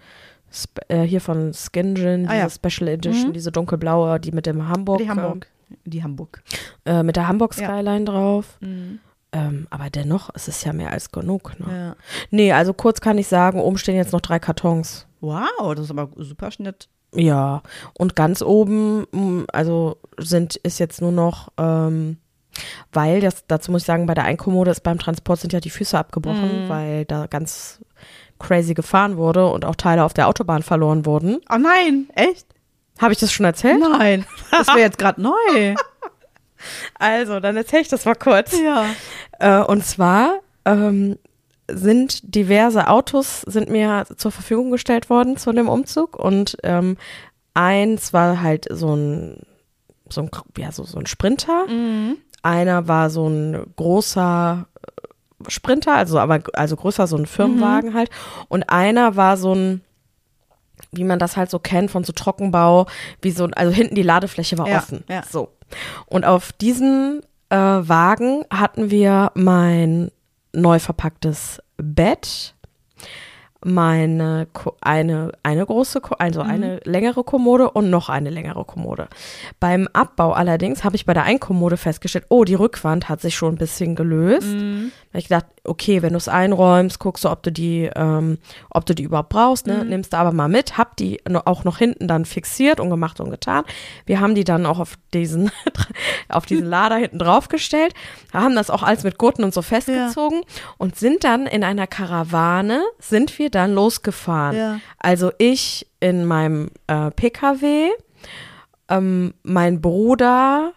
Spe 0.51 0.81
äh, 0.89 1.03
hier 1.03 1.21
von 1.21 1.53
Skin 1.53 1.95
Gin, 1.95 2.23
diese 2.23 2.33
Ah, 2.33 2.37
ja. 2.37 2.49
Special 2.51 2.89
Edition, 2.89 3.29
Mhm. 3.29 3.33
diese 3.35 3.53
dunkelblaue, 3.53 4.19
die 4.21 4.33
mit 4.33 4.47
dem 4.47 4.67
Hamburg, 4.69 4.99
Die 4.99 5.11
Hamburg. 5.11 5.47
Die 5.85 6.03
Hamburg. 6.03 6.43
Äh, 6.87 7.03
mit 7.03 7.17
der 7.17 7.29
Hamburg 7.29 7.55
Ja. 7.59 7.67
Skyline 7.69 8.05
drauf. 8.07 8.57
Mhm. 8.61 9.01
Ähm, 9.33 9.67
aber 9.71 9.91
dennoch, 9.91 10.31
es 10.35 10.49
ist 10.49 10.65
ja 10.65 10.73
mehr 10.73 10.91
als 10.91 11.11
genug. 11.13 11.53
Ne? 11.61 11.67
Ja. 11.71 11.97
Nee, 12.31 12.53
also 12.53 12.73
kurz 12.73 13.01
kann 13.01 13.19
ich 13.19 13.29
sagen, 13.29 13.61
oben 13.61 13.77
stehen 13.79 13.97
jetzt 13.97 14.13
noch 14.13 14.23
drei 14.23 14.39
Kartons. 14.39 15.07
Wow, 15.21 15.75
das 15.75 15.87
ist 15.87 15.91
aber 15.91 16.09
super 16.17 16.51
Schnitt. 16.51 16.89
Ja, 17.15 17.63
und 17.99 18.17
ganz 18.17 18.43
oben, 18.43 19.07
mm, 19.13 19.45
also 19.53 19.97
sind, 20.19 20.57
ist 20.57 20.79
jetzt 20.79 21.01
nur 21.01 21.13
noch, 21.13 21.49
ähm, 21.59 22.19
weil, 22.93 23.21
das, 23.21 23.45
dazu 23.47 23.71
muss 23.71 23.83
ich 23.83 23.87
sagen, 23.87 24.07
bei 24.07 24.15
der 24.15 24.25
Einkommode 24.25 24.71
ist 24.71 24.83
beim 24.83 24.99
Transport 24.99 25.41
sind 25.41 25.53
ja 25.53 25.61
die 25.61 25.71
Füße 25.71 25.97
abgebrochen, 25.99 26.65
Mhm. 26.65 26.69
weil 26.69 27.05
da 27.05 27.27
ganz 27.27 27.81
crazy 28.39 28.75
gefahren 28.75 29.17
wurde 29.17 29.47
und 29.49 29.65
auch 29.65 29.75
Teile 29.77 30.05
auf 30.05 30.15
der 30.15 30.29
Autobahn 30.29 30.63
verloren 30.63 31.05
wurden. 31.07 31.39
Oh 31.53 31.59
nein, 31.59 32.09
echt? 32.15 32.47
Habe 33.01 33.13
ich 33.13 33.19
das 33.19 33.33
schon 33.33 33.47
erzählt? 33.47 33.81
Nein, 33.81 34.25
das 34.51 34.69
wäre 34.69 34.81
jetzt 34.81 34.99
gerade 34.99 35.21
neu. 35.23 35.75
Also, 36.99 37.41
dann 37.41 37.57
erzähle 37.57 37.83
ich 37.83 37.89
das 37.89 38.05
mal 38.05 38.15
kurz. 38.15 38.59
Ja. 38.61 38.85
Äh, 39.39 39.63
und 39.65 39.85
zwar 39.85 40.41
ähm, 40.65 41.19
sind 41.71 42.35
diverse 42.35 42.89
Autos 42.89 43.43
sind 43.43 43.69
mir 43.71 44.07
zur 44.17 44.33
Verfügung 44.33 44.71
gestellt 44.71 45.11
worden 45.11 45.37
zu 45.37 45.53
dem 45.53 45.69
Umzug 45.69 46.17
und 46.17 46.57
ähm, 46.63 46.97
eins 47.55 48.13
war 48.13 48.41
halt 48.41 48.67
so 48.71 48.95
ein 48.95 49.43
so 50.09 50.23
ein 50.23 50.31
ja 50.57 50.73
so 50.73 50.85
so 50.85 50.99
ein 50.99 51.07
Sprinter, 51.07 51.67
Mhm. 51.69 52.17
einer 52.43 52.89
war 52.89 53.11
so 53.11 53.29
ein 53.29 53.73
großer 53.77 54.67
äh, 54.81 55.51
Sprinter, 55.51 55.95
also 55.95 56.19
aber 56.19 56.41
also 56.55 56.77
größer 56.77 57.07
so 57.07 57.17
ein 57.19 57.27
Firmenwagen 57.27 57.93
halt 57.95 58.09
und 58.49 58.71
einer 58.71 59.17
war 59.17 59.37
so 59.37 59.55
ein 59.55 59.83
wie 60.93 61.05
man 61.05 61.19
das 61.19 61.37
halt 61.37 61.51
so 61.51 61.59
kennt 61.59 61.91
von 61.91 62.03
so 62.05 62.13
Trockenbau, 62.15 62.87
wie 63.21 63.31
so 63.33 63.47
also 63.55 63.73
hinten 63.73 63.95
die 63.95 64.03
Ladefläche 64.03 64.57
war 64.57 64.69
Ja, 64.69 64.79
offen. 64.79 65.05
ja. 65.09 65.23
So. 65.29 65.51
Und 66.07 66.25
auf 66.25 66.53
diesen 66.53 67.23
äh, 67.51 67.57
Wagen 67.57 68.45
hatten 68.51 68.91
wir 68.91 69.33
mein 69.35 70.11
neu 70.53 70.79
verpacktes 70.79 71.63
Bett, 71.77 72.55
meine 73.65 74.47
Ko 74.53 74.77
eine 74.81 75.33
eine 75.43 75.67
große 75.67 76.01
Ko 76.01 76.15
also 76.19 76.43
eine 76.43 76.81
längere 76.85 77.25
Kommode 77.25 77.71
und 77.71 77.91
noch 77.91 78.09
eine 78.09 78.31
längere 78.31 78.65
Kommode. 78.65 79.09
Beim 79.59 79.89
Abbau 79.93 80.33
allerdings 80.33 80.85
habe 80.85 80.95
ich 80.95 81.07
bei 81.07 81.15
der 81.15 81.25
Einkommode 81.25 81.77
festgestellt, 81.77 82.27
oh, 82.29 82.45
die 82.45 82.55
Rückwand 82.55 83.09
hat 83.09 83.21
sich 83.21 83.35
schon 83.35 83.55
ein 83.55 83.59
bisschen 83.59 83.97
gelöst. 83.97 84.55
Mhm. 84.55 84.93
Da 85.11 85.15
hab 85.15 85.19
ich 85.21 85.29
gedacht, 85.29 85.47
okay, 85.65 86.03
wenn 86.03 86.13
du 86.13 86.19
es 86.19 86.29
einräumst, 86.29 86.99
guckst 86.99 87.25
du, 87.25 87.31
ob 87.31 87.43
du 87.43 87.51
die, 87.51 87.91
ähm, 87.97 88.39
ob 88.71 88.85
du 88.85 88.95
die 88.95 89.05
überhaupt 89.05 89.31
brauchst, 89.31 89.67
ne? 89.67 89.85
Nimmst 89.85 90.13
du 90.13 90.19
aber 90.19 90.33
mal 90.33 90.49
mit, 90.49 90.77
hab 90.77 90.97
die 90.97 91.21
auch 91.47 91.65
noch 91.65 91.79
hinten 91.79 92.09
dann 92.09 92.27
fixiert 92.27 92.79
und 92.79 92.91
gemacht 92.91 93.19
und 93.21 93.31
getan. 93.31 93.65
Wir 94.05 94.21
haben 94.21 94.35
die 94.35 94.45
dann 94.45 94.67
auch 94.67 94.79
auf 94.79 94.99
diesen, 95.15 95.51
auf 96.29 96.45
diesen 96.45 96.67
Lader 96.67 96.97
hinten 96.97 97.19
draufgestellt, 97.19 97.95
haben 98.35 98.55
das 98.55 98.69
auch 98.69 98.83
alles 98.83 99.03
mit 99.03 99.17
Gurten 99.17 99.45
und 99.45 99.55
so 99.55 99.63
festgezogen 99.63 100.43
und 100.77 100.97
sind 100.97 101.25
dann 101.25 101.47
in 101.47 101.65
einer 101.65 101.87
Karawane, 101.87 102.83
sind 102.99 103.39
wir 103.39 103.51
dann 103.51 103.73
losgefahren. 103.73 104.57
Ja. 104.57 104.81
Also 104.99 105.33
ich 105.39 105.87
in 106.01 106.27
meinem 106.27 106.71
äh, 106.87 107.11
PKW, 107.11 107.91
ähm, 108.89 109.35
mein 109.43 109.81
Bruder 109.81 110.73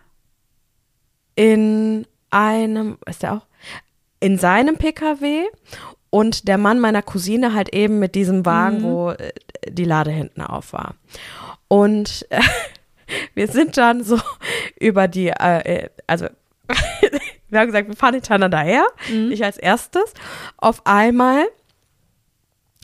in 1.35 2.05
einem, 2.29 2.97
ist 3.05 3.23
der 3.23 3.33
auch? 3.33 3.50
In 4.21 4.37
seinem 4.37 4.77
PKW 4.77 5.43
und 6.09 6.47
der 6.47 6.57
Mann 6.57 6.79
meiner 6.79 7.01
Cousine 7.01 7.53
halt 7.53 7.73
eben 7.73 7.99
mit 7.99 8.15
diesem 8.15 8.45
Wagen, 8.45 8.83
wo 8.83 9.09
äh, 9.11 9.31
die 9.67 9.85
Lade 9.85 10.11
hinten 10.11 10.41
auf 10.41 10.73
war. 10.73 10.95
Und 11.67 12.27
äh, 12.29 12.41
wir 13.33 13.47
sind 13.47 13.77
dann 13.77 14.03
so 14.03 14.19
über 14.79 15.07
die, 15.07 15.27
äh, 15.27 15.83
äh, 15.83 15.89
also 16.07 16.27
wir 17.49 17.59
haben 17.59 17.67
gesagt, 17.67 17.87
wir 17.87 17.95
fahren 17.95 18.13
hintereinander 18.13 18.59
her, 18.59 18.85
ich 19.09 19.43
als 19.43 19.57
erstes. 19.57 20.13
Auf 20.57 20.85
einmal 20.85 21.47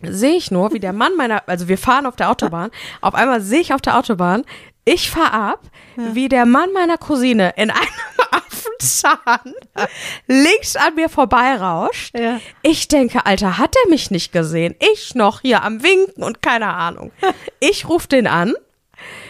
sehe 0.04 0.36
ich 0.36 0.52
nur, 0.52 0.74
wie 0.74 0.80
der 0.80 0.94
Mann 0.94 1.16
meiner, 1.16 1.48
also 1.48 1.68
wir 1.68 1.78
fahren 1.78 2.06
auf 2.06 2.16
der 2.16 2.30
Autobahn, 2.30 2.72
auf 3.02 3.16
einmal 3.16 3.42
sehe 3.42 3.62
ich 3.62 3.74
auf 3.74 3.82
der 3.82 3.98
Autobahn, 3.98 4.44
ich 4.88 5.12
fahre 5.12 5.34
ab, 5.34 5.62
wie 5.98 6.30
der 6.30 6.46
Mann 6.46 6.72
meiner 6.72 6.98
Cousine 6.98 7.54
in 7.58 7.70
einem 7.72 7.82
Affenzahn 8.32 9.54
links 10.28 10.76
an 10.78 10.96
mir 10.96 11.10
vorbeirauscht. 11.10 12.18
Ja. 12.18 12.40
Ich 12.62 12.88
denke, 12.88 13.26
Alter, 13.26 13.58
hat 13.58 13.76
er 13.84 13.90
mich 13.90 14.12
nicht 14.12 14.32
gesehen? 14.32 14.76
Ich 14.94 15.14
noch 15.14 15.42
hier 15.42 15.64
am 15.64 15.84
Winken 15.84 16.24
und 16.24 16.42
keine 16.42 16.74
Ahnung. 16.74 17.12
Ich 17.60 17.90
rufe 17.90 18.08
den 18.08 18.28
an, 18.28 18.54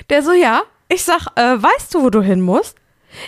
der 0.09 0.21
so, 0.21 0.33
ja, 0.33 0.63
ich 0.89 1.03
sag, 1.03 1.27
äh, 1.35 1.61
weißt 1.61 1.93
du, 1.93 2.03
wo 2.03 2.09
du 2.09 2.21
hin 2.21 2.41
musst? 2.41 2.75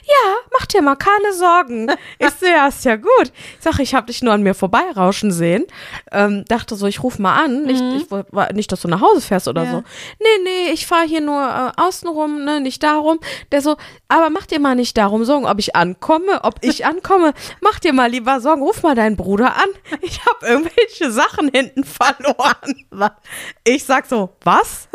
Ja, 0.05 0.35
mach 0.57 0.65
dir 0.65 0.81
mal 0.81 0.95
keine 0.95 1.33
Sorgen. 1.33 1.91
Ich 2.17 2.29
so, 2.39 2.45
ja, 2.45 2.67
ist 2.67 2.85
ja 2.85 2.95
gut. 2.95 3.31
Ich 3.57 3.63
sag, 3.63 3.79
ich 3.79 3.93
hab 3.95 4.07
dich 4.07 4.21
nur 4.21 4.33
an 4.33 4.43
mir 4.43 4.53
vorbeirauschen 4.53 5.31
sehen. 5.31 5.65
Ähm, 6.11 6.45
dachte 6.47 6.75
so, 6.75 6.87
ich 6.87 7.01
ruf 7.03 7.19
mal 7.19 7.43
an. 7.43 7.63
Nicht, 7.63 7.81
ich, 7.97 8.11
woll- 8.11 8.25
war- 8.31 8.53
nicht, 8.53 8.71
dass 8.71 8.81
du 8.81 8.87
nach 8.87 9.01
Hause 9.01 9.21
fährst 9.21 9.47
oder 9.47 9.63
Ja. 9.63 9.71
so. 9.71 9.83
Nee, 10.19 10.43
nee, 10.43 10.71
ich 10.73 10.85
fahr 10.87 11.05
hier 11.07 11.21
nur 11.21 11.41
äh, 11.77 11.81
außenrum, 11.81 12.43
ne, 12.43 12.59
nicht 12.59 12.83
darum. 12.83 13.19
Der 13.51 13.61
so, 13.61 13.77
aber 14.07 14.29
mach 14.29 14.45
dir 14.45 14.59
mal 14.59 14.75
nicht 14.75 14.97
darum 14.97 15.23
Sorgen, 15.25 15.45
ob 15.45 15.59
ich 15.59 15.75
ankomme, 15.75 16.43
ob 16.43 16.55
ich 16.61 16.85
ankomme. 16.85 17.33
Mach 17.61 17.79
dir 17.79 17.93
mal 17.93 18.09
lieber 18.09 18.39
Sorgen, 18.41 18.61
ruf 18.61 18.83
mal 18.83 18.95
deinen 18.95 19.15
Bruder 19.17 19.55
an. 19.55 19.69
Ich 20.01 20.19
hab 20.25 20.43
irgendwelche 20.43 21.11
Sachen 21.11 21.49
hinten 21.53 21.83
verloren. 21.83 23.11
Ich 23.63 23.83
sag 23.85 24.05
so, 24.05 24.29
was? 24.43 24.87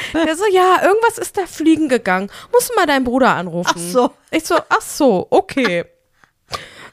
Der 0.14 0.36
so, 0.36 0.44
ja, 0.50 0.82
irgendwas 0.82 1.18
ist 1.18 1.36
da 1.36 1.46
fliegen 1.46 1.88
gegangen. 1.88 2.30
Musst 2.52 2.70
du 2.70 2.74
mal 2.74 2.86
deinen 2.86 3.04
Bruder 3.04 3.34
anrufen. 3.34 3.72
Ach 3.74 3.78
so. 3.78 4.10
Ich 4.30 4.44
so, 4.44 4.56
ach 4.68 4.80
so, 4.80 5.26
okay. 5.30 5.84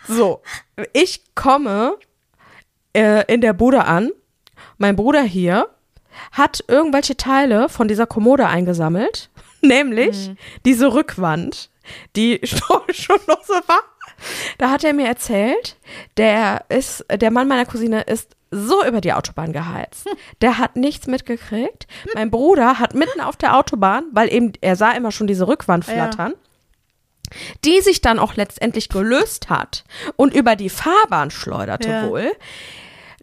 So, 0.07 0.41
ich 0.93 1.33
komme 1.33 1.97
äh, 2.93 3.31
in 3.31 3.41
der 3.41 3.53
Bude 3.53 3.85
an. 3.85 4.11
Mein 4.77 4.95
Bruder 4.95 5.23
hier 5.23 5.67
hat 6.31 6.63
irgendwelche 6.67 7.17
Teile 7.17 7.69
von 7.69 7.87
dieser 7.87 8.05
Kommode 8.07 8.47
eingesammelt, 8.47 9.29
nämlich 9.61 10.31
diese 10.63 10.93
Rückwand, 10.93 11.69
die 12.15 12.39
schon, 12.43 12.81
schon 12.93 13.19
noch 13.27 13.43
so 13.43 13.53
war. 13.53 13.81
da 14.57 14.69
hat 14.69 14.83
er 14.83 14.93
mir 14.93 15.07
erzählt, 15.07 15.77
der 16.17 16.65
ist, 16.69 17.05
der 17.09 17.31
Mann 17.31 17.47
meiner 17.47 17.65
Cousine 17.65 18.01
ist 18.01 18.35
so 18.55 18.83
über 18.85 19.01
die 19.01 19.13
Autobahn 19.13 19.53
geheizt. 19.53 20.07
Der 20.41 20.57
hat 20.57 20.75
nichts 20.75 21.07
mitgekriegt. 21.07 21.87
Mein 22.13 22.31
Bruder 22.31 22.79
hat 22.79 22.93
mitten 22.95 23.21
auf 23.21 23.35
der 23.35 23.57
Autobahn, 23.57 24.05
weil 24.11 24.31
eben, 24.33 24.53
er 24.61 24.75
sah 24.75 24.91
immer 24.91 25.11
schon 25.11 25.27
diese 25.27 25.47
Rückwand 25.47 25.85
flattern, 25.85 26.33
die 27.63 27.81
sich 27.81 28.01
dann 28.01 28.19
auch 28.19 28.35
letztendlich 28.35 28.89
gelöst 28.89 29.49
hat 29.49 29.83
und 30.15 30.33
über 30.33 30.55
die 30.55 30.69
Fahrbahn 30.69 31.31
schleuderte 31.31 31.89
Ja. 31.89 32.07
wohl. 32.09 32.31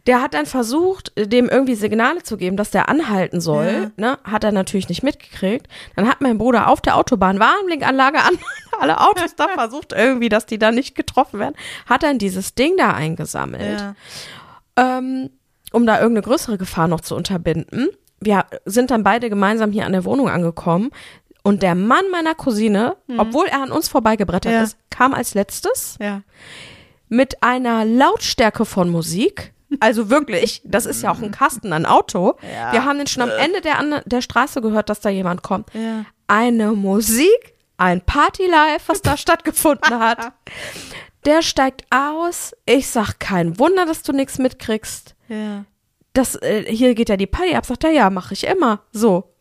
Der 0.08 0.20
hat 0.20 0.34
dann 0.34 0.46
versucht, 0.46 1.12
dem 1.16 1.48
irgendwie 1.48 1.76
Signale 1.76 2.24
zu 2.24 2.36
geben, 2.36 2.56
dass 2.56 2.72
der 2.72 2.88
anhalten 2.88 3.40
soll. 3.40 3.92
Ja. 3.96 4.10
Ne? 4.10 4.18
Hat 4.24 4.42
er 4.42 4.50
natürlich 4.50 4.88
nicht 4.88 5.04
mitgekriegt. 5.04 5.68
Dann 5.94 6.08
hat 6.08 6.20
mein 6.20 6.38
Bruder 6.38 6.66
auf 6.66 6.80
der 6.80 6.96
Autobahn 6.96 7.38
Warnblinkanlage 7.38 8.18
an, 8.18 8.36
alle 8.80 9.00
Autos 9.00 9.36
da 9.36 9.46
versucht 9.54 9.92
irgendwie, 9.92 10.28
dass 10.28 10.44
die 10.44 10.58
da 10.58 10.72
nicht 10.72 10.96
getroffen 10.96 11.38
werden. 11.38 11.54
Hat 11.86 12.02
dann 12.02 12.18
dieses 12.18 12.56
Ding 12.56 12.76
da 12.76 12.90
eingesammelt 12.94 13.78
Ja. 13.78 13.94
Ähm, 14.76 15.30
um 15.72 15.86
da 15.86 16.00
irgendeine 16.00 16.22
größere 16.24 16.58
Gefahr 16.58 16.88
noch 16.88 17.00
zu 17.00 17.14
unterbinden. 17.16 17.88
Wir 18.20 18.44
sind 18.64 18.90
dann 18.90 19.02
beide 19.02 19.28
gemeinsam 19.30 19.72
hier 19.72 19.84
an 19.86 19.92
der 19.92 20.04
Wohnung 20.04 20.28
angekommen. 20.28 20.90
Und 21.44 21.62
der 21.64 21.74
Mann 21.74 22.04
meiner 22.12 22.36
Cousine, 22.36 22.96
obwohl 23.18 23.46
er 23.46 23.62
an 23.62 23.72
uns 23.72 23.88
vorbeigebrettert 23.88 24.52
Mhm. 24.52 24.58
Ja. 24.58 24.62
ist, 24.62 24.76
kam 24.90 25.12
als 25.12 25.34
letztes 25.34 25.96
Ja. 26.00 26.22
mit 27.08 27.42
einer 27.42 27.84
Lautstärke 27.84 28.64
von 28.64 28.88
Musik. 28.90 29.52
Also 29.80 30.08
wirklich, 30.08 30.60
das 30.64 30.86
ist 30.86 31.02
ja 31.02 31.10
auch 31.10 31.20
ein 31.20 31.32
Kasten, 31.32 31.72
ein 31.72 31.84
Auto. 31.86 32.36
Ja. 32.54 32.72
Wir 32.72 32.84
haben 32.84 32.98
den 32.98 33.06
schon 33.08 33.22
am 33.22 33.30
Ende 33.30 33.60
der, 33.60 33.78
an- 33.80 34.02
der 34.04 34.20
Straße 34.20 34.60
gehört, 34.60 34.88
dass 34.88 35.00
da 35.00 35.08
jemand 35.08 35.42
kommt. 35.42 35.70
Eine 36.28 36.72
Musik, 36.72 37.54
ein 37.76 38.02
Party-Live, 38.02 38.84
was 38.86 39.02
da 39.02 39.16
stattgefunden 39.16 39.98
hat. 39.98 40.32
Der 41.24 41.42
steigt 41.42 41.84
aus. 41.90 42.52
Ich 42.66 42.88
sag, 42.88 43.18
kein 43.20 43.58
Wunder, 43.58 43.86
dass 43.86 44.02
du 44.02 44.12
nichts 44.12 44.38
mitkriegst 44.38 45.14
Ja. 45.28 45.64
das, 46.14 46.34
äh, 46.36 46.64
hier 46.68 46.94
geht 46.94 47.08
ja 47.08 47.16
die 47.16 47.26
Party 47.26 47.54
ab, 47.54 47.64
sagt 47.66 47.84
er, 47.84 47.90
ja, 47.90 48.10
mache 48.10 48.34
ich 48.34 48.44
immer. 48.46 48.82
So. 48.92 49.34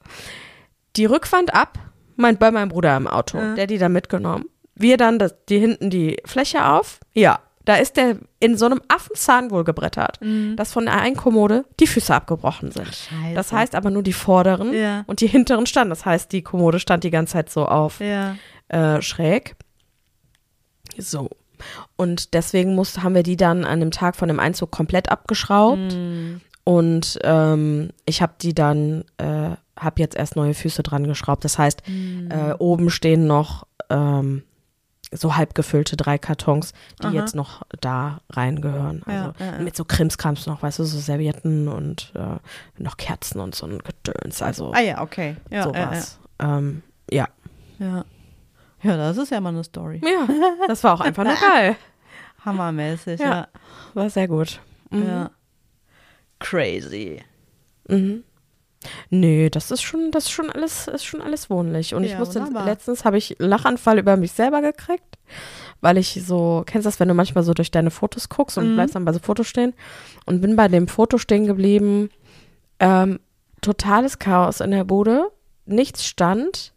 Die 0.95 1.05
Rückwand 1.05 1.53
ab, 1.53 1.79
mein, 2.15 2.37
bei 2.37 2.51
meinem 2.51 2.69
Bruder 2.69 2.95
im 2.97 3.07
Auto, 3.07 3.37
Ja. 3.37 3.55
der 3.55 3.67
die 3.67 3.77
da 3.77 3.89
mitgenommen. 3.89 4.45
Wir 4.75 4.97
dann 4.97 5.19
das, 5.19 5.35
die 5.49 5.59
hinten 5.59 5.89
die 5.89 6.17
Fläche 6.25 6.65
auf. 6.65 6.99
Ja, 7.13 7.39
da 7.65 7.75
ist 7.75 7.97
der 7.97 8.17
in 8.39 8.57
so 8.57 8.65
einem 8.65 8.81
Affenzahn 8.87 9.51
wohl 9.51 9.63
gebrettert, 9.63 10.19
dass 10.55 10.73
von 10.73 10.85
der 10.85 10.95
einen 10.99 11.15
Kommode 11.15 11.65
die 11.79 11.85
Füße 11.87 12.13
abgebrochen 12.13 12.71
sind. 12.71 12.87
Scheiße. 12.87 13.35
Das 13.35 13.51
heißt 13.53 13.75
aber 13.75 13.91
nur 13.91 14.01
die 14.01 14.13
vorderen 14.13 14.73
Ja. 14.73 15.03
und 15.07 15.21
die 15.21 15.27
hinteren 15.27 15.65
standen. 15.67 15.91
Das 15.91 16.05
heißt, 16.05 16.31
die 16.31 16.41
Kommode 16.41 16.79
stand 16.79 17.03
die 17.03 17.11
ganze 17.11 17.33
Zeit 17.33 17.49
so 17.51 17.65
auf 17.67 17.99
Ja. 17.99 18.35
äh, 18.69 19.01
schräg. 19.01 19.55
So. 20.97 21.29
Und 21.95 22.33
deswegen 22.33 22.75
musste, 22.75 23.03
haben 23.03 23.15
wir 23.15 23.23
die 23.23 23.37
dann 23.37 23.63
an 23.65 23.79
dem 23.79 23.91
Tag 23.91 24.15
von 24.15 24.27
dem 24.27 24.39
Einzug 24.39 24.71
komplett 24.71 25.09
abgeschraubt. 25.11 25.95
Und 26.63 27.19
ähm, 27.23 27.89
ich 28.05 28.21
habe 28.21 28.33
die 28.41 28.53
dann, 28.53 29.03
äh, 29.17 29.55
habe 29.79 29.99
jetzt 29.99 30.15
erst 30.15 30.35
neue 30.35 30.53
Füße 30.53 30.83
dran 30.83 31.07
geschraubt. 31.07 31.43
Das 31.43 31.57
heißt, 31.57 31.83
äh, 32.29 32.53
oben 32.59 32.89
stehen 32.89 33.25
noch 33.27 33.65
ähm, 33.89 34.43
so 35.13 35.35
halb 35.35 35.55
gefüllte 35.55 35.97
drei 35.97 36.17
Kartons, 36.17 36.73
die 37.01 37.07
Aha. 37.07 37.13
jetzt 37.13 37.35
noch 37.35 37.63
da 37.81 38.21
reingehören. 38.29 39.01
Also 39.05 39.33
Ja, 39.39 39.45
ja, 39.45 39.51
ja. 39.57 39.59
mit 39.59 39.75
so 39.75 39.83
Krimskrams 39.83 40.45
noch, 40.47 40.63
weißt 40.63 40.79
du, 40.79 40.83
so 40.85 40.99
Servietten 40.99 41.67
und 41.67 42.13
äh, 42.15 42.81
noch 42.81 42.95
Kerzen 42.97 43.41
und 43.41 43.53
so 43.55 43.65
ein 43.65 43.79
Gedöns. 43.79 44.41
Also 44.41 44.71
Ah 44.73 44.79
ja, 44.79 45.01
okay. 45.01 45.35
Ja, 45.49 45.63
sowas. 45.63 46.19
Ähm, 46.39 46.83
ja. 47.09 47.27
Ja, 47.79 48.05
ja. 48.83 48.97
das 48.97 49.17
ist 49.17 49.31
ja 49.31 49.39
mal 49.41 49.49
eine 49.49 49.63
Story. 49.63 50.01
Ja, 50.03 50.27
das 50.67 50.83
war 50.83 50.93
auch 50.95 51.01
einfach 51.01 51.23
nur 51.25 51.35
geil. 51.35 51.75
Hammermäßig, 52.45 53.19
Ja. 53.19 53.29
ja. 53.29 53.47
War 53.93 54.09
sehr 54.09 54.27
gut. 54.27 54.59
Mhm. 54.89 55.07
ja. 55.07 55.31
Crazy. 56.39 57.21
Mhm. 57.87 58.23
Nö, 59.11 59.49
das 59.51 59.69
ist 59.69 59.83
schon, 59.83 60.09
das 60.11 60.23
ist 60.25 60.31
schon 60.31 60.49
alles, 60.49 60.87
ist 60.87 61.05
schon 61.05 61.21
alles 61.21 61.51
wohnlich. 61.51 61.93
Und 61.93 62.03
ich 62.03 62.11
Ja, 62.13 62.17
musste 62.19 62.39
wunderbar. 62.41 62.65
letztens 62.65 63.05
habe 63.05 63.17
ich 63.19 63.35
Lachanfall 63.37 63.99
über 63.99 64.17
mich 64.17 64.31
selber 64.31 64.61
gekriegt, 64.61 65.19
weil 65.81 65.97
ich 65.99 66.19
so, 66.25 66.63
kennst 66.65 66.85
du 66.85 66.89
das, 66.89 66.99
wenn 66.99 67.07
du 67.07 67.13
manchmal 67.13 67.43
so 67.43 67.53
durch 67.53 67.69
deine 67.69 67.91
Fotos 67.91 68.27
guckst 68.29 68.57
und 68.57 68.71
Mhm. 68.71 68.75
bleibst 68.75 68.95
dann 68.95 69.05
bei 69.05 69.13
so 69.13 69.19
Fotos 69.19 69.47
stehen 69.47 69.73
und 70.25 70.41
bin 70.41 70.55
bei 70.55 70.67
dem 70.67 70.87
Foto 70.87 71.19
stehen 71.19 71.45
geblieben. 71.45 72.09
Ähm, 72.79 73.19
totales 73.61 74.17
Chaos 74.17 74.61
in 74.61 74.71
der 74.71 74.83
Bude, 74.83 75.29
nichts 75.65 76.03
stand, 76.03 76.73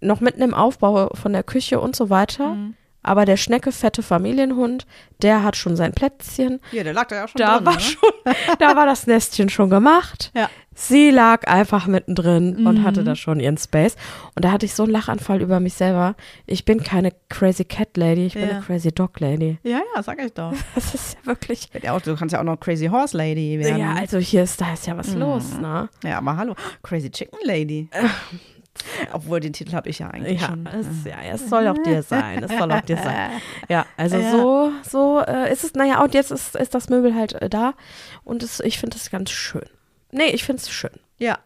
noch 0.00 0.20
mitten 0.20 0.42
im 0.42 0.54
Aufbau 0.54 1.10
von 1.14 1.32
der 1.32 1.42
Küche 1.42 1.80
und 1.80 1.96
so 1.96 2.10
weiter. 2.10 2.48
Mhm. 2.54 2.74
Aber 3.02 3.24
der 3.24 3.36
schneckefette 3.36 4.02
Familienhund, 4.02 4.84
der 5.22 5.44
hat 5.44 5.54
schon 5.54 5.76
sein 5.76 5.92
Plätzchen. 5.92 6.58
Ja, 6.72 6.82
der 6.82 6.92
lag 6.92 7.06
da 7.06 7.14
ja 7.14 7.28
schon 7.28 7.38
Da 7.38 7.56
drin, 7.58 7.66
war 7.66 7.74
ne? 7.74 7.80
schon, 7.80 8.10
da 8.58 8.74
war 8.74 8.84
das 8.84 9.06
Nestchen 9.06 9.48
schon 9.48 9.70
gemacht. 9.70 10.32
Ja. 10.34 10.50
Sie 10.74 11.10
lag 11.10 11.46
einfach 11.46 11.86
mittendrin 11.86 12.66
und 12.66 12.78
Mhm. 12.78 12.82
hatte 12.82 13.04
da 13.04 13.14
schon 13.14 13.38
ihren 13.38 13.58
Space. 13.58 13.94
Und 14.34 14.44
da 14.44 14.50
hatte 14.50 14.66
ich 14.66 14.74
so 14.74 14.82
einen 14.82 14.90
Lachanfall 14.92 15.40
über 15.40 15.60
mich 15.60 15.74
selber. 15.74 16.16
Ich 16.46 16.64
bin 16.64 16.82
keine 16.82 17.12
Crazy 17.28 17.64
Cat 17.64 17.96
Lady, 17.96 18.26
ich 18.26 18.34
bin 18.34 18.42
Ja. 18.42 18.50
eine 18.56 18.60
Crazy 18.62 18.90
Dog 18.90 19.20
Lady. 19.20 19.58
Ja, 19.62 19.80
ja, 19.94 20.02
sag 20.02 20.18
ich 20.20 20.32
doch. 20.32 20.52
Das 20.74 20.92
ist 20.92 21.14
ja 21.20 21.26
wirklich. 21.26 21.70
Du 22.04 22.16
kannst 22.16 22.32
ja 22.32 22.40
auch 22.40 22.44
noch 22.44 22.58
Crazy 22.58 22.86
Horse 22.88 23.16
Lady 23.16 23.60
werden. 23.60 23.78
Ja, 23.78 23.94
also 23.94 24.18
hier 24.18 24.42
ist, 24.42 24.60
da 24.60 24.72
ist 24.72 24.84
ja 24.88 24.96
was 24.96 25.14
Mhm. 25.14 25.20
los, 25.20 25.56
ne? 25.60 25.88
Ja, 26.02 26.18
aber 26.18 26.36
hallo. 26.36 26.56
Crazy 26.82 27.08
Chicken 27.08 27.38
Lady. 27.44 27.88
Obwohl, 29.12 29.40
den 29.40 29.52
Titel 29.52 29.72
habe 29.74 29.88
ich 29.88 29.98
ja 29.98 30.08
eigentlich 30.10 30.40
Ja, 30.40 30.46
schon. 30.48 30.66
es, 30.66 30.86
ja, 31.04 31.20
es 31.22 31.48
soll 31.48 31.66
auch 31.68 31.78
dir 31.82 32.02
sein. 32.02 32.42
Es 32.44 32.56
soll 32.58 32.70
auch 32.72 32.80
dir 32.82 32.96
sein. 32.96 33.30
Ja, 33.68 33.86
also 33.96 34.16
Ja. 34.18 34.30
so, 34.30 34.72
so 34.82 35.20
äh, 35.20 35.52
ist 35.52 35.64
es, 35.64 35.74
naja, 35.74 36.02
und 36.02 36.14
jetzt 36.14 36.30
ist, 36.30 36.54
ist 36.56 36.74
das 36.74 36.88
Möbel 36.88 37.14
halt 37.14 37.34
äh, 37.34 37.48
da. 37.48 37.74
Und 38.24 38.42
es, 38.42 38.60
ich 38.60 38.78
finde 38.78 38.96
es 38.96 39.10
ganz 39.10 39.30
schön. 39.30 39.64
Nee, 40.12 40.28
ich 40.30 40.44
finde 40.44 40.60
es 40.62 40.70
schön. 40.70 40.90
Ja. 41.18 41.38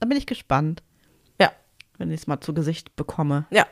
Da 0.00 0.06
bin 0.06 0.16
ich 0.18 0.26
gespannt, 0.26 0.82
Ja. 1.40 1.52
wenn 1.98 2.10
ich 2.10 2.20
es 2.20 2.26
mal 2.26 2.40
zu 2.40 2.52
Gesicht 2.54 2.94
bekomme. 2.96 3.46
Ja. 3.50 3.66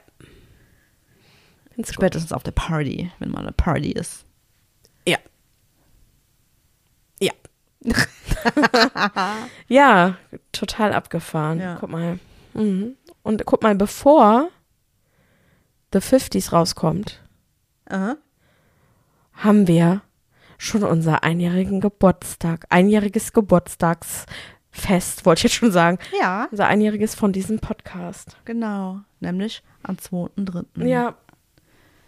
Find's 1.73 1.91
gut. 1.91 1.95
Spätestens 1.97 2.33
auf 2.33 2.43
der 2.43 2.53
Party, 2.53 3.11
wenn 3.19 3.31
mal 3.31 3.41
eine 3.43 3.53
Party 3.53 3.93
ist. 3.93 4.25
Ja. 5.07 5.19
Ja. 7.21 7.33
ja, 9.69 10.17
total 10.53 10.93
abgefahren. 10.93 11.61
Ja. 11.61 11.77
Guck 11.81 11.91
mal. 11.91 12.19
Mhm. 12.55 12.97
Und 13.23 13.45
guck 13.47 13.63
mal, 13.63 13.75
bevor 13.75 14.49
The 15.93 15.99
50s 15.99 16.53
rauskommt, 16.53 17.23
Aha. 17.89 18.17
haben 19.35 19.67
wir 19.67 20.03
schon 20.59 20.83
unser 20.85 21.23
einjährigen 21.25 21.81
Geburtstag, 21.81 22.67
einjähriges 22.69 23.33
Geburtstagsfest, 23.33 25.25
wollte 25.27 25.39
ich 25.41 25.43
jetzt 25.45 25.55
schon 25.55 25.73
sagen. 25.73 25.99
Ja, 26.21 26.49
Unser 26.51 26.67
einjähriges 26.67 27.15
von 27.15 27.33
diesem 27.33 27.59
Podcast. 27.59 28.37
genau. 28.45 29.01
Nämlich 29.21 29.63
am 29.83 29.97
2.3. 29.97 30.87
Ja. 30.87 31.15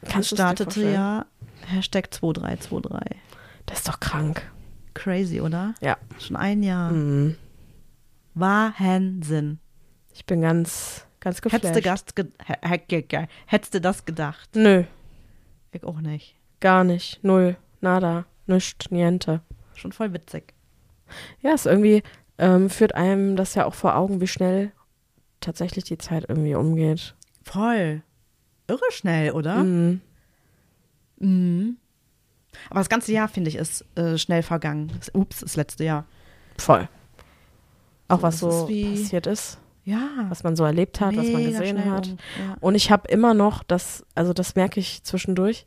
Das 0.00 0.12
Kannst 0.12 0.32
dir 0.32 0.36
startete 0.36 0.90
ja 0.90 1.26
Hashtag 1.66 2.12
2323. 2.12 3.16
Das 3.66 3.78
ist 3.78 3.88
doch 3.88 4.00
krank. 4.00 4.50
Crazy, 4.94 5.40
oder? 5.40 5.74
Ja. 5.80 5.96
Schon 6.18 6.36
ein 6.36 6.62
Jahr. 6.62 6.90
Mhm. 6.90 7.36
Wahnsinn. 8.34 9.58
Ich 10.14 10.26
bin 10.26 10.40
ganz, 10.42 11.06
ganz 11.20 11.40
geflasht. 11.42 11.64
Hättest 11.64 12.18
du, 12.18 12.24
ge 12.88 13.26
hättest 13.46 13.84
das 13.84 14.04
gedacht? 14.04 14.50
Nö, 14.54 14.84
Ich 15.72 15.84
auch 15.84 16.00
nicht. 16.00 16.36
gar 16.60 16.84
nicht. 16.84 17.22
Null. 17.24 17.56
Nada. 17.80 18.26
Nischt. 18.46 18.86
Niente. 18.90 19.40
Schon 19.74 19.92
voll 19.92 20.12
witzig. 20.12 20.52
Ja, 21.40 21.52
es 21.52 21.66
irgendwie 21.66 22.02
ähm, 22.38 22.70
führt 22.70 22.94
einem 22.94 23.36
das 23.36 23.54
ja 23.54 23.64
auch 23.66 23.74
vor 23.74 23.96
Augen, 23.96 24.20
wie 24.20 24.26
schnell 24.26 24.72
tatsächlich 25.40 25.84
die 25.84 25.98
Zeit 25.98 26.26
irgendwie 26.28 26.54
umgeht. 26.54 27.14
Voll. 27.44 28.02
Irre 28.68 28.80
schnell, 28.90 29.32
oder? 29.32 29.56
Mhm. 29.64 30.00
Mhm. 31.18 31.76
Aber 32.70 32.80
das 32.80 32.88
ganze 32.88 33.12
Jahr, 33.12 33.28
finde 33.28 33.48
ich, 33.50 33.56
ist 33.56 33.84
äh, 33.96 34.18
schnell 34.18 34.42
vergangen. 34.42 34.92
Das- 34.98 35.14
Ups, 35.14 35.40
das 35.40 35.56
letzte 35.56 35.84
Jahr. 35.84 36.04
Voll. 36.58 36.88
Auch 38.08 38.18
So, 38.18 38.22
was 38.22 38.38
so 38.38 38.48
ist 38.50 38.68
wie- 38.68 38.90
passiert 39.02 39.26
ist, 39.26 39.58
Ja. 39.84 40.26
was 40.28 40.44
man 40.44 40.54
so 40.54 40.64
erlebt 40.64 41.00
hat, 41.00 41.16
was 41.16 41.26
man 41.26 41.42
mega 41.42 41.58
gesehen 41.58 41.90
hat. 41.90 42.06
um. 42.06 42.18
Ja. 42.38 42.56
Und 42.60 42.74
ich 42.74 42.90
habe 42.90 43.08
immer 43.08 43.34
noch 43.34 43.62
das, 43.64 44.04
also 44.14 44.32
das 44.32 44.54
merke 44.54 44.78
ich 44.78 45.02
zwischendurch, 45.02 45.66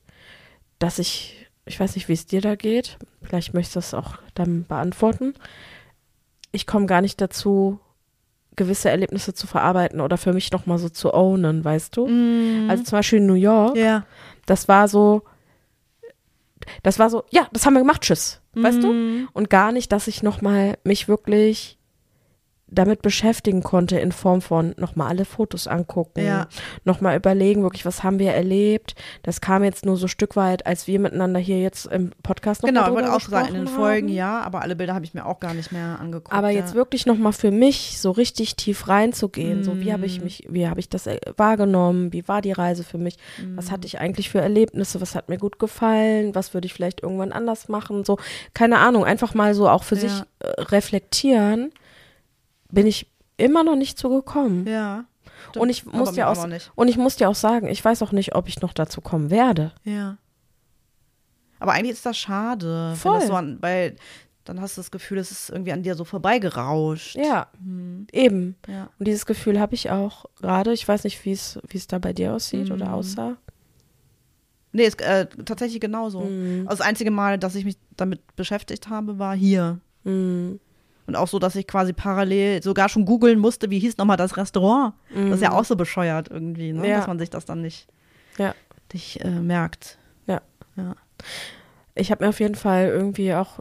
dass 0.79 0.99
ich, 0.99 1.47
ich 1.65 1.79
weiß 1.79 1.95
nicht, 1.95 2.07
wie 2.07 2.13
es 2.13 2.25
dir 2.25 2.41
da 2.41 2.55
geht, 2.55 2.97
vielleicht 3.21 3.53
möchtest 3.53 3.75
du 3.75 3.79
es 3.79 3.93
auch 3.93 4.17
dann 4.33 4.65
beantworten. 4.65 5.33
Ich 6.51 6.65
komme 6.65 6.85
gar 6.85 7.01
nicht 7.01 7.19
dazu, 7.19 7.79
gewisse 8.55 8.89
Erlebnisse 8.89 9.33
zu 9.33 9.47
verarbeiten 9.47 9.99
oder 9.99 10.17
für 10.17 10.33
mich 10.33 10.51
nochmal 10.51 10.77
so 10.77 10.89
zu 10.89 11.13
ownen, 11.13 11.65
weißt 11.65 11.97
du? 11.97 12.07
Mhm. 12.07 12.69
Also 12.69 12.83
zum 12.83 12.97
Beispiel 12.97 13.19
in 13.19 13.25
New 13.25 13.33
York, 13.33 13.75
ja. 13.75 14.05
das 14.45 14.67
war 14.67 14.87
so, 14.87 15.23
das 16.83 16.99
war 16.99 17.09
so, 17.09 17.25
ja, 17.31 17.47
das 17.51 17.65
haben 17.65 17.73
wir 17.73 17.81
gemacht, 17.81 18.01
tschüss, 18.01 18.41
weißt 18.53 18.81
du? 18.81 18.93
Mhm. 18.93 19.29
Und 19.33 19.49
gar 19.49 19.71
nicht, 19.71 19.91
dass 19.91 20.07
ich 20.07 20.23
nochmal 20.23 20.77
mich 20.83 21.07
wirklich 21.07 21.77
damit 22.75 23.01
beschäftigen 23.01 23.63
konnte 23.63 23.97
in 23.99 24.11
Form 24.11 24.41
von 24.41 24.75
nochmal 24.77 25.07
alle 25.09 25.25
Fotos 25.25 25.67
angucken, 25.67 26.23
Ja. 26.25 26.47
nochmal 26.83 27.17
überlegen, 27.17 27.63
wirklich, 27.63 27.85
was 27.85 28.03
haben 28.03 28.19
wir 28.19 28.31
erlebt. 28.33 28.95
Das 29.23 29.41
kam 29.41 29.63
jetzt 29.63 29.85
nur 29.85 29.97
so 29.97 30.07
Stück 30.07 30.35
weit, 30.35 30.65
als 30.67 30.87
wir 30.87 30.99
miteinander 30.99 31.39
hier 31.39 31.59
jetzt 31.61 31.85
im 31.87 32.11
Podcast 32.23 32.61
noch 32.61 32.67
Genau, 32.69 32.87
ich 32.87 32.93
wollte 32.93 33.13
auch 33.13 33.19
sagen, 33.21 33.47
in 33.49 33.53
den 33.55 33.67
Folgen 33.67 34.07
haben. 34.09 34.15
ja, 34.15 34.41
aber 34.41 34.61
alle 34.61 34.75
Bilder 34.75 34.93
habe 34.93 35.05
ich 35.05 35.13
mir 35.13 35.25
auch 35.25 35.39
gar 35.39 35.53
nicht 35.53 35.71
mehr 35.71 35.97
angeguckt. 35.99 36.31
Aber 36.35 36.49
ja. 36.49 36.59
jetzt 36.59 36.75
wirklich 36.75 37.05
nochmal 37.05 37.33
für 37.33 37.51
mich 37.51 37.99
so 37.99 38.11
richtig 38.11 38.55
tief 38.55 38.87
reinzugehen, 38.87 39.63
so 39.63 39.79
wie 39.79 39.91
habe 39.93 40.05
ich 40.05 40.19
Mm. 40.19 40.23
mich, 40.23 40.43
wie 40.49 40.67
habe 40.67 40.79
ich 40.79 40.89
das 40.89 41.07
äh, 41.07 41.19
wahrgenommen, 41.37 42.11
wie 42.13 42.27
war 42.27 42.41
die 42.41 42.51
Reise 42.51 42.83
für 42.83 42.97
mich, 42.97 43.17
Mm. 43.41 43.57
was 43.57 43.71
hatte 43.71 43.87
ich 43.87 43.99
eigentlich 43.99 44.29
für 44.29 44.41
Erlebnisse, 44.41 44.99
was 45.01 45.15
hat 45.15 45.29
mir 45.29 45.37
gut 45.37 45.59
gefallen, 45.59 46.35
was 46.35 46.53
würde 46.53 46.65
ich 46.67 46.73
vielleicht 46.73 47.01
irgendwann 47.03 47.31
anders 47.31 47.69
machen, 47.69 48.03
so, 48.03 48.17
keine 48.53 48.79
Ahnung, 48.79 49.05
einfach 49.05 49.33
mal 49.33 49.53
so 49.53 49.69
auch 49.69 49.83
für 49.83 49.95
Ja. 49.95 50.01
sich 50.01 50.21
äh, 50.39 50.61
reflektieren, 50.61 51.71
bin 52.71 52.87
ich 52.87 53.11
immer 53.37 53.63
noch 53.63 53.75
nicht 53.75 53.97
zugekommen. 53.99 54.65
Ja. 54.67 55.05
stimmt, 55.49 55.57
Und 55.63 55.69
ich 55.69 55.85
muss 55.85 56.15
ja 56.15 56.27
auch 56.27 56.37
auch, 56.37 56.47
und 56.75 56.87
ich 56.87 56.97
muss 56.97 57.15
dir 57.17 57.29
auch 57.29 57.35
sagen, 57.35 57.67
ich 57.67 57.83
weiß 57.83 58.01
auch 58.03 58.11
nicht, 58.11 58.35
ob 58.35 58.47
ich 58.47 58.61
noch 58.61 58.73
dazu 58.73 59.01
kommen 59.01 59.29
werde. 59.29 59.73
Ja. 59.83 60.17
Aber 61.59 61.73
eigentlich 61.73 61.93
ist 61.93 62.05
das 62.05 62.17
schade. 62.17 62.93
Voll. 62.97 63.19
Das 63.19 63.27
so 63.27 63.33
an, 63.33 63.57
weil 63.61 63.95
dann 64.43 64.61
hast 64.61 64.77
du 64.77 64.81
das 64.81 64.91
Gefühl, 64.91 65.17
es 65.17 65.31
ist 65.31 65.49
irgendwie 65.49 65.71
an 65.71 65.81
dir 65.81 65.95
so 65.95 66.03
vorbeigerauscht. 66.05 67.15
Ja, 67.15 67.47
Hm. 67.63 68.05
eben. 68.11 68.55
Ja. 68.67 68.89
Und 68.99 69.07
dieses 69.07 69.25
Gefühl 69.25 69.59
habe 69.59 69.73
ich 69.73 69.89
auch 69.89 70.25
gerade. 70.39 70.71
Ich 70.73 70.87
weiß 70.87 71.03
nicht, 71.03 71.23
wie 71.25 71.31
es 71.31 71.59
da 71.87 71.97
bei 71.97 72.13
dir 72.13 72.33
aussieht 72.33 72.69
oder 72.71 72.87
Mhm. 72.87 72.93
aussah. 72.93 73.37
Nee, 74.71 74.83
ist 74.83 75.01
äh, 75.01 75.25
tatsächlich 75.45 75.79
genauso. 75.79 76.19
Mhm. 76.21 76.67
Also 76.67 76.77
das 76.79 76.81
einzige 76.87 77.09
Mal, 77.09 77.39
dass 77.39 77.55
ich 77.55 77.65
mich 77.65 77.77
damit 77.95 78.35
beschäftigt 78.35 78.89
habe, 78.89 79.17
war 79.17 79.35
hier. 79.35 79.79
Mhm. 80.03 80.59
Und 81.07 81.15
auch 81.15 81.27
so, 81.27 81.37
dass 81.39 81.55
ich 81.55 81.67
quasi 81.67 81.93
parallel 81.93 82.63
sogar 82.63 82.89
schon 82.89 83.05
googeln 83.05 83.37
musste, 83.39 83.69
wie 83.69 83.77
hieß 83.79 83.97
nochmal 83.97 84.17
das 84.17 84.37
Restaurant. 84.37 84.93
Das 85.13 85.35
ist 85.35 85.41
ja 85.41 85.51
Mhm. 85.51 85.55
auch 85.55 85.65
so 85.65 85.75
bescheuert 85.75 86.29
irgendwie, 86.31 86.73
ne? 86.73 86.87
Ja. 86.89 86.97
dass 86.97 87.07
man 87.07 87.19
sich 87.19 87.29
das 87.29 87.45
dann 87.45 87.61
nicht, 87.61 87.87
Ja. 88.37 88.55
nicht 88.91 89.21
äh, 89.23 89.29
merkt. 89.29 89.97
Ja. 90.25 90.41
Ja. 90.75 90.95
Ich 91.93 92.09
habe 92.11 92.23
mir 92.23 92.29
auf 92.29 92.39
jeden 92.39 92.55
Fall 92.55 92.87
irgendwie 92.87 93.33
auch 93.33 93.59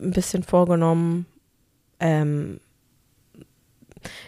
ein 0.00 0.10
bisschen 0.12 0.42
vorgenommen, 0.42 1.26
ähm, 2.00 2.60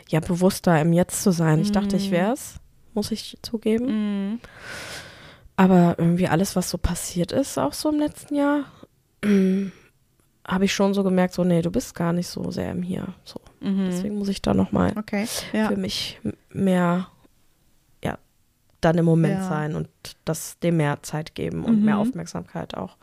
ja, 0.09 0.21
bewusster 0.21 0.81
im 0.81 0.93
Jetzt 0.95 1.23
zu 1.23 1.31
sein. 1.31 1.61
Ich 1.61 1.73
dachte, 1.73 1.97
ich 1.97 2.09
Mhm. 2.09 2.15
wäre 2.15 2.33
es, 2.33 2.57
muss 2.95 3.11
ich 3.11 3.37
zugeben. 3.43 3.87
Mhm. 4.33 4.41
Aber 5.57 5.97
irgendwie 5.99 6.29
alles, 6.29 6.57
was 6.57 6.71
so 6.71 6.79
passiert 6.79 7.33
ist, 7.33 7.59
auch 7.59 7.73
so 7.75 7.91
im 7.91 7.99
letzten 7.99 8.35
Jahr, 8.35 8.65
habe 10.47 10.65
ich 10.65 10.73
schon 10.75 10.95
so 10.95 11.03
gemerkt, 11.03 11.35
so, 11.35 11.43
nee, 11.45 11.61
du 11.63 11.71
bist 11.71 11.95
gar 11.95 12.13
nicht 12.13 12.29
so 12.29 12.51
sehr 12.51 12.71
im 12.71 12.83
Hier. 12.83 13.09
So. 13.25 13.41
Mhm. 13.61 13.87
Deswegen 13.87 14.17
muss 14.17 14.29
ich 14.29 14.41
da 14.43 14.55
nochmal 14.55 14.93
Okay. 14.97 15.27
Ja. 15.53 15.69
für 15.69 15.77
mich 15.77 16.21
mehr, 16.53 17.09
ja, 18.05 18.19
dann 18.81 18.97
im 18.99 19.05
Moment 19.05 19.41
Ja. 19.41 19.49
sein 19.49 19.75
und 19.75 19.89
das 20.25 20.59
dem 20.61 20.77
mehr 20.77 21.03
Zeit 21.03 21.35
geben 21.35 21.65
und 21.65 21.83
mehr 21.85 21.97
Mhm. 21.97 22.01
Aufmerksamkeit 22.03 22.77
auch. 22.77 22.97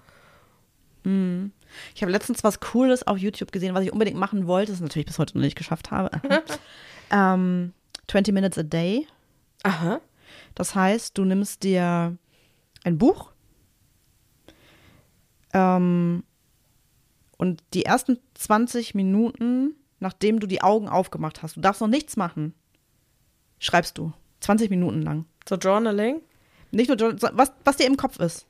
Mhm. 1.03 1.51
Ich 1.95 2.01
habe 2.01 2.11
letztens 2.11 2.43
was 2.43 2.59
Cooles 2.59 3.05
auf 3.07 3.17
YouTube 3.17 3.51
gesehen, 3.51 3.73
was 3.75 3.83
ich 3.83 3.91
unbedingt 3.91 4.17
machen 4.17 4.47
wollte, 4.47 4.71
das 4.71 4.79
natürlich 4.79 5.07
bis 5.07 5.19
heute 5.19 5.37
noch 5.37 5.43
nicht 5.43 5.57
geschafft 5.57 5.91
habe. 5.91 6.11
ähm, 7.11 7.73
20 8.07 8.33
Minutes 8.33 8.57
a 8.57 8.63
Day. 8.63 9.05
Aha. 9.63 9.99
Das 10.55 10.75
heißt, 10.75 11.17
du 11.17 11.25
nimmst 11.25 11.63
dir 11.63 12.15
ein 12.85 12.97
Buch 12.97 13.31
ähm, 15.53 16.23
und 17.43 17.61
die 17.73 17.83
ersten 17.83 18.19
20 18.35 18.95
Minuten, 18.95 19.75
nachdem 19.99 20.39
du 20.39 20.47
die 20.47 20.61
Augen 20.61 20.87
aufgemacht 20.87 21.43
hast, 21.43 21.57
du 21.57 21.59
darfst 21.61 21.81
noch 21.81 21.89
nichts 21.89 22.15
machen, 22.15 22.53
schreibst 23.59 23.97
du. 23.97 24.13
20 24.39 24.69
Minuten 24.69 25.01
lang. 25.01 25.25
So 25.47 25.55
Journaling? 25.55 26.21
Nicht 26.71 26.87
nur, 26.87 26.97
Jour- 26.97 27.15
was, 27.33 27.51
was 27.65 27.75
dir 27.77 27.85
im 27.85 27.97
Kopf 27.97 28.17
ist. 28.19 28.45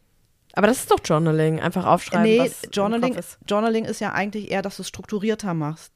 Aber 0.54 0.68
das 0.68 0.78
ist 0.82 0.92
doch 0.92 1.00
Journaling. 1.04 1.60
Einfach 1.60 1.86
aufschreiben, 1.88 2.24
nee, 2.24 2.40
was 2.40 2.62
Journaling, 2.72 3.10
im 3.10 3.16
Kopf 3.16 3.20
ist. 3.26 3.40
Journaling 3.50 3.86
ist 3.86 4.00
ja 4.00 4.12
eigentlich 4.12 4.52
eher, 4.52 4.62
dass 4.62 4.76
du 4.78 4.84
es 4.84 4.88
strukturierter 4.88 5.56
machst. 5.56 5.92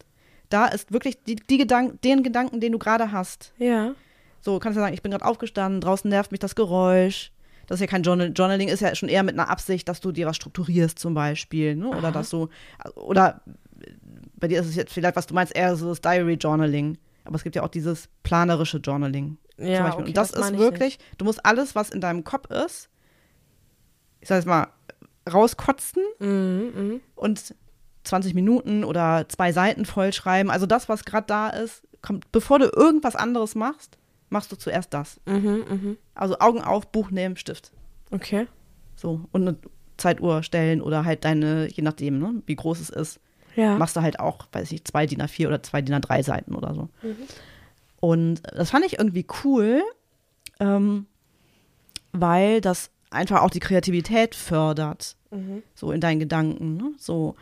Da 0.49 0.65
ist 0.65 0.91
wirklich 0.91 1.21
die, 1.23 1.35
die 1.35 1.57
Gedank 1.59 2.01
den 2.01 2.23
Gedanken, 2.23 2.59
den 2.59 2.71
du 2.71 2.79
gerade 2.79 3.11
hast. 3.11 3.53
Ja. 3.59 3.93
So, 4.41 4.57
kannst 4.59 4.77
du 4.77 4.81
sagen, 4.81 4.93
ich 4.95 5.03
bin 5.03 5.11
gerade 5.11 5.25
aufgestanden, 5.25 5.81
draußen 5.81 6.09
nervt 6.09 6.31
mich 6.31 6.39
das 6.39 6.55
Geräusch. 6.55 7.31
Das 7.67 7.75
ist 7.75 7.81
ja 7.81 7.87
kein 7.87 8.03
Journal 8.03 8.31
Journaling, 8.33 8.69
ist 8.69 8.79
ja 8.79 8.95
schon 8.95 9.09
eher 9.09 9.23
mit 9.23 9.35
einer 9.35 9.49
Absicht, 9.49 9.87
dass 9.87 9.99
du 9.99 10.11
dir 10.11 10.25
was 10.25 10.37
strukturierst 10.37 10.97
zum 10.97 11.13
Beispiel. 11.13 11.75
Ne? 11.75 11.89
Oder 11.89 12.05
Aha. 12.05 12.11
dass 12.11 12.29
du, 12.29 12.49
oder 12.95 13.41
bei 14.35 14.47
dir 14.47 14.61
ist 14.61 14.67
es 14.67 14.75
jetzt 14.75 14.93
vielleicht, 14.93 15.15
was 15.15 15.27
du 15.27 15.33
meinst, 15.33 15.55
eher 15.55 15.75
so 15.75 15.89
das 15.89 16.01
Diary 16.01 16.35
Journaling. 16.35 16.97
Aber 17.25 17.35
es 17.35 17.43
gibt 17.43 17.55
ja 17.55 17.63
auch 17.63 17.69
dieses 17.69 18.09
planerische 18.23 18.77
Journaling. 18.77 19.37
Ja, 19.57 19.93
okay, 19.93 20.03
Und 20.03 20.17
das, 20.17 20.33
meine 20.33 20.45
ist 20.45 20.53
ich 20.53 20.59
wirklich, 20.59 20.99
du 21.17 21.25
musst 21.25 21.45
alles, 21.45 21.75
was 21.75 21.89
in 21.89 21.99
deinem 21.99 22.23
Kopf 22.23 22.49
ist, 22.49 22.89
ich 24.21 24.29
sag 24.29 24.37
jetzt 24.37 24.45
mal, 24.45 24.67
rauskotzen 25.31 26.03
nicht. 26.19 26.21
Mhm, 26.21 26.71
mhm. 26.75 27.01
und 27.15 27.55
20 28.03 28.33
Minuten 28.33 28.83
oder 28.83 29.27
zwei 29.27 29.51
Seiten 29.51 29.85
vollschreiben. 29.85 30.49
Also 30.49 30.65
das, 30.65 30.87
was 30.87 31.03
gerade 31.03 31.27
da 31.27 31.49
ist, 31.49 31.83
kommt, 32.01 32.31
bevor 32.31 32.59
du 32.59 32.71
irgendwas 32.73 33.15
anderes 33.15 33.55
machst, 33.55 33.97
machst 34.29 34.51
du 34.51 34.55
zuerst 34.55 34.93
das. 34.93 35.19
Mhm, 35.25 35.63
mhm. 35.69 35.97
Also 36.15 36.39
Augen 36.39 36.61
auf, 36.61 36.91
Buch 36.91 37.11
nehmen, 37.11 37.37
Stift. 37.37 37.71
Okay. 38.11 38.47
So. 38.95 39.21
Und 39.31 39.41
eine 39.47 39.57
Zeituhr 39.97 40.43
stellen 40.43 40.81
oder 40.81 41.05
halt 41.05 41.25
deine, 41.25 41.67
je 41.71 41.83
nachdem, 41.83 42.19
ne, 42.19 42.41
wie 42.45 42.55
groß 42.55 42.79
es 42.79 42.89
ist, 42.89 43.19
Ja. 43.55 43.77
machst 43.77 43.95
du 43.95 44.01
halt 44.01 44.19
auch, 44.19 44.45
weiß 44.51 44.71
ich, 44.71 44.83
zwei 44.85 45.05
DIN 45.05 45.21
A4 45.21 45.47
oder 45.47 45.63
zwei 45.63 45.81
DIN 45.81 45.95
A3 45.95 46.23
Seiten 46.23 46.53
oder 46.55 46.73
so. 46.75 46.89
Mhm. 47.01 47.15
Und 47.99 48.41
das 48.53 48.69
fand 48.69 48.85
ich 48.85 48.99
irgendwie 48.99 49.25
cool, 49.43 49.81
ähm, 50.59 51.07
weil 52.11 52.61
das 52.61 52.91
einfach 53.09 53.41
auch 53.41 53.49
die 53.49 53.59
Kreativität 53.59 54.35
fördert, 54.35 55.15
Mhm. 55.31 55.63
so 55.73 55.91
in 55.91 56.01
deinen 56.01 56.19
Gedanken. 56.19 56.77
Ne? 56.77 56.91
So. 56.97 57.35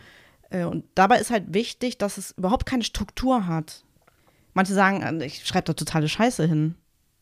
Äh, 0.50 0.64
und 0.66 0.86
dabei 0.96 1.20
ist 1.20 1.32
halt 1.32 1.54
wichtig, 1.54 1.98
dass 1.98 2.18
es 2.18 2.32
überhaupt 2.38 2.66
keine 2.66 2.84
Struktur 2.84 3.48
hat. 3.48 3.84
Manche 4.56 4.74
sagen, 4.74 5.04
äh, 5.04 5.26
ich 5.26 5.46
schreibe 5.46 5.66
da 5.66 5.74
totale 5.74 6.10
Scheiße 6.10 6.48
hin. 6.48 6.76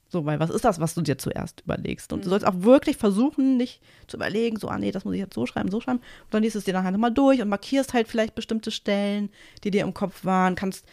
So, 0.08 0.26
weil 0.26 0.40
was 0.40 0.52
ist 0.52 0.64
das, 0.64 0.80
was 0.80 0.94
du 0.94 1.02
dir 1.02 1.18
zuerst 1.18 1.62
überlegst? 1.62 2.14
Und 2.14 2.24
du 2.24 2.30
sollst 2.30 2.46
auch 2.46 2.54
wirklich 2.62 2.98
versuchen, 2.98 3.58
nicht 3.58 3.82
zu 4.08 4.16
überlegen, 4.18 4.58
so, 4.58 4.68
ah 4.68 4.78
nee, 4.78 4.92
das 4.92 5.06
muss 5.06 5.16
ich 5.16 5.20
jetzt 5.20 5.34
so 5.34 5.48
schreiben, 5.48 5.72
so 5.72 5.82
schreiben. 5.82 5.98
Und 5.98 6.34
dann 6.34 6.44
liest 6.44 6.56
es 6.56 6.66
dir 6.66 6.74
dann 6.74 6.84
halt 6.84 6.94
nochmal 6.94 7.12
durch 7.12 7.42
und 7.42 7.50
markierst 7.50 7.94
halt 7.94 8.08
vielleicht 8.08 8.36
bestimmte 8.36 8.70
Stellen, 8.70 9.30
die 9.64 9.72
dir 9.72 9.82
im 9.82 9.96
Kopf 9.96 10.24
waren. 10.24 10.54
Kannst 10.54 10.86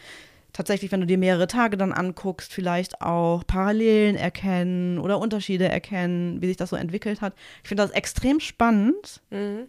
tatsächlich, 0.55 0.91
wenn 0.91 1.01
du 1.01 1.07
dir 1.07 1.19
mehrere 1.19 1.49
Tage 1.49 1.77
dann 1.77 1.93
anguckst, 1.93 2.51
vielleicht 2.51 3.03
auch 3.03 3.47
Parallelen 3.47 4.17
erkennen 4.17 4.99
oder 4.99 5.19
Unterschiede 5.19 5.69
erkennen, 5.69 6.41
wie 6.41 6.47
sich 6.47 6.57
das 6.57 6.71
so 6.71 6.77
entwickelt 6.77 7.21
hat. 7.21 7.35
Ich 7.63 7.69
finde 7.69 7.83
das 7.83 7.91
extrem 7.91 8.41
spannend. 8.41 9.21
Mhm. 9.29 9.67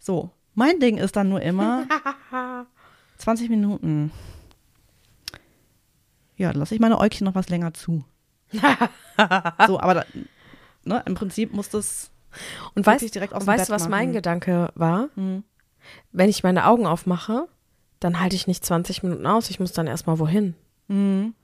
So, 0.00 0.30
mein 0.54 0.80
Ding 0.80 0.98
ist 0.98 1.14
dann 1.14 1.28
nur 1.28 1.42
immer 1.42 1.86
20 3.18 3.48
Minuten. 3.48 4.10
Ja, 6.36 6.50
dann 6.52 6.58
lasse 6.60 6.74
ich 6.74 6.80
meine 6.80 6.98
Äugchen 6.98 7.24
noch 7.24 7.34
was 7.34 7.48
länger 7.48 7.74
zu. 7.74 8.04
so, 9.66 9.80
aber 9.80 9.94
da, 9.94 10.04
ne, 10.84 11.02
im 11.06 11.14
Prinzip 11.14 11.52
muss 11.52 11.68
das. 11.70 12.10
Und 12.74 12.84
weißt, 12.86 13.14
direkt 13.14 13.32
aus 13.32 13.46
weißt 13.46 13.68
du, 13.68 13.72
was 13.72 13.88
mein 13.88 14.08
machen. 14.08 14.12
Gedanke 14.14 14.70
war? 14.74 15.08
Hm. 15.14 15.44
Wenn 16.12 16.28
ich 16.30 16.42
meine 16.42 16.66
Augen 16.66 16.86
aufmache, 16.86 17.46
dann 18.00 18.20
halte 18.20 18.34
ich 18.36 18.46
nicht 18.46 18.64
20 18.64 19.02
Minuten 19.02 19.26
aus. 19.26 19.50
Ich 19.50 19.60
muss 19.60 19.72
dann 19.72 19.86
erstmal 19.86 20.18
wohin. 20.18 20.54
Hm. 20.88 21.34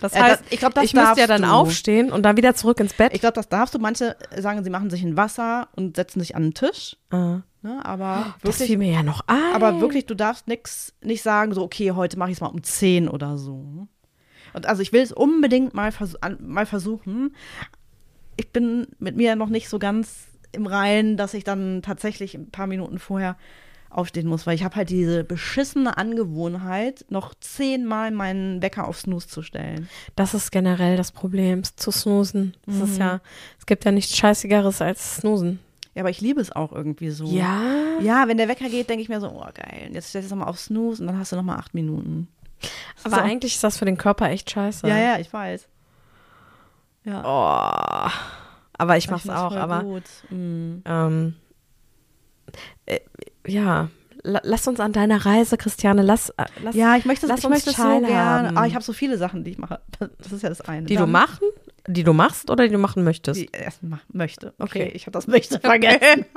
Das 0.00 0.14
Ja, 0.14 0.22
heißt, 0.22 0.40
das- 0.42 0.52
ich 0.52 0.58
glaub, 0.58 0.74
das 0.74 0.84
ich 0.84 0.94
müsste 0.94 1.20
ja 1.20 1.26
dann 1.26 1.42
du. 1.42 1.48
aufstehen 1.48 2.10
und 2.10 2.22
dann 2.24 2.36
wieder 2.36 2.54
zurück 2.54 2.80
ins 2.80 2.94
Bett. 2.94 3.12
Ich 3.14 3.20
glaube, 3.20 3.34
das 3.34 3.48
darfst 3.48 3.74
du. 3.74 3.78
Manche 3.78 4.16
sagen, 4.36 4.64
sie 4.64 4.70
machen 4.70 4.90
sich 4.90 5.02
ein 5.02 5.16
Wasser 5.16 5.68
und 5.76 5.96
setzen 5.96 6.18
sich 6.20 6.34
an 6.34 6.42
den 6.44 6.54
Tisch. 6.54 6.96
Ah, 7.10 7.40
Ne, 7.62 7.78
aber 7.84 8.34
das 8.42 8.54
wirklich, 8.54 8.68
fiel 8.68 8.78
mir 8.78 8.90
ja 8.90 9.02
noch 9.02 9.20
ein. 9.26 9.54
aber 9.54 9.82
wirklich, 9.82 10.06
du 10.06 10.14
darfst 10.14 10.48
nix, 10.48 10.94
nicht 11.02 11.20
sagen, 11.22 11.52
so, 11.52 11.62
okay, 11.62 11.92
heute 11.92 12.18
mache 12.18 12.30
ich 12.30 12.38
es 12.38 12.40
mal 12.40 12.46
um 12.46 12.62
10 12.62 13.06
oder 13.06 13.36
so. 13.36 13.86
Und 14.54 14.66
also 14.66 14.82
ich 14.82 14.92
will 14.92 15.02
es 15.02 15.12
unbedingt 15.12 15.74
mal, 15.74 15.92
vers 15.92 16.16
mal 16.40 16.66
versuchen. 16.66 17.34
Ich 18.36 18.50
bin 18.50 18.86
mit 18.98 19.16
mir 19.16 19.36
noch 19.36 19.48
nicht 19.48 19.68
so 19.68 19.78
ganz 19.78 20.26
im 20.52 20.66
Reinen, 20.66 21.16
dass 21.16 21.34
ich 21.34 21.44
dann 21.44 21.82
tatsächlich 21.82 22.34
ein 22.34 22.50
paar 22.50 22.66
Minuten 22.66 22.98
vorher 22.98 23.36
aufstehen 23.90 24.28
muss, 24.28 24.46
weil 24.46 24.54
ich 24.54 24.62
habe 24.62 24.76
halt 24.76 24.88
diese 24.90 25.24
beschissene 25.24 25.98
Angewohnheit, 25.98 27.04
noch 27.08 27.34
zehnmal 27.40 28.12
meinen 28.12 28.62
Wecker 28.62 28.86
auf 28.86 29.00
Snooze 29.00 29.26
zu 29.28 29.42
stellen. 29.42 29.88
Das 30.14 30.32
ist 30.32 30.52
generell 30.52 30.96
das 30.96 31.10
Problem, 31.10 31.62
zu 31.64 31.90
snoosen. 31.90 32.54
Das 32.66 32.76
ist 32.76 32.94
Mhm. 32.94 33.00
ja, 33.00 33.20
es 33.58 33.66
gibt 33.66 33.84
ja 33.84 33.90
nichts 33.90 34.16
Scheißigeres 34.16 34.80
als 34.80 35.16
snoosen. 35.16 35.58
Ja, 35.96 36.02
aber 36.02 36.10
ich 36.10 36.20
liebe 36.20 36.40
es 36.40 36.52
auch 36.52 36.72
irgendwie 36.72 37.10
so. 37.10 37.26
Ja. 37.26 37.60
Ja, 38.00 38.28
wenn 38.28 38.36
der 38.36 38.46
Wecker 38.46 38.68
geht, 38.68 38.88
denke 38.88 39.02
ich 39.02 39.08
mir 39.08 39.20
so, 39.20 39.28
oh 39.28 39.48
geil, 39.52 39.90
jetzt 39.92 40.10
stellst 40.10 40.30
du 40.30 40.34
es 40.34 40.38
nochmal 40.38 40.48
auf 40.48 40.60
Snooze 40.60 41.02
und 41.02 41.08
dann 41.08 41.18
hast 41.18 41.32
du 41.32 41.36
nochmal 41.36 41.58
acht 41.58 41.74
Minuten. 41.74 42.28
Aber 43.04 43.16
So. 43.16 43.22
eigentlich 43.22 43.54
ist 43.54 43.64
das 43.64 43.78
für 43.78 43.84
den 43.84 43.96
Körper 43.96 44.28
echt 44.30 44.50
scheiße. 44.50 44.86
Ja, 44.88 44.96
ja, 44.98 45.18
ich 45.18 45.32
weiß. 45.32 45.68
Ja. 47.04 47.22
Oh. 47.24 48.10
Aber 48.78 48.96
ich 48.96 49.04
Ich 49.06 49.10
mach's 49.10 49.24
das 49.24 49.36
auch, 49.38 49.54
aber 49.56 49.80
Gut. 49.82 50.04
Mhm. 50.30 50.82
ähm, 50.86 51.34
äh, 52.86 53.00
ja, 53.46 53.88
la- 54.22 54.40
lass 54.42 54.66
uns 54.68 54.80
an 54.80 54.92
deiner 54.92 55.24
Reise, 55.24 55.56
Christiane, 55.56 56.02
lass, 56.02 56.30
äh, 56.30 56.44
lass 56.62 56.74
Ja, 56.74 56.96
ich 56.96 57.04
möchte, 57.04 57.26
lass 57.26 57.40
ich 57.40 57.48
möchte 57.48 57.70
es 57.70 57.76
so 57.76 58.00
gerne. 58.00 58.48
Aber 58.56 58.66
ich 58.66 58.74
habe 58.74 58.84
so 58.84 58.92
viele 58.92 59.16
Sachen, 59.18 59.44
die 59.44 59.52
ich 59.52 59.58
mache. 59.58 59.80
Das 60.18 60.32
ist 60.32 60.42
ja 60.42 60.48
das 60.48 60.60
eine. 60.62 60.86
die 60.86 60.94
du 60.94 61.00
Dann- 61.00 61.10
machen, 61.10 61.46
die 61.92 62.02
du 62.04 62.12
machst 62.12 62.50
oder 62.50 62.64
die 62.66 62.72
du 62.72 62.78
machen 62.78 63.04
möchtest. 63.04 63.40
Die 63.40 63.46
ich 63.46 63.54
erst 63.60 63.82
ma- 63.82 64.00
möchte. 64.12 64.54
Okay, 64.58 64.82
Okay. 64.84 64.92
ich 64.94 65.02
habe 65.02 65.12
das 65.12 65.26
möchte 65.26 65.58
vergessen. 65.60 66.24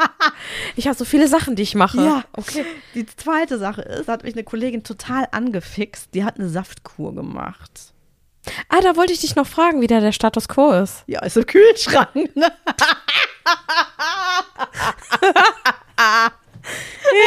Ich 0.76 0.88
habe 0.88 0.98
so 0.98 1.06
viele 1.06 1.28
Sachen, 1.28 1.56
die 1.56 1.64
ich 1.64 1.76
mache. 1.76 2.04
Ja. 2.04 2.24
okay. 2.34 2.66
Die 2.96 3.06
zweite 3.06 3.58
Sache 3.60 3.82
ist, 3.84 4.08
da 4.08 4.14
hat 4.14 4.24
mich 4.24 4.34
eine 4.34 4.44
Kollegin 4.44 4.84
total 4.84 5.28
angefixt. 5.32 6.10
Die 6.14 6.24
hat 6.24 6.40
eine 6.40 6.50
Saftkur 6.50 7.14
gemacht. 7.16 7.94
Ah, 8.70 8.82
da 8.82 8.96
wollte 8.98 9.14
ich 9.14 9.22
dich 9.22 9.36
noch 9.36 9.48
fragen, 9.48 9.80
wie 9.82 9.88
da 9.88 10.00
der 10.02 10.12
Status 10.12 10.48
quo 10.50 10.72
ist. 10.72 11.04
Ja, 11.08 11.24
ist 11.24 11.38
im 11.38 11.46
Kühlschrank. 11.46 12.36
Ne? 12.36 12.52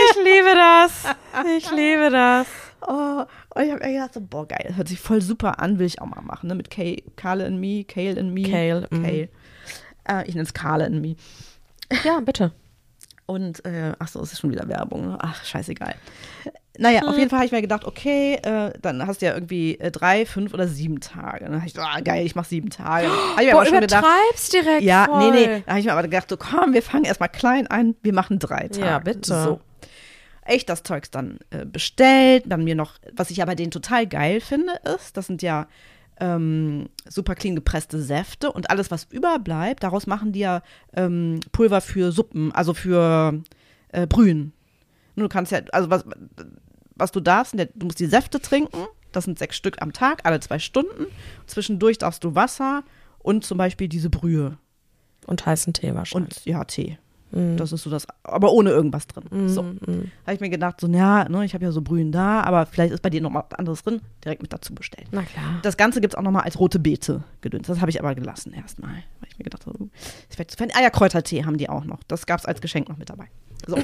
Ich 0.09 0.16
liebe 0.24 0.55
das. 0.55 1.05
Ich 1.57 1.70
liebe 1.70 2.11
das. 2.11 2.47
Oh, 2.89 3.24
und 3.55 3.62
ich 3.62 3.72
habe 3.72 3.84
mir 3.84 3.93
gedacht, 3.93 4.14
so, 4.14 4.20
boah, 4.20 4.47
geil, 4.47 4.64
das 4.68 4.76
hört 4.76 4.89
sich 4.89 5.01
voll 5.01 5.20
super 5.20 5.59
an, 5.61 5.78
will 5.78 5.87
ich 5.87 6.01
auch 6.01 6.07
mal 6.07 6.22
machen, 6.22 6.47
ne? 6.47 6.55
Mit 6.55 6.70
Kay, 6.70 7.03
Kale 7.16 7.45
and 7.45 7.61
Me, 7.61 7.84
Kale 7.84 8.18
and 8.18 8.32
Me. 8.32 8.43
Kale, 8.43 8.87
mhm. 8.91 9.03
Kale. 9.03 9.28
Äh, 10.09 10.28
ich 10.28 10.34
nenne 10.34 10.45
es 10.45 10.55
Kale 10.55 10.87
and 10.87 11.01
Me. 11.01 11.16
Ja, 12.05 12.20
bitte. 12.20 12.53
Und, 13.26 13.64
äh, 13.64 13.93
ach 13.99 14.07
so, 14.07 14.20
es 14.22 14.32
ist 14.32 14.41
schon 14.41 14.53
wieder 14.53 14.68
Werbung. 14.68 15.09
ne? 15.09 15.18
Ach, 15.20 15.45
scheißegal. 15.45 15.97
Naja, 16.78 17.03
auf 17.09 17.16
jeden 17.16 17.30
Fall 17.30 17.39
habe 17.39 17.47
ich 17.47 17.53
mir 17.53 17.62
gedacht, 17.62 17.84
okay, 17.84 18.34
äh, 18.43 18.72
dann 18.82 19.05
hast 19.07 19.22
du 19.22 19.26
ja 19.26 19.34
irgendwie 19.34 19.78
äh, 19.80 19.91
drei, 19.91 20.26
fünf 20.26 20.53
oder 20.55 20.68
sieben 20.68 21.01
Tage. 21.01 21.47
Dann 21.47 21.57
habe 21.57 21.66
ich 21.66 21.72
so, 21.72 21.80
ah, 21.80 22.01
geil, 22.01 22.24
ich 22.26 22.34
mache 22.34 22.49
sieben 22.49 22.70
Tage. 22.70 23.09
Habe 23.09 23.41
ich 23.41 23.47
mir 23.47 23.53
Boah, 23.53 23.61
aber 23.61 23.66
schon 23.66 23.80
gedacht, 23.80 24.05
übertreibst 24.05 24.53
direkt 24.53 24.82
ja, 24.82 25.07
voll. 25.07 25.30
nee, 25.30 25.47
nee. 25.47 25.62
Da 25.64 25.70
habe 25.70 25.80
ich 25.80 25.87
mir 25.87 25.93
aber 25.93 26.03
gedacht, 26.03 26.28
so 26.28 26.37
komm, 26.37 26.74
wir 26.74 26.82
fangen 26.82 27.05
erstmal 27.05 27.30
klein 27.30 27.66
an, 27.66 27.97
wir 28.03 28.12
machen 28.12 28.39
drei 28.39 28.68
Tage. 28.68 28.87
Ja, 28.87 28.99
bitte. 28.99 29.43
So. 29.43 29.61
Echt 30.47 30.68
das 30.68 30.82
Zeugs 30.82 31.11
dann 31.11 31.38
äh, 31.51 31.64
bestellt, 31.64 32.44
dann 32.47 32.64
mir 32.64 32.74
noch, 32.74 32.94
was 33.14 33.30
ich 33.30 33.42
aber 33.42 33.55
denen 33.55 33.70
total 33.70 34.07
geil 34.07 34.40
finde, 34.40 34.72
ist, 34.94 35.16
das 35.16 35.26
sind 35.26 35.42
ja 35.42 35.66
ähm, 36.18 36.88
super 37.09 37.34
clean 37.34 37.57
gepresste 37.57 38.01
Säfte 38.01 38.51
und 38.53 38.70
alles, 38.70 38.90
was 38.90 39.05
überbleibt, 39.11 39.82
daraus 39.82 40.07
machen 40.07 40.32
die 40.32 40.40
ja 40.40 40.62
ähm, 40.94 41.40
Pulver 41.53 41.80
für 41.80 42.12
Suppen, 42.12 42.53
also 42.53 42.74
für 42.74 43.42
äh, 43.88 44.07
Brühen. 44.07 44.53
Nur 45.14 45.28
du 45.28 45.32
kannst 45.32 45.53
ja, 45.53 45.61
also 45.72 45.90
was, 45.90 46.05
was 46.94 47.12
du 47.12 47.20
darfst, 47.20 47.55
du 47.55 47.86
musst 47.86 48.01
die 48.01 48.07
Säfte 48.07 48.40
trinken, 48.40 48.86
das 49.12 49.24
sind 49.24 49.38
sechs 49.38 49.57
Stück 49.57 49.80
am 49.80 49.92
Tag, 49.92 50.20
alle 50.24 50.40
zwei 50.40 50.59
Stunden. 50.59 51.07
Zwischendurch 51.47 51.99
darfst 51.99 52.22
du 52.22 52.34
Wasser 52.34 52.84
und 53.18 53.44
zum 53.44 53.59
Beispiel 53.59 53.88
diese 53.88 54.11
Brühe. 54.11 54.59
Und 55.26 55.44
heißen 55.44 55.72
Tee 55.72 55.94
wahrscheinlich. 55.94 56.36
Und 56.36 56.44
ja, 56.44 56.64
Tee. 56.64 56.99
Mhm. 57.37 57.57
Das 57.57 57.70
ist 57.72 57.82
so 57.82 57.91
das, 57.91 58.07
aber 58.22 58.51
ohne 58.53 58.70
irgendwas 58.70 59.07
drin. 59.07 59.49
So. 59.49 59.62
Mhm. 59.62 60.11
Habe 60.24 60.34
ich 60.34 60.41
mir 60.41 60.49
gedacht, 60.51 60.80
so, 60.80 60.87
ja, 60.89 61.28
ne, 61.28 61.45
ich 61.45 61.55
habe 61.55 61.64
ja 61.64 61.70
so 61.72 61.82
Brühen 61.82 62.11
da, 62.12 62.41
aber 62.43 62.66
vielleicht 62.66 62.93
ist 62.95 63.03
bei 63.03 63.11
dir 63.11 63.20
noch 63.20 63.30
mal 63.30 63.45
was 63.51 63.59
anderes 63.59 63.82
drin, 63.82 64.01
direkt 64.24 64.43
mit 64.43 64.53
dazu 64.53 64.74
bestellen. 64.74 65.07
Na 65.11 65.22
klar. 65.22 65.59
Das 65.62 65.76
Ganze 65.76 66.01
gibt 66.01 66.14
es 66.14 66.18
auch 66.18 66.22
noch 66.22 66.30
mal 66.30 66.41
als 66.43 66.59
rote 66.59 66.78
Beete 66.78 67.22
gedünst. 67.43 67.68
Das 67.68 67.80
habe 67.80 67.91
ich 67.91 68.01
aber 68.01 68.14
gelassen 68.14 68.53
erstmal, 68.53 68.91
weil 68.91 69.28
ich 69.30 69.39
mir 69.39 69.45
gedacht 69.45 69.66
habe, 69.66 69.76
ist 70.28 70.34
vielleicht 70.34 70.51
zu 70.53 70.57
fein. 70.57 70.70
Ah 70.76 70.82
ja, 70.82 70.91
Kräutertee 70.91 71.45
haben 71.45 71.59
die 71.59 71.68
auch 71.68 71.84
noch. 71.84 72.03
Das 72.09 72.26
gab 72.26 72.41
es 72.41 72.47
als 72.47 72.61
Geschenk 72.61 72.89
noch 72.89 72.97
mit 72.97 73.11
dabei. 73.11 73.26
So. 73.66 73.76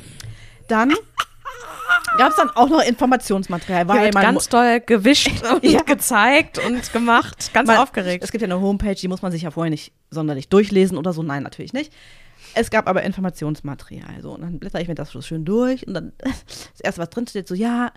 Dann 0.69 0.91
gab 2.19 2.31
es 2.31 2.37
dann 2.37 2.51
auch 2.51 2.69
noch 2.69 2.83
Informationsmaterial, 2.83 3.89
weil 3.89 4.11
man 4.13 4.23
ganz 4.23 4.49
doll 4.49 4.81
gewischt 4.81 5.31
und 5.53 5.65
Ja. 5.65 5.83
gezeigt 5.83 6.59
und 6.67 6.93
gemacht. 6.93 7.51
Ganz 7.53 7.67
Man- 7.67 7.79
aufgeregt. 7.79 8.25
Es 8.25 8.31
gibt 8.33 8.43
ja 8.43 8.47
eine 8.47 8.61
Homepage, 8.61 8.95
die 8.95 9.09
muss 9.09 9.23
man 9.23 9.33
sich 9.33 9.43
ja 9.43 9.51
vorher 9.51 9.71
nicht 9.71 9.93
sonderlich 10.11 10.49
durchlesen 10.49 10.97
oder 10.99 11.13
so. 11.13 11.23
Nein, 11.23 11.43
natürlich 11.43 11.73
nicht. 11.73 11.93
Es 12.55 12.71
gab 12.71 12.89
aber 12.89 13.03
Informationsmaterial. 13.03 14.21
So, 14.21 14.33
und 14.33 14.43
dann 14.43 14.59
blätter 14.59 14.81
ich 14.81 14.89
mir 14.89 14.95
das 14.95 15.11
so 15.11 15.21
schön 15.23 15.45
durch 15.45 15.87
und 15.87 15.95
dann 15.95 16.13
das 16.23 16.81
erste, 16.83 17.01
was 17.01 17.11
drin 17.11 17.27
steht, 17.27 17.49
so, 17.49 17.55
ja, 17.55 17.93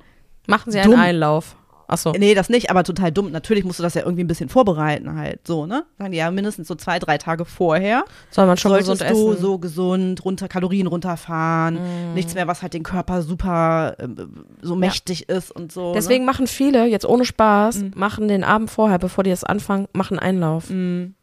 Machen 0.47 0.71
Sie 0.71 0.79
einen 0.79 0.91
Dumm. 0.91 0.99
Einlauf. 0.99 1.55
Achso. 1.87 2.13
nee, 2.17 2.33
das 2.33 2.49
nicht, 2.49 2.71
aber 2.71 2.83
total 2.83 3.11
dumm. 3.11 3.31
Natürlich 3.31 3.63
musst 3.63 3.77
du 3.77 3.83
das 3.83 3.93
ja 3.93 4.01
irgendwie 4.01 4.23
ein 4.23 4.27
bisschen 4.27 4.49
vorbereiten 4.49 5.15
halt. 5.15 5.45
So, 5.45 5.67
ne? 5.67 5.85
Sagen 5.99 6.13
die 6.13 6.17
ja 6.17 6.31
mindestens 6.31 6.67
so 6.67 6.73
zwei, 6.73 6.97
drei 6.97 7.19
Tage 7.19 7.45
vorher. 7.45 8.05
Soll 8.31 8.47
man 8.47 8.57
schon 8.57 8.71
solltest 8.71 8.89
gesund 8.89 9.11
du 9.11 9.31
essen? 9.31 9.41
so 9.41 9.59
gesund, 9.59 10.25
runter, 10.25 10.47
Kalorien 10.47 10.87
runterfahren. 10.87 12.13
Nichts 12.15 12.33
mehr, 12.33 12.47
was 12.47 12.63
halt 12.63 12.73
den 12.73 12.81
Körper 12.81 13.21
super 13.21 13.97
ähm, 13.99 14.45
so 14.63 14.75
mächtig 14.75 15.29
ist 15.29 15.51
und 15.51 15.71
so. 15.71 15.93
Deswegen 15.93 16.25
machen 16.25 16.47
viele, 16.47 16.87
jetzt 16.87 17.05
ohne 17.05 17.23
Spaß, 17.23 17.85
machen 17.93 18.27
den 18.29 18.43
Abend 18.43 18.71
vorher, 18.71 18.97
bevor 18.97 19.23
die 19.23 19.29
das 19.29 19.43
anfangen, 19.43 19.87
machen 19.93 20.17
Einlauf. 20.17 20.71
Ne? 20.71 21.13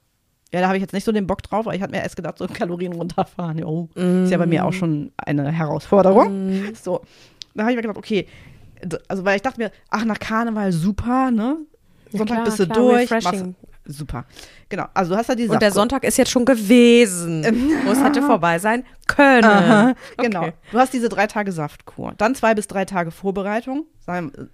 Ja, 0.53 0.61
da 0.61 0.67
habe 0.67 0.77
ich 0.77 0.83
jetzt 0.83 0.93
nicht 0.93 1.05
so 1.05 1.13
den 1.13 1.27
Bock 1.27 1.43
drauf, 1.43 1.67
aber 1.67 1.75
ich 1.75 1.81
hatte 1.81 1.93
mir 1.93 2.03
erst 2.03 2.17
gedacht, 2.17 2.37
so 2.39 2.47
Kalorien 2.47 2.93
runterfahren, 2.93 3.59
jo. 3.59 3.89
Ist 3.95 4.31
ja 4.31 4.37
bei 4.39 4.47
mir 4.47 4.65
auch 4.67 4.73
schon 4.73 5.11
eine 5.17 5.51
Herausforderung. 5.51 6.75
So, 6.81 7.01
da 7.55 7.63
habe 7.63 7.73
ich 7.73 7.77
mir 7.77 7.83
gedacht, 7.83 7.97
okay, 7.99 8.27
also 9.09 9.25
weil 9.25 9.37
ich 9.37 9.43
dachte 9.43 9.61
mir, 9.61 9.71
ach, 9.89 10.05
nach 10.05 10.19
Karneval 10.19 10.73
super, 10.73 11.31
ne? 11.31 11.57
Sonntag 12.11 12.35
klar, 12.35 12.45
bist 12.45 12.59
du 12.61 12.67
klar, 12.67 12.79
durch. 12.79 13.11
machst- 13.11 13.45
super. 13.87 14.27
Genau, 14.69 14.85
also 14.93 15.13
du 15.13 15.17
hast 15.19 15.29
ja 15.29 15.35
die 15.35 15.49
Und 15.49 15.63
der 15.63 15.73
Sonntag 15.73 16.05
ist 16.05 16.19
jetzt 16.19 16.31
schon 16.31 16.45
gewesen, 16.45 17.45
wo 17.87 17.91
es 17.93 18.03
hätte 18.05 18.21
vorbei 18.23 18.59
sein 18.59 18.85
können. 19.07 19.45
Aha, 19.45 19.95
genau. 20.19 20.41
Okay. 20.43 20.53
Du 20.71 20.79
hast 20.79 20.93
diese 20.93 21.09
drei 21.09 21.27
Tage 21.27 21.51
Saftkur. 21.53 22.13
Dann 22.19 22.35
zwei 22.35 22.55
bis 22.55 22.67
drei 22.67 22.85
Tage 22.85 23.11
Vorbereitung. 23.11 23.87
Sagen 24.01 24.33
äh, 24.37 24.45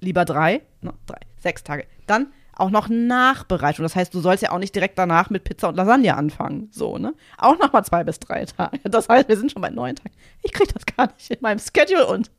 lieber 0.00 0.24
drei, 0.24 0.62
ne, 0.82 0.92
drei, 1.06 1.18
sechs 1.38 1.62
Tage. 1.62 1.84
Dann 2.08 2.32
auch 2.56 2.70
noch 2.70 2.88
Nachbereitung. 2.88 3.82
Das 3.82 3.96
heißt, 3.96 4.14
du 4.14 4.20
sollst 4.20 4.42
ja 4.42 4.52
auch 4.52 4.58
nicht 4.58 4.74
direkt 4.74 4.98
danach 4.98 5.30
mit 5.30 5.44
Pizza 5.44 5.68
und 5.68 5.76
Lasagne 5.76 6.16
anfangen. 6.16 6.68
So, 6.70 6.98
ne? 6.98 7.14
Auch 7.38 7.58
noch 7.58 7.72
mal 7.72 7.84
zwei 7.84 8.04
bis 8.04 8.18
drei 8.18 8.44
Tage. 8.44 8.78
Das 8.84 9.08
heißt, 9.08 9.28
wir 9.28 9.36
sind 9.36 9.52
schon 9.52 9.62
bei 9.62 9.70
neun 9.70 9.96
Tagen. 9.96 10.14
Ich 10.42 10.52
krieg 10.52 10.72
das 10.72 10.86
gar 10.86 11.12
nicht 11.12 11.30
in 11.30 11.38
meinem 11.40 11.58
Schedule 11.58 12.06
unter. 12.06 12.30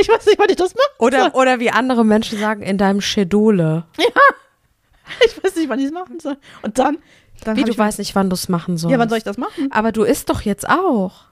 Ich 0.00 0.08
weiß 0.08 0.26
nicht, 0.26 0.38
wann 0.38 0.50
ich 0.50 0.56
das 0.56 0.74
mache. 0.74 0.90
Oder, 0.98 1.34
oder 1.34 1.58
wie 1.58 1.70
andere 1.70 2.04
Menschen 2.04 2.38
sagen, 2.38 2.62
in 2.62 2.78
deinem 2.78 3.00
Schedule. 3.00 3.84
Ich 5.26 5.42
weiß 5.42 5.56
nicht, 5.56 5.68
wann 5.68 5.80
ich 5.80 5.86
es 5.86 5.92
machen 5.92 6.20
soll. 6.20 6.36
Und 6.62 6.78
dann, 6.78 6.98
dann 7.42 7.56
Wie 7.56 7.64
du 7.64 7.76
weißt 7.76 7.98
nicht, 7.98 8.14
wann 8.14 8.30
du 8.30 8.34
es 8.34 8.48
machen 8.48 8.76
sollst. 8.76 8.92
Ja, 8.92 8.98
wann 8.98 9.08
soll 9.08 9.18
ich 9.18 9.24
das 9.24 9.38
machen? 9.38 9.72
Aber 9.72 9.90
du 9.90 10.04
isst 10.04 10.28
doch 10.28 10.42
jetzt 10.42 10.68
auch. 10.68 11.24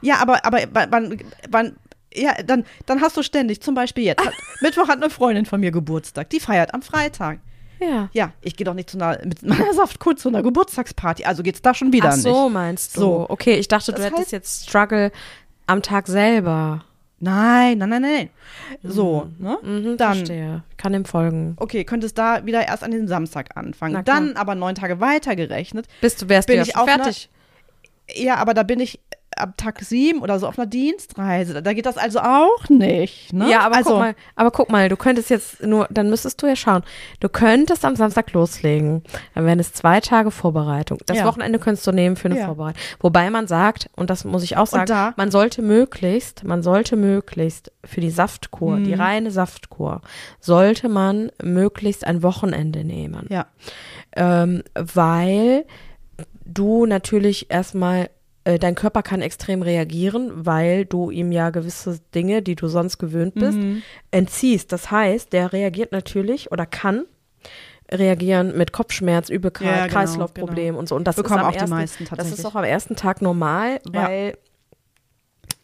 Ja, 0.00 0.16
aber, 0.16 0.44
aber 0.44 0.58
wann, 0.72 1.18
wann 1.48 1.76
ja, 2.14 2.34
dann, 2.44 2.64
dann 2.86 3.00
hast 3.00 3.16
du 3.16 3.22
ständig, 3.22 3.60
zum 3.60 3.74
Beispiel 3.74 4.04
jetzt, 4.04 4.24
hat, 4.24 4.32
Mittwoch 4.60 4.88
hat 4.88 4.96
eine 5.02 5.10
Freundin 5.10 5.46
von 5.46 5.60
mir 5.60 5.70
Geburtstag, 5.70 6.30
die 6.30 6.40
feiert 6.40 6.74
am 6.74 6.82
Freitag. 6.82 7.38
Ja. 7.80 8.08
Ja, 8.12 8.32
ich 8.40 8.56
gehe 8.56 8.64
doch 8.64 8.74
nicht 8.74 8.88
zu 8.90 8.96
einer, 8.98 9.18
mit 9.24 9.42
meiner 9.42 9.72
Saftkur 9.74 10.16
zu 10.16 10.28
einer 10.28 10.42
Geburtstagsparty, 10.42 11.24
also 11.24 11.42
geht's 11.42 11.60
da 11.60 11.74
schon 11.74 11.92
wieder 11.92 12.10
Ach 12.10 12.16
so, 12.16 12.44
nicht. 12.44 12.52
meinst 12.54 12.96
du. 12.96 13.00
So. 13.00 13.26
Okay, 13.28 13.54
ich 13.56 13.68
dachte, 13.68 13.92
du 13.92 13.98
Das 14.00 14.06
hättest 14.10 14.28
heißt- 14.28 14.32
jetzt 14.32 14.68
Struggle 14.68 15.10
am 15.66 15.82
Tag 15.82 16.06
selber. 16.06 16.84
Nein, 17.20 17.78
nein, 17.78 17.88
nein, 17.88 18.02
nein. 18.02 18.30
So, 18.82 19.28
ne? 19.38 19.56
Mhm, 19.62 19.96
Dann, 19.96 20.16
Verstehe. 20.16 20.62
Kann 20.76 20.92
dem 20.92 21.04
folgen. 21.06 21.56
okay, 21.58 21.84
könntest 21.84 22.18
da 22.18 22.44
wieder 22.44 22.66
erst 22.66 22.82
an 22.84 22.90
den 22.90 23.08
Samstag 23.08 23.56
anfangen. 23.56 24.04
Dann 24.04 24.36
aber 24.36 24.54
neun 24.54 24.74
Tage 24.74 25.00
weitergerechnet. 25.00 25.86
Bist 26.02 26.20
du, 26.20 26.28
wärst 26.28 26.48
Bin 26.48 26.56
du 26.56 26.62
ja 26.62 26.66
ich 26.68 26.76
auf 26.76 26.86
einer- 26.86 27.04
fertig. 27.04 27.30
Ja, 28.14 28.36
aber 28.36 28.52
da 28.52 28.62
bin 28.62 28.78
ich 28.80 29.00
ab 29.36 29.56
Tag 29.56 29.80
sieben 29.82 30.20
oder 30.20 30.38
so 30.38 30.46
auf 30.46 30.58
einer 30.58 30.66
Dienstreise. 30.66 31.62
Da 31.62 31.72
geht 31.72 31.86
das 31.86 31.96
also 31.96 32.20
auch 32.20 32.68
nicht. 32.68 33.32
Ne? 33.32 33.50
Ja, 33.50 33.60
aber 33.60 33.76
also, 33.76 33.90
guck 33.90 33.98
mal, 33.98 34.14
aber 34.36 34.50
guck 34.50 34.70
mal, 34.70 34.88
du 34.88 34.96
könntest 34.96 35.30
jetzt 35.30 35.62
nur, 35.62 35.86
dann 35.90 36.10
müsstest 36.10 36.42
du 36.42 36.46
ja 36.46 36.56
schauen. 36.56 36.82
Du 37.20 37.28
könntest 37.28 37.84
am 37.84 37.96
Samstag 37.96 38.32
loslegen. 38.32 39.02
Dann 39.34 39.46
wären 39.46 39.60
es 39.60 39.72
zwei 39.72 40.00
Tage 40.00 40.30
Vorbereitung. 40.30 40.98
Das 41.06 41.18
Ja. 41.18 41.24
Wochenende 41.26 41.58
könntest 41.58 41.86
du 41.86 41.92
nehmen 41.92 42.16
für 42.16 42.28
eine 42.28 42.38
Ja. 42.38 42.46
Vorbereitung. 42.46 42.80
Wobei 43.00 43.30
man 43.30 43.46
sagt, 43.46 43.88
und 43.96 44.10
das 44.10 44.24
muss 44.24 44.42
ich 44.42 44.56
auch 44.56 44.66
sagen, 44.66 44.86
da- 44.86 45.14
man 45.16 45.30
sollte 45.30 45.62
möglichst, 45.62 46.44
man 46.44 46.62
sollte 46.62 46.96
möglichst 46.96 47.72
für 47.84 48.00
die 48.00 48.10
Saftkur, 48.10 48.78
die 48.78 48.94
reine 48.94 49.30
Saftkur, 49.30 50.00
sollte 50.40 50.88
man 50.88 51.30
möglichst 51.42 52.06
ein 52.06 52.22
Wochenende 52.22 52.84
nehmen. 52.84 53.26
Ja. 53.30 53.46
ähm, 54.16 54.62
weil 54.74 55.64
du 56.44 56.86
natürlich 56.86 57.50
erstmal, 57.50 58.10
äh, 58.44 58.58
dein 58.58 58.74
Körper 58.74 59.02
kann 59.02 59.22
extrem 59.22 59.62
reagieren, 59.62 60.30
weil 60.46 60.84
du 60.84 61.10
ihm 61.10 61.32
ja 61.32 61.50
gewisse 61.50 61.98
Dinge, 62.14 62.42
die 62.42 62.54
du 62.56 62.68
sonst 62.68 62.98
gewöhnt 62.98 63.34
bist, 63.34 63.58
Mhm. 63.58 63.82
entziehst. 64.10 64.70
Das 64.72 64.90
heißt, 64.90 65.32
der 65.32 65.52
reagiert 65.52 65.92
natürlich 65.92 66.52
oder 66.52 66.66
kann 66.66 67.04
reagieren 67.92 68.56
mit 68.56 68.72
Kopfschmerz, 68.72 69.28
Übelkeit, 69.28 69.66
Ja, 69.68 69.82
genau, 69.86 69.92
Kreislaufproblem 69.92 70.74
und 70.76 70.88
so. 70.88 70.96
Und 70.96 71.04
das 71.06 71.16
Bekommen 71.16 71.40
auch 71.44 71.52
die 71.52 71.58
ersten, 71.58 71.70
meisten 71.70 72.04
Das 72.04 72.10
tatsächlich. 72.10 72.38
ist 72.38 72.44
auch 72.46 72.54
am 72.54 72.64
ersten 72.64 72.96
Tag 72.96 73.20
normal, 73.22 73.80
Ja. 73.92 74.02
weil 74.08 74.38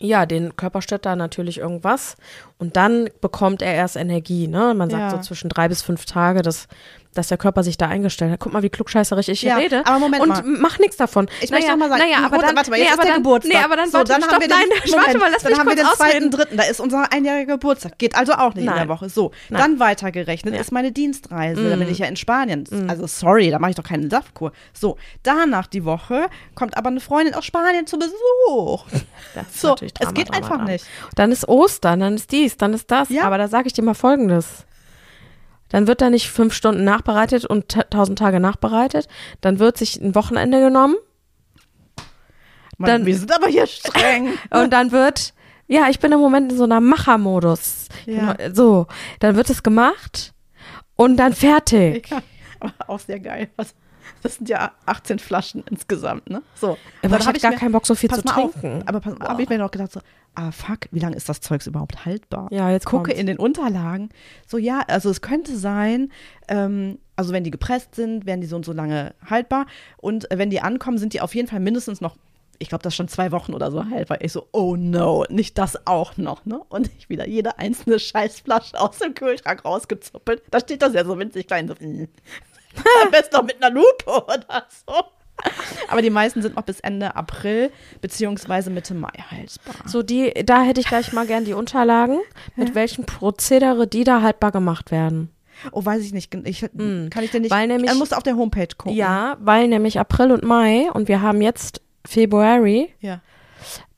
ja, 0.02 0.24
den 0.24 0.56
Körper 0.56 0.80
stört 0.80 1.04
da 1.04 1.14
natürlich 1.14 1.58
irgendwas 1.58 2.16
und 2.58 2.76
dann 2.76 3.10
bekommt 3.20 3.60
er 3.60 3.74
erst 3.74 3.96
Energie. 3.96 4.48
Ne? 4.48 4.72
Man 4.74 4.88
sagt 4.88 5.02
Ja. 5.02 5.10
so 5.10 5.18
zwischen 5.18 5.50
drei 5.50 5.68
bis 5.68 5.82
fünf 5.82 6.06
Tage, 6.06 6.40
das, 6.40 6.68
dass 7.14 7.28
der 7.28 7.38
Körper 7.38 7.62
sich 7.62 7.76
da 7.76 7.88
eingestellt 7.88 8.30
hat. 8.32 8.40
Guck 8.40 8.52
mal, 8.52 8.62
wie 8.62 8.70
klugscheißerisch 8.70 9.28
ich 9.28 9.40
hier 9.40 9.50
Ja, 9.50 9.56
rede. 9.56 9.82
aber 9.84 9.98
Moment 9.98 10.22
und 10.22 10.28
mal. 10.28 10.42
mach 10.44 10.78
nichts 10.78 10.96
davon. 10.96 11.28
Ich 11.40 11.50
möchte 11.50 11.68
noch 11.70 11.76
mal 11.76 11.88
sagen, 11.88 12.02
naja, 12.02 12.24
aber 12.24 12.38
dann, 12.38 12.54
warte 12.56 12.70
mal, 12.70 12.76
nee, 12.76 12.84
jetzt 12.84 12.92
aber 12.92 13.02
ist 13.02 13.06
der 13.06 13.14
dann, 13.14 13.22
Geburtstag. 13.22 13.52
Nee, 13.52 13.64
aber 13.64 13.76
dann, 13.76 13.86
so, 13.90 13.98
warte, 13.98 14.12
dann 14.12 14.22
stopp, 14.22 14.32
haben 14.34 14.40
wir 14.42 14.48
den, 14.48 14.56
nein, 14.56 14.68
Moment, 14.68 14.94
warte 15.06 15.18
mal, 15.18 15.30
lass 15.32 15.42
dann 15.42 15.50
mich 15.52 15.58
haben 15.60 15.68
wir 15.68 15.76
kurz 15.76 15.88
den 15.88 15.96
zweiten, 15.96 16.30
dritten. 16.30 16.56
Da 16.56 16.62
ist 16.64 16.80
unser 16.80 17.12
einjähriger 17.12 17.54
Geburtstag. 17.54 17.98
Geht 17.98 18.14
also 18.16 18.32
auch 18.34 18.54
nicht 18.54 18.58
in 18.64 18.70
Nein. 18.70 18.76
der 18.76 18.88
Woche. 18.88 19.08
So, 19.08 19.32
Nein. 19.48 19.60
dann 19.60 19.80
weitergerechnet 19.80 20.54
Ja. 20.54 20.60
ist 20.60 20.70
meine 20.72 20.92
Dienstreise. 20.92 21.68
Da 21.68 21.76
bin 21.76 21.88
Mm. 21.88 21.90
ich 21.92 21.98
ja 21.98 22.06
in 22.06 22.16
Spanien. 22.16 22.64
Also 22.88 23.06
sorry, 23.06 23.50
da 23.50 23.58
mache 23.58 23.70
ich 23.70 23.76
doch 23.76 23.84
keine 23.84 24.08
Saftkur. 24.08 24.52
So, 24.72 24.96
danach 25.24 25.66
die 25.66 25.84
Woche 25.84 26.28
kommt 26.54 26.76
aber 26.76 26.88
eine 26.90 27.00
Freundin 27.00 27.34
aus 27.34 27.44
Spanien 27.44 27.86
zu 27.86 27.98
Besuch. 27.98 28.84
So, 29.52 29.68
natürlich 29.68 29.92
es 29.98 30.06
Drama, 30.06 30.12
geht 30.12 30.28
Drama, 30.28 30.36
einfach 30.38 30.56
Drama. 30.56 30.70
nicht. 30.70 30.84
Dann 31.14 31.30
ist 31.32 31.48
Ostern, 31.48 32.00
dann 32.00 32.14
ist 32.14 32.32
dies, 32.32 32.56
dann 32.56 32.72
ist 32.74 32.90
das. 32.90 33.08
Ja. 33.10 33.24
Aber 33.24 33.38
da 33.38 33.48
sage 33.48 33.66
ich 33.68 33.72
dir 33.72 33.82
mal 33.82 33.94
Folgendes. 33.94 34.64
Dann 35.70 35.86
wird 35.86 36.00
da 36.00 36.10
nicht 36.10 36.30
fünf 36.30 36.52
Stunden 36.54 36.84
nachbereitet 36.84 37.44
und 37.46 37.68
ta- 37.68 37.84
tausend 37.84 38.18
Tage 38.18 38.38
nachbereitet. 38.40 39.08
Dann 39.40 39.58
wird 39.58 39.78
sich 39.78 40.00
ein 40.00 40.14
Wochenende 40.14 40.60
genommen 40.60 40.96
Mann, 42.78 42.90
Dann- 42.90 43.06
wir 43.06 43.16
sind 43.16 43.32
aber 43.34 43.46
hier 43.48 43.66
streng. 43.66 44.32
und 44.50 44.72
dann 44.72 44.90
wird, 44.92 45.34
ja, 45.66 45.88
ich 45.90 45.98
bin 46.00 46.12
im 46.12 46.20
Moment 46.20 46.50
in 46.52 46.58
so 46.58 46.64
einer 46.64 46.80
Machermodus. 46.80 47.88
Ja. 48.06 48.32
Genau, 48.34 48.54
So, 48.54 48.86
dann 49.18 49.36
wird 49.36 49.50
es 49.50 49.62
gemacht 49.62 50.32
und 50.96 51.16
dann 51.18 51.34
fertig. 51.34 52.08
ja, 52.10 52.22
aber 52.60 52.72
auch 52.88 52.98
sehr 52.98 53.20
geil. 53.20 53.50
Was, 53.56 53.74
das 54.22 54.36
sind 54.36 54.48
ja 54.48 54.72
18 54.86 55.18
Flaschen 55.18 55.64
insgesamt, 55.70 56.28
ne? 56.30 56.42
So. 56.54 56.76
Aber 57.02 57.16
ich 57.18 57.26
hab 57.26 57.34
habe 57.34 57.38
gar 57.40 57.50
mir- 57.52 57.56
keinen 57.58 57.72
Bock, 57.72 57.86
so 57.86 57.94
viel 57.94 58.10
zu 58.10 58.20
mal 58.24 58.34
auf, 58.36 58.52
trinken. 58.52 58.82
Aber 58.86 59.00
pass, 59.00 59.14
habe 59.20 59.42
ich 59.42 59.48
mir 59.48 59.58
noch 59.58 59.70
gedacht 59.70 59.92
so, 59.92 60.00
ah 60.34 60.50
fuck, 60.52 60.80
wie 60.90 61.00
lange 61.00 61.16
ist 61.16 61.28
das 61.28 61.40
Zeugs 61.40 61.66
überhaupt 61.66 62.04
haltbar? 62.04 62.48
Ja, 62.50 62.70
jetzt 62.70 62.86
Gucke 62.86 63.04
kommt's. 63.10 63.20
in 63.20 63.26
den 63.26 63.38
Unterlagen, 63.38 64.10
so 64.46 64.58
ja, 64.58 64.82
also 64.88 65.10
es 65.10 65.20
könnte 65.20 65.56
sein, 65.56 66.12
ähm, 66.48 66.98
also 67.16 67.32
wenn 67.32 67.44
die 67.44 67.50
gepresst 67.50 67.94
sind, 67.94 68.26
werden 68.26 68.40
die 68.40 68.46
so 68.46 68.56
und 68.56 68.64
so 68.64 68.72
lange 68.72 69.14
haltbar 69.28 69.66
und 69.98 70.30
äh, 70.30 70.38
wenn 70.38 70.50
die 70.50 70.60
ankommen, 70.60 70.98
sind 70.98 71.12
die 71.14 71.20
auf 71.20 71.34
jeden 71.34 71.48
Fall 71.48 71.60
mindestens 71.60 72.00
noch, 72.00 72.16
ich 72.62 72.68
glaube, 72.68 72.82
das 72.82 72.92
ist 72.92 72.96
schon 72.98 73.08
zwei 73.08 73.32
Wochen 73.32 73.54
oder 73.54 73.70
so 73.70 73.86
haltbar. 73.88 74.20
Ich 74.20 74.32
so, 74.32 74.46
oh 74.52 74.76
no, 74.76 75.24
nicht 75.30 75.56
das 75.56 75.86
auch 75.86 76.18
noch, 76.18 76.44
ne? 76.44 76.60
Und 76.68 76.90
ich 76.98 77.08
wieder 77.08 77.26
jede 77.26 77.58
einzelne 77.58 77.98
Scheißflasche 77.98 78.78
aus 78.78 78.98
dem 78.98 79.14
Kühlschrank 79.14 79.64
rausgezuppelt. 79.64 80.42
Da 80.50 80.60
steht 80.60 80.82
das 80.82 80.92
ja 80.92 81.02
so 81.06 81.18
winzig 81.18 81.46
klein, 81.46 81.68
so, 81.68 81.74
mm. 81.80 82.08
Am 83.04 83.10
besten 83.10 83.36
noch 83.36 83.42
mit 83.44 83.62
einer 83.62 83.74
Lupe 83.74 84.06
oder 84.06 84.66
so. 84.86 84.94
Aber 85.88 86.02
die 86.02 86.10
meisten 86.10 86.42
sind 86.42 86.56
noch 86.56 86.64
bis 86.64 86.80
Ende 86.80 87.16
April 87.16 87.70
beziehungsweise 88.02 88.68
Mitte 88.70 88.92
Mai 88.94 89.08
haltbar. 89.30 89.74
So, 89.86 90.02
die, 90.02 90.32
da 90.44 90.62
hätte 90.62 90.80
ich 90.80 90.86
gleich 90.86 91.12
mal 91.14 91.26
gern 91.26 91.46
die 91.46 91.54
Unterlagen, 91.54 92.18
mit 92.56 92.74
welchem 92.74 93.06
Prozedere 93.06 93.86
die 93.86 94.04
da 94.04 94.20
haltbar 94.20 94.52
gemacht 94.52 94.90
werden. 94.90 95.30
Oh, 95.72 95.82
weiß 95.84 96.02
ich 96.02 96.12
nicht. 96.12 96.34
Ich, 96.46 96.60
Kann 96.60 97.10
ich 97.22 97.30
denn 97.30 97.42
nicht? 97.42 97.50
Weil 97.50 97.68
nämlich- 97.68 97.90
er 97.90 97.96
muss 97.96 98.12
auf 98.12 98.22
der 98.22 98.36
Homepage 98.36 98.68
gucken. 98.76 98.96
Ja, 98.96 99.36
weil 99.40 99.68
nämlich 99.68 99.98
April 99.98 100.30
und 100.32 100.42
Mai 100.42 100.90
und 100.92 101.08
wir 101.08 101.22
haben 101.22 101.40
jetzt 101.40 101.80
Februari, 102.06 102.92
Ja. 103.00 103.20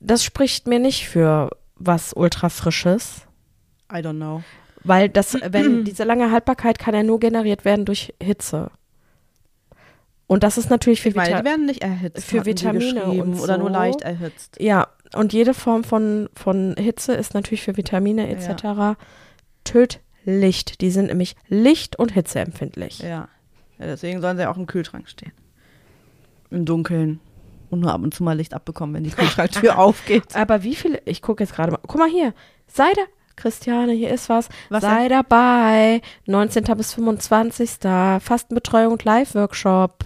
das 0.00 0.22
spricht 0.24 0.66
mir 0.68 0.78
nicht 0.78 1.08
für 1.08 1.50
was 1.76 2.12
ultra 2.14 2.48
frisches, 2.50 3.22
I 3.92 3.96
don't 3.96 4.16
know. 4.16 4.42
Weil 4.84 5.08
das, 5.08 5.34
wenn 5.50 5.84
diese 5.84 6.04
lange 6.04 6.30
Haltbarkeit 6.30 6.78
kann 6.78 6.94
ja 6.94 7.02
nur 7.02 7.20
generiert 7.20 7.64
werden 7.64 7.84
durch 7.84 8.14
Hitze. 8.22 8.70
Und 10.26 10.42
das 10.44 10.56
ist 10.56 10.70
natürlich 10.70 11.02
für 11.02 11.10
Ich 11.10 11.14
meine, 11.14 11.38
die 11.38 11.44
werden 11.44 11.66
nicht 11.66 11.82
erhitzt. 11.82 12.24
für 12.24 12.46
Vitamine 12.46 13.04
und 13.04 13.38
Oder 13.40 13.58
nur 13.58 13.68
so. 13.68 13.72
leicht 13.74 14.00
erhitzt. 14.00 14.56
ja, 14.60 14.88
und 15.14 15.34
jede 15.34 15.52
Form 15.52 15.84
von, 15.84 16.30
von 16.34 16.74
Hitze 16.78 17.12
ist 17.12 17.34
natürlich 17.34 17.62
für 17.62 17.76
Vitamine 17.76 18.28
etc. 18.30 18.98
tödlicht. 19.64 20.80
Die 20.80 20.90
sind 20.90 21.06
nämlich 21.06 21.36
licht- 21.48 21.98
und 21.98 22.12
hitzeempfindlich. 22.12 23.00
Ja. 23.00 23.08
ja. 23.08 23.28
Deswegen 23.78 24.20
sollen 24.22 24.38
sie 24.38 24.48
auch 24.48 24.56
im 24.56 24.66
Kühlschrank 24.66 25.08
stehen. 25.08 25.32
Im 26.50 26.64
Dunkeln. 26.64 27.20
Und 27.70 27.80
nur 27.80 27.92
ab 27.92 28.02
und 28.02 28.12
zu 28.14 28.22
mal 28.22 28.36
Licht 28.36 28.54
abbekommen, 28.54 28.94
wenn 28.94 29.04
die 29.04 29.10
Kühlschranktür 29.16 29.78
aufgeht. 29.78 30.34
Aber 30.36 30.62
wie 30.62 30.74
viele, 30.74 31.00
ich 31.04 31.20
gucke 31.22 31.42
jetzt 31.42 31.54
gerade 31.54 31.72
mal, 31.72 31.80
guck 31.86 31.98
mal 31.98 32.08
hier, 32.08 32.34
sei 32.66 32.90
da, 32.94 33.02
Christiane, 33.36 33.92
hier 33.92 34.10
ist 34.10 34.28
was, 34.28 34.48
Was 34.68 34.82
sei 34.82 35.08
dabei, 35.08 36.00
19. 36.26 36.64
bis 36.76 36.94
25. 36.94 37.70
Fastenbetreuung 38.20 38.92
und 38.92 39.04
Live-Workshop. 39.04 40.04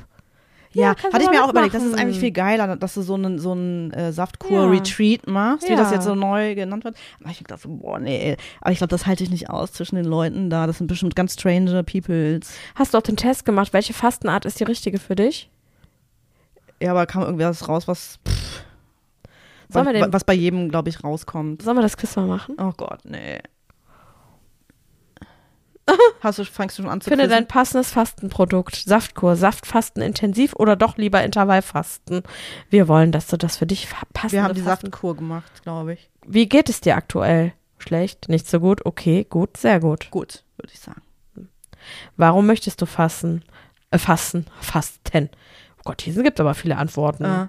Ja, 0.73 0.95
kannst 0.95 1.15
hatte 1.15 1.25
ich 1.25 1.31
mir 1.31 1.43
auch 1.43 1.49
überlegt, 1.51 1.75
das 1.75 1.83
ist 1.85 1.99
eigentlich 1.99 2.19
viel 2.21 2.33
geiler, 2.33 2.77
dass 2.77 2.93
du 2.95 3.01
so 3.01 3.15
einen 3.15 3.39
so 3.39 3.53
einen, 3.53 3.93
äh, 3.93 4.13
Saftkur-Retreat 4.13 5.27
machst, 5.27 5.67
wie 5.71 5.75
das 5.75 5.89
Ja. 5.89 5.95
jetzt 5.97 6.05
so 6.05 6.15
neu 6.15 6.55
genannt 6.55 6.85
wird. 6.85 6.97
Aber 7.23 7.31
ich 7.31 7.43
dachte, 7.43 7.63
so, 7.63 7.71
boah, 7.71 7.99
nee. 7.99 8.37
Aber 8.61 8.73
ich 8.73 8.79
glaube, 8.79 8.91
das 8.91 9.07
halte 9.07 9.25
ich 9.25 9.31
nicht 9.31 9.49
aus 9.49 9.73
zwischen 9.73 9.97
den 9.97 10.05
Leuten 10.05 10.51
da. 10.51 10.67
Das 10.67 10.77
sind 10.77 10.87
bestimmt 10.87 11.17
ganz 11.17 11.33
strange 11.33 11.83
Peoples. 11.83 12.53
Hast 12.75 12.93
du 12.93 12.99
auch 12.99 13.03
den 13.03 13.17
Test 13.17 13.47
gemacht, 13.47 13.73
welche 13.73 13.95
Fastenart 13.95 14.45
ist 14.45 14.61
die 14.61 14.65
richtige 14.65 14.99
für 14.99 15.15
dich? 15.17 15.49
Ja, 16.83 16.91
aber 16.91 17.07
kam 17.07 17.23
irgendwas 17.23 17.67
raus, 17.71 17.89
was, 17.89 18.19
pff, 18.29 18.63
Sollen 19.69 19.87
wir 19.87 19.95
was, 19.95 20.01
den- 20.03 20.13
was 20.13 20.25
bei 20.25 20.35
jedem, 20.35 20.69
glaube 20.69 20.89
ich, 20.89 21.03
rauskommt. 21.03 21.63
Sollen 21.63 21.77
wir 21.77 21.83
das 21.83 21.97
Quiz 21.97 22.15
mal 22.17 22.27
machen? 22.27 22.57
Oh 22.61 22.73
Gott, 22.77 23.01
nee. 23.05 23.41
Hast 26.21 26.39
du, 26.41 26.45
fängst 26.45 26.79
du 26.79 26.83
schon 26.83 26.91
an 26.91 27.01
zu 27.01 27.11
Finde 27.11 27.25
quizzen? 27.25 27.37
dein 27.37 27.49
passendes 27.49 27.91
Fastenprodukt. 27.93 28.75
Saftkur, 28.75 29.37
Saftfasten 29.37 30.03
intensiv 30.03 30.55
oder 30.55 30.75
doch 30.75 30.97
lieber 30.97 31.23
Intervallfasten. 31.23 32.23
Wir 32.71 32.89
wollen, 32.89 33.13
dass 33.13 33.29
du 33.29 33.37
das 33.37 33.57
für 33.57 33.67
dich 33.67 33.89
passende 34.13 34.33
Wir 34.33 34.43
haben 34.43 34.55
die 34.55 34.63
Fasten- 34.63 34.87
Saftkur 34.87 35.17
gemacht, 35.17 35.63
glaube 35.63 35.95
ich. 35.95 36.11
Wie 36.27 36.49
geht 36.49 36.69
es 36.69 36.81
dir 36.81 36.97
aktuell? 36.97 37.53
Schlecht, 37.79 38.29
nicht 38.29 38.49
so 38.49 38.59
gut, 38.59 38.85
okay, 38.85 39.25
gut, 39.29 39.57
sehr 39.57 39.79
gut. 39.81 40.11
Gut, 40.11 40.43
würde 40.57 40.73
ich 40.73 40.81
sagen. 40.81 41.03
Warum 42.17 42.47
möchtest 42.47 42.81
du 42.83 42.87
fasten? 42.87 43.45
Äh, 43.93 43.99
fasten, 43.99 44.47
fasten. 44.61 45.29
Oh 45.79 45.83
Gott, 45.85 46.03
hier 46.03 46.21
gibt 46.23 46.39
es 46.39 46.41
aber 46.41 46.55
viele 46.55 46.79
Antworten. 46.79 47.25
Äh, 47.25 47.47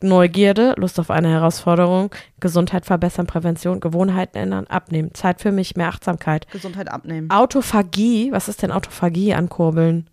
Neugierde, 0.00 0.74
Lust 0.76 1.00
auf 1.00 1.10
eine 1.10 1.28
Herausforderung, 1.28 2.10
Gesundheit 2.40 2.86
verbessern, 2.86 3.26
Prävention, 3.26 3.80
Gewohnheiten 3.80 4.36
ändern, 4.38 4.66
abnehmen, 4.68 5.12
Zeit 5.14 5.40
für 5.40 5.50
mich, 5.50 5.76
mehr 5.76 5.88
Achtsamkeit. 5.88 6.48
Gesundheit 6.50 6.88
abnehmen. 6.90 7.30
Autophagie, 7.30 8.30
was 8.30 8.48
ist 8.48 8.62
denn 8.62 8.70
Autophagie 8.70 9.34
ankurbeln? 9.34 10.08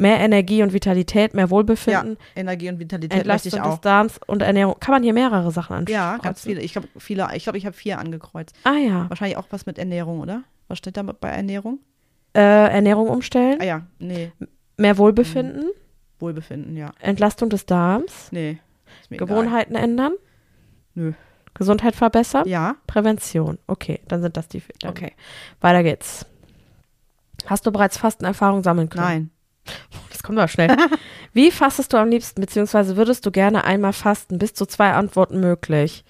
Mehr 0.00 0.20
Energie 0.20 0.62
und 0.62 0.72
Vitalität, 0.72 1.34
mehr 1.34 1.46
Ja, 1.46 1.50
Wohlbefinden, 1.50 2.16
Energie 2.36 2.68
und 2.68 2.78
Vitalität 2.78 3.18
Entlastung 3.18 3.58
ich 3.58 3.60
auch. 3.60 3.78
Darms 3.78 4.20
und 4.28 4.42
Ernährung. 4.42 4.76
Kann 4.78 4.92
man 4.92 5.02
hier 5.02 5.12
mehrere 5.12 5.50
Sachen 5.50 5.74
anschauen? 5.74 5.92
Ja, 5.94 6.16
ganz 6.18 6.42
viele. 6.42 6.60
Ich 6.60 6.72
glaube, 6.72 6.86
viele, 6.98 7.28
ich 7.34 7.42
glaube, 7.42 7.58
ich 7.58 7.66
habe 7.66 7.76
vier 7.76 7.98
angekreuzt. 7.98 8.54
Ah 8.62 8.76
ja. 8.76 9.06
Wahrscheinlich 9.10 9.36
auch 9.36 9.46
was 9.50 9.66
mit 9.66 9.76
Ernährung, 9.76 10.20
oder? 10.20 10.44
Was 10.68 10.78
steht 10.78 10.96
da 10.96 11.02
bei 11.02 11.28
Ernährung? 11.28 11.80
Äh, 12.34 12.40
Ernährung 12.40 13.08
umstellen, 13.08 13.58
Ah 13.60 13.64
ja, 13.64 13.86
nee. 13.98 14.30
mehr 14.76 14.98
Wohlbefinden, 14.98 15.64
Wohlbefinden, 16.20 16.76
ja. 16.76 16.90
Entlastung 17.00 17.48
des 17.50 17.66
Darms, 17.66 18.28
Nee. 18.32 18.58
Mir 19.10 19.16
egal. 19.16 19.28
Gewohnheiten 19.28 19.74
ändern, 19.74 20.12
Nö. 20.94 21.12
Gesundheit 21.54 21.94
verbessern, 21.96 22.46
Ja. 22.48 22.76
Prävention. 22.86 23.58
Okay, 23.66 24.00
dann 24.08 24.22
sind 24.22 24.36
das 24.36 24.48
die. 24.48 24.62
Dann 24.80 24.90
Okay. 24.90 25.12
Weiter 25.60 25.82
geht's. 25.82 26.24
Hast 27.46 27.66
du 27.66 27.72
bereits 27.72 27.98
Fastenerfahrung 27.98 28.62
sammeln 28.62 28.88
können? 28.88 29.04
Nein. 29.04 29.30
Das 30.10 30.22
kommt 30.24 30.38
aber 30.38 30.48
schnell. 30.48 30.74
Wie 31.32 31.50
fastest 31.52 31.92
du 31.92 31.96
am 31.96 32.08
liebsten, 32.08 32.40
beziehungsweise 32.40 32.96
würdest 32.96 33.24
du 33.24 33.30
gerne 33.30 33.62
einmal 33.64 33.92
fasten? 33.92 34.38
Bis 34.38 34.52
zu 34.52 34.66
zwei 34.66 34.92
Antworten 34.92 35.38
möglich. 35.38 36.04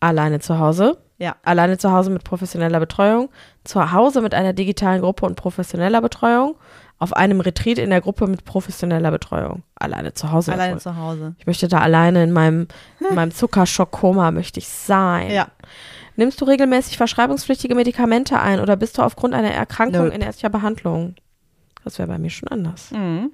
Alleine 0.00 0.40
zu 0.40 0.58
Hause, 0.58 0.96
Ja. 1.18 1.36
alleine 1.42 1.76
zu 1.76 1.92
Hause 1.92 2.08
mit 2.10 2.24
professioneller 2.24 2.80
Betreuung, 2.80 3.28
zu 3.64 3.92
Hause 3.92 4.22
mit 4.22 4.32
einer 4.32 4.54
digitalen 4.54 5.02
Gruppe 5.02 5.26
und 5.26 5.34
professioneller 5.36 6.00
Betreuung, 6.00 6.56
auf 6.98 7.12
einem 7.12 7.40
Retreat 7.40 7.78
in 7.78 7.90
der 7.90 8.00
Gruppe 8.00 8.26
mit 8.26 8.44
professioneller 8.44 9.10
Betreuung. 9.10 9.62
Alleine 9.74 10.14
zu 10.14 10.32
Hause. 10.32 10.52
Alleine 10.52 10.78
zu 10.78 10.96
Hause. 10.96 11.34
Ich 11.38 11.46
möchte 11.46 11.68
da 11.68 11.78
alleine 11.80 12.22
in 12.22 12.32
meinem, 12.32 12.68
in 13.06 13.14
meinem 13.14 13.32
Zuckerschock-Koma 13.32 14.30
möchte 14.30 14.60
ich 14.60 14.68
sein. 14.68 15.30
Ja. 15.30 15.48
Nimmst 16.16 16.40
du 16.40 16.46
regelmäßig 16.46 16.96
verschreibungspflichtige 16.96 17.74
Medikamente 17.74 18.40
ein 18.40 18.60
oder 18.60 18.76
bist 18.76 18.96
du 18.96 19.02
aufgrund 19.02 19.34
einer 19.34 19.50
Erkrankung 19.50 20.04
Nope. 20.04 20.14
in 20.14 20.22
ärztlicher 20.22 20.48
Behandlung? 20.48 21.14
Das 21.84 21.98
wäre 21.98 22.08
bei 22.08 22.18
mir 22.18 22.30
schon 22.30 22.48
anders. 22.48 22.90
Mhm. 22.90 23.32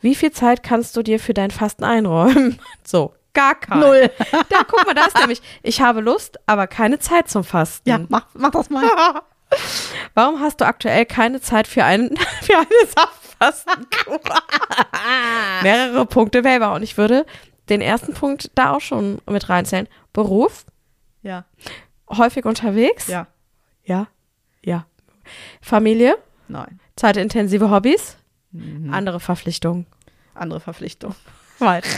Wie 0.00 0.14
viel 0.14 0.30
Zeit 0.30 0.62
kannst 0.62 0.96
du 0.96 1.02
dir 1.02 1.18
für 1.18 1.34
dein 1.34 1.50
Fasten 1.50 1.84
einräumen? 1.84 2.58
So, 2.84 3.12
gar 3.34 3.56
keine. 3.56 3.80
Null. 3.84 4.10
Da, 4.48 4.62
guck 4.66 4.86
mal, 4.86 4.94
da 4.94 5.04
ist 5.04 5.18
nämlich, 5.18 5.42
ich 5.62 5.80
habe 5.82 6.00
Lust, 6.00 6.38
aber 6.46 6.66
keine 6.68 7.00
Zeit 7.00 7.28
zum 7.28 7.44
Fasten. 7.44 7.88
Ja, 7.88 8.00
mach, 8.08 8.26
mach 8.34 8.52
das 8.52 8.70
mal. 8.70 8.84
Warum 10.14 10.40
hast 10.40 10.60
du 10.60 10.66
aktuell 10.66 11.06
keine 11.06 11.40
Zeit 11.40 11.66
für, 11.66 11.84
einen, 11.84 12.16
für 12.42 12.56
eine 12.56 12.66
Saftfastenkur? 12.96 14.20
Mehrere 15.62 16.06
Punkte 16.06 16.44
wäre 16.44 16.70
und 16.72 16.82
ich 16.82 16.96
würde 16.96 17.24
den 17.68 17.80
ersten 17.80 18.14
Punkt 18.14 18.50
da 18.54 18.72
auch 18.72 18.80
schon 18.80 19.20
mit 19.28 19.48
reinzählen. 19.48 19.88
Beruf, 20.12 20.64
Ja. 21.22 21.44
häufig 22.08 22.44
unterwegs. 22.44 23.06
Ja. 23.08 23.26
Ja. 23.84 24.06
Ja. 24.62 24.86
Familie, 25.60 26.16
Nein. 26.48 26.80
zeitintensive 26.96 27.70
Hobbys, 27.70 28.16
Mhm. 28.50 28.92
andere 28.94 29.20
Verpflichtungen. 29.20 29.86
Andere 30.34 30.60
Verpflichtung. 30.60 31.14
Weiter. 31.58 31.88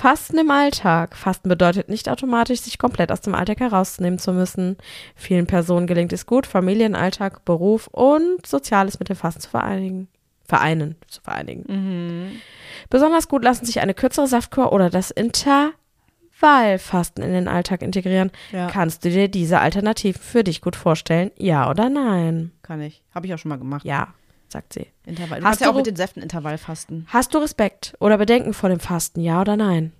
Fasten 0.00 0.38
im 0.38 0.50
Alltag. 0.50 1.14
Fasten 1.14 1.50
bedeutet 1.50 1.90
nicht 1.90 2.08
automatisch, 2.08 2.62
sich 2.62 2.78
komplett 2.78 3.12
aus 3.12 3.20
dem 3.20 3.34
Alltag 3.34 3.60
herausnehmen 3.60 4.18
zu 4.18 4.32
müssen. 4.32 4.78
Vielen 5.14 5.46
Personen 5.46 5.86
gelingt 5.86 6.14
es 6.14 6.24
gut, 6.24 6.46
Familienalltag, 6.46 7.44
Beruf 7.44 7.86
und 7.88 8.46
Soziales 8.46 8.98
mit 8.98 9.10
dem 9.10 9.16
Fasten 9.16 9.42
zu 9.42 9.50
vereinigen. 9.50 10.08
Vereinen, 10.48 10.96
zu 11.06 11.20
vereinigen. 11.20 11.64
Mhm. 11.68 12.40
Besonders 12.88 13.28
gut 13.28 13.44
lassen 13.44 13.66
sich 13.66 13.80
eine 13.80 13.92
kürzere 13.92 14.26
Saftkur 14.26 14.72
oder 14.72 14.88
das 14.88 15.10
Intervallfasten 15.10 17.22
in 17.22 17.32
den 17.32 17.46
Alltag 17.46 17.82
integrieren. 17.82 18.30
Ja, 18.52 18.68
Kannst 18.68 19.04
du 19.04 19.10
dir 19.10 19.28
diese 19.28 19.60
Alternativen 19.60 20.22
für 20.22 20.42
dich 20.42 20.62
gut 20.62 20.76
vorstellen? 20.76 21.30
Ja 21.36 21.68
oder 21.68 21.90
nein? 21.90 22.52
kann 22.62 22.80
ich. 22.80 23.02
Habe 23.14 23.26
ich 23.26 23.34
auch 23.34 23.38
schon 23.38 23.50
mal 23.50 23.58
gemacht. 23.58 23.84
Ja, 23.84 24.14
sagt 24.52 24.72
sie. 24.72 24.86
Intervall. 25.06 25.40
Du 25.40 25.46
Hast 25.46 25.60
ja 25.60 25.66
du 25.66 25.72
auch 25.72 25.76
mit 25.76 25.86
den 25.86 25.96
Säften 25.96 26.22
Intervallfasten. 26.22 27.06
Hast 27.08 27.34
du 27.34 27.38
Respekt 27.38 27.94
oder 28.00 28.18
Bedenken 28.18 28.54
vor 28.54 28.68
dem 28.68 28.80
Fasten? 28.80 29.20
Ja 29.20 29.40
oder 29.40 29.56
nein? 29.56 29.92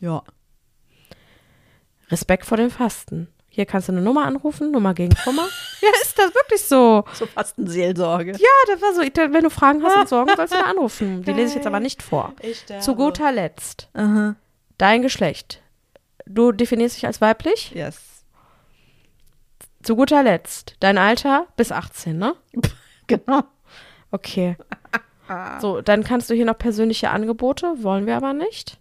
Ja. 0.00 0.22
Respekt 2.10 2.46
vor 2.46 2.56
dem 2.56 2.70
Fasten. 2.70 3.28
Hier 3.50 3.66
kannst 3.66 3.88
du 3.88 3.92
eine 3.92 4.02
Nummer 4.02 4.24
anrufen, 4.24 4.70
Nummer 4.70 4.94
gegen 4.94 5.14
Kummer. 5.24 5.42
ja, 5.80 5.88
ist 6.02 6.18
das 6.18 6.34
wirklich 6.34 6.62
so? 6.62 7.04
So 7.14 7.26
Fastenseelsorge. 7.26 8.32
Ja, 8.32 8.48
das 8.66 8.80
war 8.80 8.94
so. 8.94 9.00
Wenn 9.00 9.42
du 9.42 9.50
Fragen 9.50 9.82
hast 9.82 9.96
und 9.96 10.08
Sorgen, 10.08 10.30
sollst 10.36 10.54
du 10.54 10.58
mal 10.58 10.70
anrufen. 10.70 11.22
Die 11.24 11.32
lese 11.32 11.48
ich 11.50 11.54
jetzt 11.56 11.66
aber 11.66 11.80
nicht 11.80 12.02
vor. 12.02 12.34
Ich 12.40 12.60
sterbe. 12.60 12.84
Zu 12.84 12.94
guter 12.94 13.32
Letzt, 13.32 13.88
Aha. 13.94 14.36
dein 14.76 15.02
Geschlecht. 15.02 15.62
Du 16.26 16.52
definierst 16.52 16.96
dich 16.96 17.06
als 17.06 17.20
weiblich? 17.20 17.72
Yes. 17.74 18.00
Zu 19.82 19.96
guter 19.96 20.22
Letzt, 20.22 20.76
dein 20.80 20.98
Alter 20.98 21.46
bis 21.56 21.72
18, 21.72 22.16
ne? 22.16 22.34
Genau. 23.06 23.42
Okay. 24.10 24.56
So, 25.60 25.82
dann 25.82 26.04
kannst 26.04 26.30
du 26.30 26.34
hier 26.34 26.46
noch 26.46 26.56
persönliche 26.56 27.10
Angebote, 27.10 27.82
wollen 27.82 28.06
wir 28.06 28.16
aber 28.16 28.32
nicht. 28.32 28.78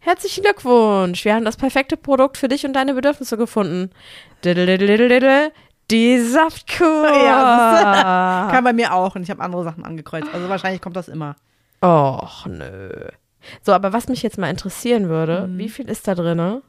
Herzlichen 0.00 0.42
Glückwunsch, 0.42 1.24
wir 1.24 1.36
haben 1.36 1.44
das 1.44 1.56
perfekte 1.56 1.96
Produkt 1.96 2.36
für 2.36 2.48
dich 2.48 2.66
und 2.66 2.72
deine 2.72 2.94
Bedürfnisse 2.94 3.36
gefunden. 3.36 3.90
Die 5.90 6.18
Saftkur. 6.18 7.06
Ja, 7.24 8.48
Kann 8.50 8.64
bei 8.64 8.72
mir 8.72 8.92
auch 8.92 9.14
und 9.14 9.22
ich 9.22 9.30
habe 9.30 9.40
andere 9.40 9.62
Sachen 9.62 9.84
angekreuzt. 9.84 10.28
Also 10.32 10.48
wahrscheinlich 10.48 10.80
kommt 10.80 10.96
das 10.96 11.06
immer. 11.08 11.36
Och, 11.80 12.46
nö. 12.46 13.08
So, 13.62 13.72
aber 13.72 13.92
was 13.92 14.08
mich 14.08 14.22
jetzt 14.22 14.38
mal 14.38 14.50
interessieren 14.50 15.08
würde, 15.08 15.48
wie 15.52 15.68
viel 15.68 15.88
ist 15.88 16.08
da 16.08 16.16
drinne? 16.16 16.62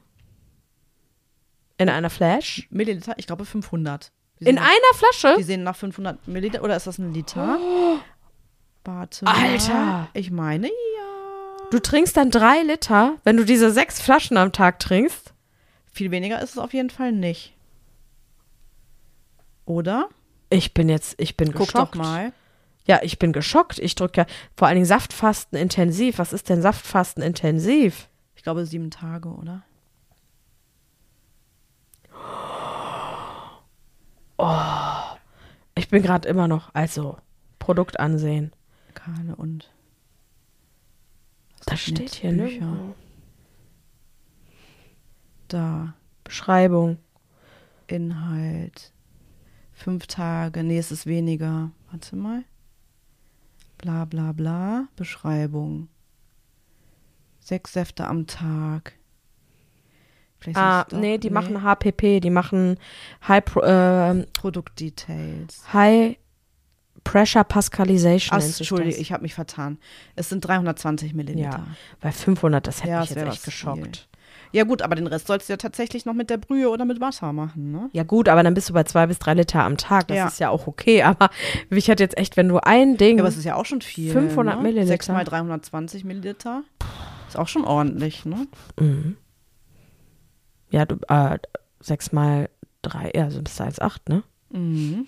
In 1.77 1.89
einer 1.89 2.09
Flash? 2.11 2.67
Milliliter, 2.69 3.13
ich 3.17 3.25
glaube 3.25 3.45
500. 3.45 4.11
In 4.39 4.57
einer 4.57 4.93
Flasche? 4.93 5.35
Die 5.37 5.43
sehen 5.43 5.63
nach 5.63 5.75
500 5.75 6.27
Milliliter 6.27 6.63
oder 6.63 6.75
ist 6.75 6.87
das 6.87 6.97
ein 6.97 7.13
Liter? 7.13 7.57
Warte. 8.83 9.25
mal. 9.25 9.33
Alter. 9.33 10.07
Ich 10.13 10.31
meine, 10.31 10.67
ja. 10.67 10.73
Du 11.71 11.79
trinkst 11.79 12.17
dann 12.17 12.29
drei 12.29 12.61
Liter, 12.63 13.15
wenn 13.23 13.37
du 13.37 13.45
diese 13.45 13.71
sechs 13.71 14.01
Flaschen 14.01 14.37
am 14.37 14.51
Tag 14.51 14.79
trinkst? 14.79 15.33
Viel 15.91 16.11
weniger 16.11 16.41
ist 16.41 16.51
es 16.51 16.57
auf 16.57 16.73
jeden 16.73 16.89
Fall 16.89 17.11
nicht. 17.11 17.55
Oder? 19.65 20.09
Ich 20.49 20.73
bin 20.73 20.89
jetzt, 20.89 21.15
ich 21.19 21.37
bin 21.37 21.53
Guck 21.53 21.67
geschockt. 21.67 21.95
doch 21.95 21.99
mal. 21.99 22.33
Ja, 22.85 22.99
ich 23.01 23.17
bin 23.17 23.31
geschockt. 23.31 23.79
Ich 23.79 23.95
drücke 23.95 24.21
ja 24.21 24.27
vor 24.57 24.67
allen 24.67 24.75
Dingen 24.75 24.85
Saftfasten 24.85 25.57
intensiv. 25.57 26.17
Was 26.19 26.33
ist 26.33 26.49
denn 26.49 26.61
Saftfasten 26.61 27.23
intensiv? 27.23 28.09
Ich 28.35 28.43
glaube 28.43 28.65
sieben 28.65 28.91
Tage, 28.91 29.29
oder? 29.29 29.63
Ich 35.75 35.89
bin 35.89 36.03
gerade 36.03 36.27
immer 36.27 36.47
noch, 36.47 36.73
also 36.73 37.17
Produkt 37.59 37.99
ansehen. 37.99 38.51
Kale 38.93 39.35
und. 39.35 39.71
Das 41.65 41.79
steht 41.79 42.15
hier, 42.15 42.31
ne? 42.31 42.43
Bücher? 42.43 42.77
Da. 45.47 45.93
Beschreibung. 46.23 46.97
Inhalt. 47.87 48.93
Fünf 49.71 50.07
Tage. 50.07 50.63
Nee, 50.63 50.77
es 50.77 50.91
ist 50.91 51.05
weniger. 51.05 51.71
Warte 51.91 52.15
mal. 52.15 52.43
Bla 53.77 54.05
bla 54.05 54.31
bla. 54.31 54.87
Beschreibung. 54.95 55.89
Sechs 57.39 57.73
Säfte 57.73 58.07
am 58.07 58.25
Tag. 58.27 58.93
Ah, 60.55 60.85
nee, 60.91 61.17
die 61.17 61.29
machen 61.29 61.63
HPP, 61.63 62.19
die 62.19 62.29
machen 62.29 62.77
High, 63.27 63.43
Pro- 63.45 63.61
äh, 63.61 64.25
Produktdetails. 64.33 65.63
High 65.73 66.17
Pressure 67.03 67.43
Pascalization. 67.43 68.39
Ach, 68.39 68.45
das. 68.45 68.59
ich 68.97 69.11
habe 69.11 69.23
mich 69.23 69.33
vertan. 69.33 69.77
Es 70.15 70.29
sind 70.29 70.45
320 70.47 71.13
Milliliter. 71.13 71.49
Ja, 71.49 71.67
bei 71.99 72.11
500, 72.11 72.65
das 72.65 72.79
hätte 72.79 72.89
Ja, 72.91 72.99
mich 73.01 73.09
das 73.09 73.17
jetzt 73.17 73.33
echt 73.33 73.43
geschockt. 73.45 73.97
viel. 73.97 74.05
Ja 74.53 74.63
gut, 74.65 74.83
aber 74.83 74.93
den 74.95 75.07
Rest 75.07 75.25
sollst 75.27 75.49
du 75.49 75.53
ja 75.53 75.57
tatsächlich 75.57 76.05
noch 76.05 76.13
mit 76.13 76.29
der 76.29 76.37
Brühe 76.37 76.69
oder 76.69 76.85
mit 76.85 77.01
Wasser 77.01 77.33
machen, 77.33 77.71
ne? 77.71 77.89
Ja 77.91 78.03
gut, 78.03 78.29
aber 78.29 78.43
dann 78.43 78.53
bist 78.53 78.69
du 78.69 78.73
bei 78.73 78.83
zwei 78.83 79.07
bis 79.07 79.17
drei 79.17 79.33
Liter 79.33 79.63
am 79.63 79.77
Tag. 79.77 80.07
Das 80.09 80.17
Ja. 80.17 80.27
ist 80.27 80.39
ja 80.39 80.49
auch 80.49 80.67
okay. 80.67 81.01
Aber 81.03 81.29
ich 81.71 81.87
hätte 81.87 82.03
jetzt 82.03 82.17
echt, 82.17 82.37
wenn 82.37 82.47
du 82.49 82.59
ein 82.59 82.95
Ding, 82.97 83.17
Ja, 83.17 83.23
aber 83.23 83.29
es 83.29 83.37
ist 83.37 83.45
ja 83.45 83.55
auch 83.55 83.65
schon 83.65 83.81
viel. 83.81 84.11
500 84.11 84.57
ne? 84.57 84.61
Milliliter. 84.61 84.87
6 84.87 85.07
mal 85.09 85.23
320 85.23 86.03
Milliliter. 86.03 86.61
Ist 87.27 87.37
auch 87.37 87.47
schon 87.47 87.65
ordentlich, 87.65 88.25
ne? 88.25 88.47
Mhm. 88.79 89.17
Ja, 90.73 90.85
du, 90.85 90.97
äh, 91.07 91.37
sechs 91.79 92.11
mal 92.11 92.49
drei, 92.81 93.11
ja, 93.13 93.29
so 93.29 93.41
bist 93.41 93.59
du 93.59 93.63
1,8, 93.63 94.09
ne? 94.09 94.23
Mhm. 94.49 95.05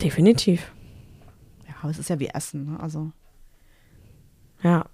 Definitiv. 0.00 0.72
Ja, 1.68 1.74
aber 1.80 1.90
es 1.90 1.98
ist 1.98 2.10
ja 2.10 2.18
wie 2.18 2.26
Essen, 2.26 2.72
ne? 2.72 2.80
Also. 2.80 3.12
Ja. 4.62 4.86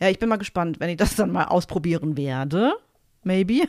Ja, 0.00 0.08
ich 0.08 0.18
bin 0.18 0.30
mal 0.30 0.36
gespannt, 0.38 0.80
wenn 0.80 0.88
ich 0.88 0.96
das 0.96 1.14
dann 1.14 1.30
mal 1.30 1.44
ausprobieren 1.44 2.16
werde. 2.16 2.72
Maybe. 3.22 3.68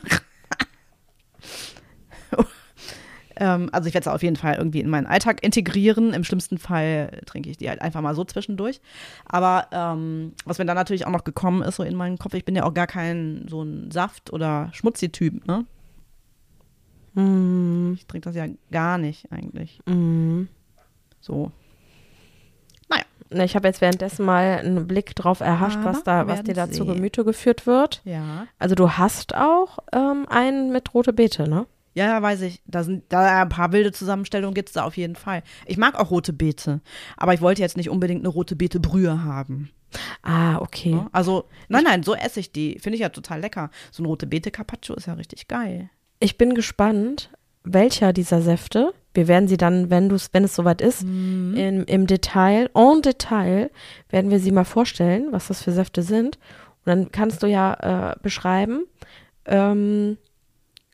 ähm, 3.36 3.68
also 3.72 3.88
ich 3.88 3.94
werde 3.94 4.08
es 4.08 4.14
auf 4.14 4.22
jeden 4.22 4.36
Fall 4.36 4.54
irgendwie 4.56 4.80
in 4.80 4.88
meinen 4.88 5.06
Alltag 5.06 5.42
integrieren. 5.44 6.12
Im 6.14 6.24
schlimmsten 6.24 6.58
Fall 6.58 7.20
trinke 7.26 7.50
ich 7.50 7.56
die 7.58 7.68
halt 7.68 7.80
einfach 7.82 8.00
mal 8.00 8.14
so 8.14 8.24
zwischendurch. 8.24 8.80
Aber 9.24 9.66
ähm, 9.72 10.32
was 10.44 10.58
mir 10.58 10.64
dann 10.66 10.76
natürlich 10.76 11.06
auch 11.06 11.10
noch 11.10 11.24
gekommen 11.24 11.62
ist, 11.62 11.76
so 11.76 11.82
in 11.82 11.96
meinen 11.96 12.18
Kopf, 12.18 12.34
ich 12.34 12.44
bin 12.44 12.56
ja 12.56 12.64
auch 12.64 12.74
gar 12.74 12.86
kein 12.86 13.46
so 13.48 13.62
ein 13.62 13.90
Saft- 13.90 14.32
oder 14.32 14.70
Schmutzi-Typ, 14.72 15.46
ne? 15.46 15.64
Mhm. 17.14 17.94
Ich 17.96 18.06
trinke 18.06 18.26
das 18.28 18.36
ja 18.36 18.46
gar 18.70 18.98
nicht 18.98 19.30
eigentlich. 19.32 19.80
Mhm. 19.86 20.48
So. 21.20 21.50
Na, 23.30 23.44
Ich 23.44 23.56
habe 23.56 23.66
jetzt 23.66 23.80
währenddessen 23.80 24.24
mal 24.24 24.58
einen 24.58 24.86
Blick 24.86 25.16
drauf 25.16 25.40
erhascht, 25.40 25.78
Aber 25.78 25.86
was 25.90 26.04
da, 26.04 26.26
was 26.28 26.42
dir 26.42 26.54
da 26.54 26.70
zu. 26.70 26.84
Gemüte 26.86 27.24
geführt 27.24 27.66
wird. 27.66 28.02
Ja. 28.04 28.46
Also 28.58 28.74
du 28.74 28.92
hast 28.92 29.34
auch 29.34 29.78
ähm, 29.92 30.26
einen 30.28 30.70
mit 30.72 30.94
rote 30.94 31.12
Beete, 31.12 31.48
ne? 31.48 31.66
Ja, 31.96 32.08
ja, 32.08 32.22
weiß 32.22 32.42
ich. 32.42 32.60
Da 32.66 32.84
sind 32.84 33.04
da 33.08 33.40
ein 33.40 33.48
paar 33.48 33.72
wilde 33.72 33.90
Zusammenstellungen 33.90 34.54
gibt 34.54 34.68
es 34.68 34.74
da 34.74 34.84
auf 34.84 34.98
jeden 34.98 35.16
Fall. 35.16 35.42
Ich 35.64 35.78
mag 35.78 35.98
auch 35.98 36.10
rote 36.10 36.34
Beete, 36.34 36.82
aber 37.16 37.32
ich 37.32 37.40
wollte 37.40 37.62
jetzt 37.62 37.78
nicht 37.78 37.88
unbedingt 37.88 38.20
eine 38.20 38.28
rote 38.28 38.54
Beete 38.54 38.80
Brühe 38.80 39.24
haben. 39.24 39.70
Ah, 40.20 40.58
okay. 40.58 41.00
Also, 41.12 41.46
nein, 41.68 41.84
nein, 41.84 42.02
so 42.02 42.14
esse 42.14 42.38
ich 42.40 42.52
die. 42.52 42.78
Finde 42.80 42.96
ich 42.96 43.00
ja 43.00 43.08
total 43.08 43.40
lecker. 43.40 43.70
So 43.90 44.02
ein 44.02 44.06
rote 44.06 44.26
Beete 44.26 44.50
Carpaccio 44.50 44.94
ist 44.94 45.06
ja 45.06 45.14
richtig 45.14 45.48
geil. 45.48 45.88
Ich 46.20 46.36
bin 46.36 46.54
gespannt, 46.54 47.30
welcher 47.64 48.12
dieser 48.12 48.42
Säfte, 48.42 48.92
wir 49.14 49.26
werden 49.26 49.48
sie 49.48 49.56
dann, 49.56 49.88
wenn, 49.88 50.10
du's, 50.10 50.28
wenn 50.32 50.44
es 50.44 50.54
soweit 50.54 50.82
ist, 50.82 51.02
im, 51.02 51.84
im 51.86 52.06
Detail, 52.06 52.68
en 52.74 53.00
Detail, 53.00 53.70
werden 54.10 54.30
wir 54.30 54.38
sie 54.38 54.52
mal 54.52 54.64
vorstellen, 54.64 55.28
was 55.30 55.48
das 55.48 55.62
für 55.62 55.72
Säfte 55.72 56.02
sind. 56.02 56.36
Und 56.36 56.86
dann 56.86 57.10
kannst 57.10 57.42
du 57.42 57.46
ja 57.46 58.12
äh, 58.12 58.16
beschreiben, 58.20 58.84
ähm, 59.46 60.18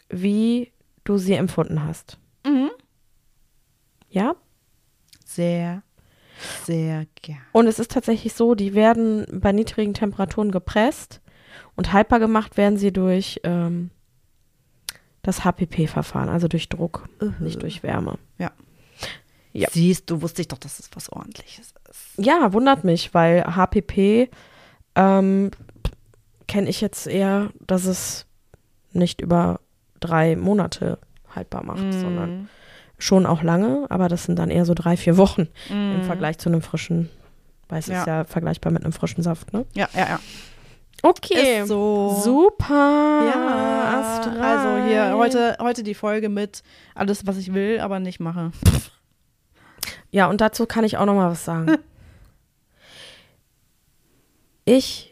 wie 0.08 0.71
du 1.04 1.18
sie 1.18 1.34
empfunden 1.34 1.84
hast. 1.84 2.18
Mhm. 2.46 2.70
Ja? 4.08 4.34
Sehr, 5.24 5.82
sehr 6.64 7.06
gern. 7.22 7.40
Und 7.52 7.66
es 7.66 7.78
ist 7.78 7.90
tatsächlich 7.90 8.34
so, 8.34 8.54
die 8.54 8.74
werden 8.74 9.26
bei 9.32 9.52
niedrigen 9.52 9.94
Temperaturen 9.94 10.50
gepresst 10.50 11.20
und 11.76 11.92
haltbar 11.92 12.18
gemacht 12.18 12.56
werden 12.56 12.76
sie 12.76 12.92
durch 12.92 13.40
ähm, 13.44 13.90
das 15.22 15.44
HPP-Verfahren, 15.44 16.28
also 16.28 16.48
durch 16.48 16.68
Druck, 16.68 17.08
nicht 17.38 17.62
durch 17.62 17.82
Wärme. 17.82 18.18
Ja. 18.38 19.68
Siehst 19.70 20.10
du, 20.10 20.22
wusste 20.22 20.42
ich 20.42 20.48
doch, 20.48 20.58
dass 20.58 20.78
es 20.78 20.90
was 20.94 21.10
ordentliches 21.10 21.74
ist. 21.90 22.24
Ja, 22.24 22.52
wundert 22.52 22.84
mich, 22.84 23.12
weil 23.12 23.44
HPP 23.44 24.30
ähm, 24.94 25.50
kenne 26.48 26.70
ich 26.70 26.80
jetzt 26.80 27.06
eher, 27.06 27.50
dass 27.60 27.84
es 27.84 28.26
nicht 28.92 29.20
über 29.20 29.60
drei 30.02 30.36
Monate 30.36 30.98
haltbar 31.34 31.64
macht, 31.64 31.82
Mhm. 31.82 31.92
sondern 31.92 32.48
schon 32.98 33.24
auch 33.26 33.42
lange, 33.42 33.86
aber 33.88 34.08
das 34.08 34.24
sind 34.24 34.38
dann 34.38 34.50
eher 34.50 34.64
so 34.66 34.74
drei, 34.74 34.96
vier 34.96 35.16
Wochen 35.16 35.48
Mhm. 35.70 35.92
im 35.96 36.02
Vergleich 36.02 36.38
zu 36.38 36.48
einem 36.50 36.60
frischen, 36.62 37.08
weil 37.68 37.78
es 37.80 37.86
Ja. 37.86 38.00
ist 38.00 38.06
ja 38.06 38.24
vergleichbar 38.24 38.70
mit 38.72 38.84
einem 38.84 38.92
frischen 38.92 39.22
Saft, 39.22 39.52
ne? 39.52 39.64
Ja, 39.74 39.88
ja, 39.94 40.08
ja. 40.08 40.20
Okay. 41.04 41.64
So. 41.64 42.20
Super. 42.22 43.32
Ja, 43.34 44.00
Astral. 44.00 44.40
also 44.40 44.86
hier 44.86 45.14
heute, 45.16 45.56
heute 45.60 45.82
die 45.82 45.94
Folge 45.94 46.28
mit 46.28 46.62
alles, 46.94 47.26
was 47.26 47.38
ich 47.38 47.54
will, 47.54 47.80
aber 47.80 47.98
nicht 47.98 48.20
mache. 48.20 48.52
Ja, 50.12 50.28
und 50.28 50.40
dazu 50.40 50.66
kann 50.66 50.84
ich 50.84 50.96
auch 50.98 51.06
noch 51.06 51.14
mal 51.14 51.30
was 51.30 51.44
sagen. 51.44 51.66
ich 54.64 55.11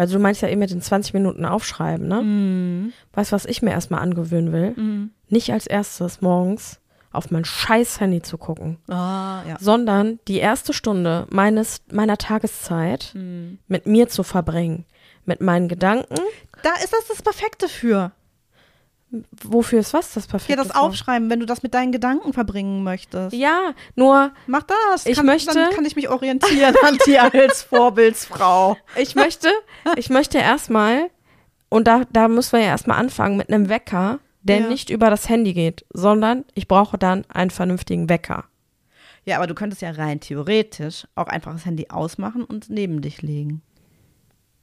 Also 0.00 0.14
du 0.16 0.22
meinst 0.22 0.40
ja 0.40 0.48
eben 0.48 0.60
mit 0.60 0.70
den 0.70 0.80
20 0.80 1.12
Minuten 1.12 1.44
aufschreiben, 1.44 2.08
ne? 2.08 2.22
Mhm. 2.22 2.92
Weißt 3.12 3.32
du, 3.32 3.34
was 3.34 3.44
ich 3.44 3.60
mir 3.60 3.70
erstmal 3.72 4.00
angewöhnen 4.00 4.50
will? 4.52 4.70
Mhm. 4.76 5.10
Nicht 5.28 5.52
als 5.52 5.66
erstes 5.66 6.22
morgens 6.22 6.80
auf 7.12 7.30
mein 7.30 7.44
scheiß 7.44 8.00
Handy 8.00 8.22
zu 8.22 8.38
gucken, 8.38 8.78
Ah, 8.88 9.42
ja. 9.46 9.56
sondern 9.60 10.18
die 10.28 10.38
erste 10.38 10.72
Stunde 10.72 11.26
meines, 11.30 11.82
meiner 11.92 12.16
Tageszeit 12.16 13.10
Mhm. 13.14 13.58
mit 13.68 13.86
mir 13.86 14.08
zu 14.08 14.22
verbringen. 14.22 14.86
Mit 15.26 15.40
meinen 15.42 15.68
Gedanken. 15.68 16.14
Da 16.62 16.70
ist 16.82 16.92
das 16.94 17.08
das 17.08 17.20
Perfekte 17.22 17.68
für. 17.68 18.12
Wofür 19.42 19.80
ist 19.80 19.92
was 19.92 20.14
das 20.14 20.26
Ja, 20.26 20.30
perfekte? 20.30 20.56
das? 20.62 20.74
Aufschreiben, 20.74 21.28
wenn 21.30 21.40
du 21.40 21.46
das 21.46 21.62
mit 21.64 21.74
deinen 21.74 21.90
Gedanken 21.92 22.32
verbringen 22.32 22.84
möchtest. 22.84 23.34
Ja, 23.34 23.72
nur 23.96 24.32
Mach 24.46 24.62
das. 24.62 25.04
Ich 25.06 25.16
kann, 25.16 25.26
möchte- 25.26 25.52
Dann 25.54 25.70
kann 25.70 25.84
ich 25.84 25.96
mich 25.96 26.08
orientieren 26.08 26.74
an 26.86 26.96
dir 27.06 27.32
als 27.34 27.62
Vorbildsfrau. 27.70 28.76
ich 28.96 29.14
möchte, 29.16 29.48
ich 29.96 30.10
möchte 30.10 30.38
erstmal, 30.38 31.10
und 31.68 31.88
da, 31.88 32.02
da 32.12 32.28
müssen 32.28 32.52
wir 32.52 32.60
ja 32.60 32.66
erstmal 32.68 32.98
anfangen 32.98 33.36
mit 33.36 33.48
einem 33.52 33.68
Wecker, 33.68 34.20
der 34.42 34.60
Ja. 34.60 34.68
nicht 34.68 34.90
über 34.90 35.10
das 35.10 35.28
Handy 35.28 35.52
geht, 35.54 35.84
sondern 35.92 36.44
ich 36.54 36.68
brauche 36.68 36.96
dann 36.96 37.24
einen 37.28 37.50
vernünftigen 37.50 38.08
Wecker. 38.08 38.44
Ja, 39.26 39.36
aber 39.36 39.46
du 39.46 39.54
könntest 39.54 39.82
ja 39.82 39.90
rein 39.90 40.20
theoretisch 40.20 41.06
auch 41.14 41.26
einfach 41.26 41.52
das 41.52 41.66
Handy 41.66 41.88
ausmachen 41.90 42.42
und 42.44 42.70
neben 42.70 43.02
dich 43.02 43.20
legen. 43.22 43.60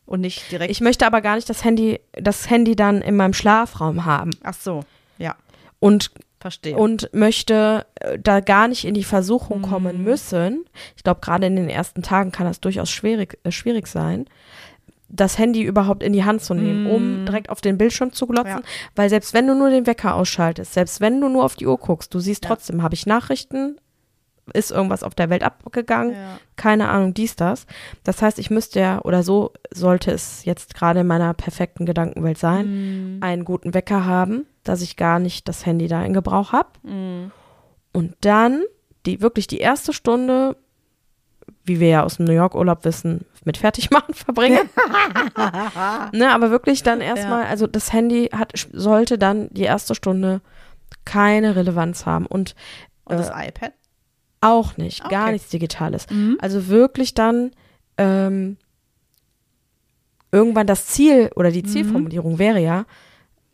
Und 0.07 0.21
nicht 0.21 0.51
direkt. 0.51 0.71
Ich 0.71 0.81
möchte 0.81 1.05
aber 1.05 1.21
gar 1.21 1.35
nicht 1.35 1.49
das 1.49 1.63
Handy, 1.63 1.99
das 2.13 2.49
Handy 2.49 2.75
dann 2.75 3.01
in 3.03 3.15
meinem 3.15 3.33
Schlafraum 3.33 4.05
haben 4.05 4.31
Ach 4.43 4.53
so, 4.55 4.79
ja, 5.19 5.35
und 5.79 6.09
verstehe. 6.39 6.75
und 6.75 7.09
möchte 7.13 7.85
äh, 7.95 8.17
da 8.17 8.39
gar 8.39 8.67
nicht 8.69 8.85
in 8.85 8.93
die 8.95 9.01
Mhm. 9.01 9.05
Versuchung 9.05 9.61
kommen 9.61 10.03
müssen. 10.03 10.65
Ich 10.95 11.03
glaube, 11.03 11.19
gerade 11.21 11.45
in 11.47 11.55
den 11.57 11.69
ersten 11.69 12.01
Tagen 12.03 12.31
kann 12.31 12.47
das 12.47 12.59
durchaus 12.61 12.89
schwierig, 12.89 13.37
äh, 13.43 13.51
schwierig 13.51 13.87
sein, 13.87 14.25
das 15.09 15.37
Handy 15.37 15.61
überhaupt 15.63 16.03
in 16.03 16.11
die 16.13 16.23
Hand 16.25 16.41
zu 16.41 16.53
nehmen, 16.53 16.85
um 16.87 17.25
direkt 17.25 17.49
auf 17.49 17.61
den 17.61 17.77
Bildschirm 17.77 18.11
zu 18.13 18.27
glotzen. 18.27 18.53
Mhm. 18.55 18.59
Ja. 18.59 18.91
Weil 18.95 19.09
selbst 19.09 19.33
wenn 19.33 19.45
du 19.47 19.55
nur 19.55 19.69
den 19.69 19.87
Wecker 19.87 20.15
ausschaltest, 20.15 20.73
selbst 20.73 20.99
wenn 21.01 21.19
du 21.21 21.27
nur 21.29 21.43
auf 21.45 21.55
die 21.55 21.65
Uhr 21.67 21.77
guckst, 21.77 22.13
du 22.13 22.19
siehst 22.19 22.43
Ja. 22.45 22.49
trotzdem, 22.49 22.81
habe 22.81 22.93
ich 22.95 23.05
Nachrichten, 23.05 23.77
ist 24.53 24.71
irgendwas 24.71 25.03
auf 25.03 25.15
der 25.15 25.29
Welt 25.29 25.43
abgegangen, 25.43 26.13
Ja. 26.13 26.39
keine 26.55 26.89
Ahnung, 26.89 27.13
dies, 27.13 27.35
das. 27.35 27.65
Das 28.03 28.21
heißt, 28.21 28.39
ich 28.39 28.49
müsste 28.49 28.79
ja, 28.79 29.01
oder 29.01 29.23
so 29.23 29.51
sollte 29.71 30.11
es 30.11 30.45
jetzt 30.45 30.73
gerade 30.75 31.01
in 31.01 31.07
meiner 31.07 31.33
perfekten 31.33 31.85
Gedankenwelt 31.85 32.37
sein, 32.37 33.15
Mhm. 33.17 33.23
einen 33.23 33.45
guten 33.45 33.73
Wecker 33.73 34.05
haben, 34.05 34.45
dass 34.63 34.81
ich 34.81 34.95
gar 34.97 35.19
nicht 35.19 35.47
das 35.47 35.65
Handy 35.65 35.87
da 35.87 36.03
in 36.03 36.13
Gebrauch 36.13 36.51
habe. 36.53 36.69
Mhm. 36.83 37.31
Und 37.93 38.15
dann 38.21 38.63
die 39.05 39.21
wirklich 39.21 39.47
die 39.47 39.59
erste 39.59 39.93
Stunde, 39.93 40.57
wie 41.63 41.79
wir 41.79 41.87
ja 41.87 42.03
aus 42.03 42.17
dem 42.17 42.25
New 42.25 42.33
York 42.33 42.55
Urlaub 42.55 42.83
wissen, 42.83 43.25
mit 43.45 43.55
Fertigmachen 43.57 44.13
verbringen. 44.13 44.69
ne, 46.11 46.31
aber 46.33 46.51
wirklich 46.51 46.83
dann 46.83 47.01
erstmal, 47.01 47.45
also 47.45 47.67
das 47.67 47.93
Handy 47.93 48.29
hat 48.33 48.53
sollte 48.73 49.17
dann 49.17 49.47
die 49.51 49.63
erste 49.63 49.95
Stunde 49.95 50.41
keine 51.05 51.55
Relevanz 51.55 52.05
haben 52.05 52.25
und 52.25 52.55
Und 53.05 53.17
das 53.19 53.29
äh, 53.29 53.47
iPad? 53.49 53.73
Auch 54.41 54.77
nicht, 54.77 55.07
gar 55.09 55.23
Okay. 55.23 55.33
nichts 55.33 55.49
Digitales. 55.49 56.07
Mhm. 56.09 56.37
Also 56.41 56.67
wirklich 56.67 57.13
dann 57.13 57.51
ähm, 57.97 58.57
irgendwann 60.31 60.67
das 60.67 60.87
Ziel 60.87 61.31
oder 61.35 61.51
die 61.51 61.63
Zielformulierung 61.63 62.37
wäre 62.39 62.59
ja, 62.59 62.85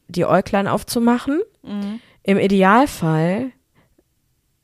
die 0.07 0.25
Äuglein 0.25 0.67
aufzumachen, 0.67 1.41
Mhm. 1.63 1.99
im 2.23 2.37
Idealfall 2.37 3.51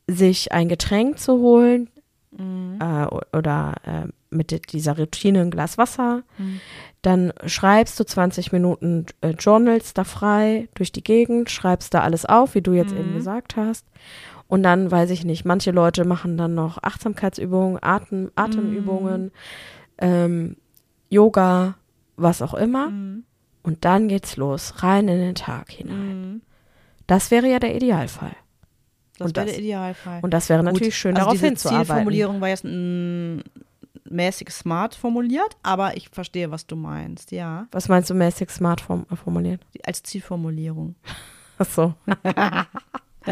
sich 0.07 0.51
ein 0.51 0.69
Getränk 0.69 1.19
zu 1.19 1.33
holen 1.39 1.89
Mhm. 2.31 2.79
äh, 2.81 3.05
oder 3.37 3.75
äh, 3.85 4.07
mit 4.31 4.73
dieser 4.73 4.97
Routine 4.97 5.41
ein 5.41 5.51
Glas 5.51 5.77
Wasser. 5.77 6.23
Mhm. 6.37 6.59
Dann 7.01 7.33
schreibst 7.45 7.99
du 7.99 8.03
20 8.03 8.51
Minuten 8.51 9.05
äh, 9.21 9.29
Journals 9.29 9.93
da 9.93 10.03
frei 10.03 10.67
durch 10.75 10.91
die 10.91 11.03
Gegend, 11.03 11.49
schreibst 11.49 11.93
da 11.93 12.01
alles 12.01 12.25
auf, 12.25 12.53
wie 12.55 12.61
du 12.61 12.73
jetzt 12.73 12.91
eben 12.93 13.11
Mhm. 13.11 13.15
gesagt 13.15 13.55
hast. 13.55 13.85
Und 14.49 14.63
dann 14.63 14.89
weiß 14.91 15.11
ich 15.11 15.23
nicht, 15.23 15.45
manche 15.45 15.71
Leute 15.71 16.03
machen 16.05 16.35
dann 16.35 16.55
noch 16.55 16.81
Achtsamkeitsübungen, 16.83 17.77
Atem, 17.81 18.31
Atemübungen, 18.35 19.31
ähm, 19.99 20.57
Yoga, 21.09 21.75
was 22.17 22.41
auch 22.41 22.55
immer. 22.55 22.89
Mhm. 22.89 23.23
Und 23.63 23.85
dann 23.85 24.07
geht's 24.07 24.35
los, 24.37 24.81
rein 24.83 25.07
in 25.07 25.19
den 25.19 25.35
Tag 25.35 25.69
hinein. 25.71 26.21
Mhm. 26.21 26.41
Das 27.07 27.29
wäre 27.31 27.47
ja 27.47 27.59
der 27.59 27.75
Idealfall. 27.75 28.35
Das 29.19 29.27
Und 29.27 29.35
wäre 29.37 29.45
das- 29.45 29.55
der 29.55 29.63
Idealfall. 29.63 30.19
Und 30.23 30.33
das 30.33 30.49
wäre 30.49 30.63
Gut, 30.63 30.73
natürlich 30.73 30.97
schön, 30.97 31.15
also 31.15 31.27
darauf 31.27 31.39
hinzuarbeiten. 31.39 31.85
Zielformulierung 31.85 32.41
war 32.41 32.47
jetzt 32.49 32.63
mm, 32.65 33.39
mäßig 34.09 34.49
smart 34.49 34.95
formuliert, 34.95 35.57
aber 35.61 35.95
ich 35.97 36.09
verstehe, 36.09 36.49
was 36.49 36.65
du 36.65 36.75
meinst, 36.75 37.31
ja. 37.31 37.67
Was 37.71 37.87
meinst 37.87 38.09
du 38.09 38.15
mäßig 38.15 38.49
smart 38.49 38.81
form 38.81 39.05
formuliert? 39.23 39.61
Die- 39.75 39.85
Als 39.85 40.01
Zielformulierung. 40.01 40.95
Ach 41.59 41.65
so. 41.65 41.93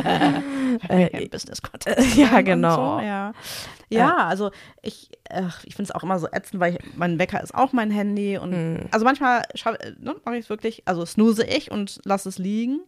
Äh, 0.04 1.28
Business 1.32 1.62
Content. 1.62 1.98
äh, 1.98 2.04
ja, 2.22 2.42
genau. 2.42 2.98
So, 3.00 3.04
ja. 3.06 3.34
ja, 3.90 4.16
also 4.18 4.52
ich, 4.82 5.10
ach, 5.30 5.64
ich 5.66 5.76
finde 5.76 5.90
es 5.92 5.96
auch 5.96 6.04
immer 6.04 6.20
so 6.20 6.28
ätzend, 6.32 6.60
weil 6.60 6.74
ich, 6.76 6.80
mein 6.96 7.20
Wecker 7.20 7.42
ist 7.42 7.54
auch 7.56 7.74
mein 7.74 7.92
Handy 7.92 8.38
und 8.38 8.52
Hm. 8.54 8.86
also 8.92 9.06
manchmal 9.06 9.44
äh, 9.54 9.92
ne, 10.00 10.16
mache 10.26 10.36
ich 10.38 10.46
es 10.46 10.50
wirklich, 10.50 10.84
also 10.86 11.06
snooze 11.06 11.46
ich 11.46 11.72
und 11.72 12.00
lasse 12.04 12.30
es 12.30 12.38
liegen. 12.38 12.80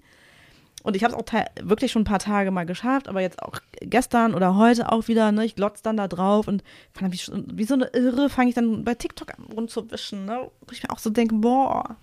Und 0.81 0.95
ich 0.95 1.03
habe 1.03 1.13
es 1.13 1.19
auch 1.19 1.25
wirklich 1.61 1.91
schon 1.91 2.03
ein 2.03 2.05
paar 2.05 2.19
Tage 2.19 2.51
mal 2.51 2.65
geschafft, 2.65 3.09
aber 3.09 3.19
jetzt 3.19 3.43
auch 3.43 3.59
gestern 3.81 4.33
oder 4.33 4.55
heute 4.55 4.89
auch 4.89 5.09
wieder, 5.09 5.33
ne, 5.33 5.43
ich 5.43 5.55
glotze 5.55 5.83
dann 5.83 5.97
da 5.97 6.07
drauf 6.07 6.47
und 6.47 6.63
fang 6.93 7.03
dann 7.03 7.11
wie, 7.11 7.17
schon- 7.17 7.45
wie 7.53 7.65
so 7.65 7.73
eine 7.73 7.87
Irre 7.87 8.29
fange 8.29 8.47
ich 8.49 8.55
dann 8.55 8.85
bei 8.85 8.95
TikTok 8.95 9.37
an 9.37 9.43
rumzuwischen, 9.53 10.23
ne, 10.25 10.49
wo 10.61 10.71
ich 10.71 10.81
mir 10.81 10.89
auch 10.91 10.99
so 10.99 11.09
denke, 11.09 11.35
boah, 11.35 11.97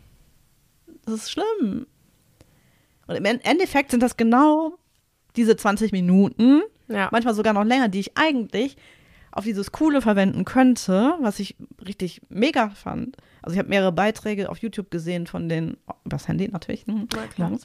das 1.07 1.15
ist 1.15 1.31
schlimm. 1.31 1.87
Und 3.07 3.15
im 3.17 3.25
En- 3.25 3.41
Endeffekt 3.41 3.93
sind 3.93 4.03
das 4.03 4.17
genau 4.19 4.75
diese 5.37 5.57
20 5.57 5.93
Minuten, 5.93 6.63
Ja. 6.89 7.09
manchmal 7.13 7.35
sogar 7.35 7.53
noch 7.53 7.65
länger, 7.65 7.89
die 7.89 8.01
ich 8.01 8.17
eigentlich 8.17 8.77
auf 9.33 9.45
dieses 9.45 9.71
Coole 9.71 10.01
verwenden 10.01 10.45
könnte, 10.47 11.15
was 11.21 11.39
ich 11.41 11.57
richtig 11.87 12.23
mega 12.31 12.71
fand. 12.71 13.17
Also 13.43 13.53
ich 13.55 13.59
habe 13.59 13.69
mehrere 13.69 13.93
Beiträge 13.93 14.49
auf 14.49 14.59
YouTube 14.59 14.91
gesehen 14.91 15.27
von 15.27 15.49
den, 15.51 15.77
übers 16.07 16.27
Handy 16.27 16.49
natürlich, 16.49 16.87
hm, 16.87 17.07
klar. 17.09 17.49
morgens, 17.51 17.65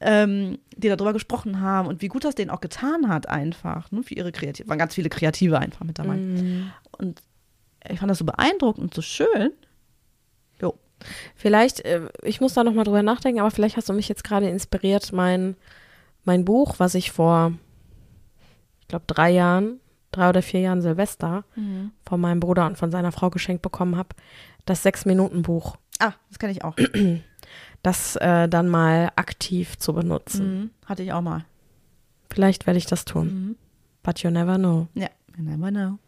ähm, 0.00 0.58
die 0.76 0.88
darüber 0.88 1.12
gesprochen 1.12 1.60
haben 1.60 1.88
und 1.88 2.00
wie 2.00 2.08
gut 2.08 2.24
das 2.24 2.34
denen 2.34 2.50
auch 2.50 2.62
getan 2.62 3.08
hat 3.08 3.28
einfach, 3.28 3.92
ne, 3.92 4.02
für 4.02 4.14
ihre 4.14 4.32
Kreative, 4.32 4.66
waren 4.68 4.78
ganz 4.78 4.94
viele 4.94 5.10
Kreative 5.10 5.58
einfach 5.58 5.84
mit 5.84 5.98
dabei. 5.98 6.16
Mhm. 6.16 6.70
Und 6.98 7.20
ich 7.86 7.98
fand 7.98 8.10
das 8.10 8.18
so 8.18 8.24
beeindruckend 8.24 8.84
und 8.84 8.94
so 8.94 9.02
schön. 9.02 9.50
Jo. 10.60 10.74
Vielleicht, 11.36 11.80
äh, 11.84 12.08
ich 12.22 12.40
muss 12.40 12.54
da 12.54 12.64
nochmal 12.64 12.84
drüber 12.84 13.02
nachdenken, 13.02 13.40
aber 13.40 13.50
vielleicht 13.50 13.76
hast 13.76 13.90
du 13.90 13.92
mich 13.92 14.08
jetzt 14.08 14.24
gerade 14.24 14.48
inspiriert, 14.48 15.12
mein, 15.12 15.54
mein 16.24 16.44
Buch, 16.44 16.74
was 16.78 16.94
ich 16.94 17.12
vor, 17.12 17.52
ich 18.80 18.88
glaube, 18.88 19.04
drei 19.06 19.30
Jahren, 19.30 19.80
drei 20.10 20.28
oder 20.28 20.42
vier 20.42 20.60
Jahren 20.60 20.82
Silvester 20.82 21.44
von 22.06 22.20
meinem 22.20 22.40
Bruder 22.40 22.66
und 22.66 22.78
von 22.78 22.90
seiner 22.90 23.12
Frau 23.12 23.30
geschenkt 23.30 23.62
bekommen 23.62 23.96
habe, 23.96 24.10
das 24.64 24.82
Sechs-Minuten-Buch, 24.82 25.76
Ah, 25.98 26.12
das 26.28 26.38
kenne 26.38 26.52
ich 26.52 26.64
auch. 26.64 26.76
das 27.82 28.16
äh, 28.16 28.48
dann 28.48 28.68
mal 28.68 29.12
aktiv 29.16 29.78
zu 29.78 29.92
benutzen. 29.92 30.60
Mhm. 30.60 30.70
Hatte 30.86 31.02
ich 31.02 31.12
auch 31.12 31.20
mal. 31.20 31.44
Vielleicht 32.32 32.66
werde 32.66 32.78
ich 32.78 32.86
das 32.86 33.04
tun. 33.04 33.26
Mhm. 33.26 33.56
But 34.02 34.20
you 34.20 34.30
never 34.30 34.56
know. 34.56 34.88
Ja, 34.94 35.08
you 35.36 35.44
never 35.44 35.70
know. 35.70 35.98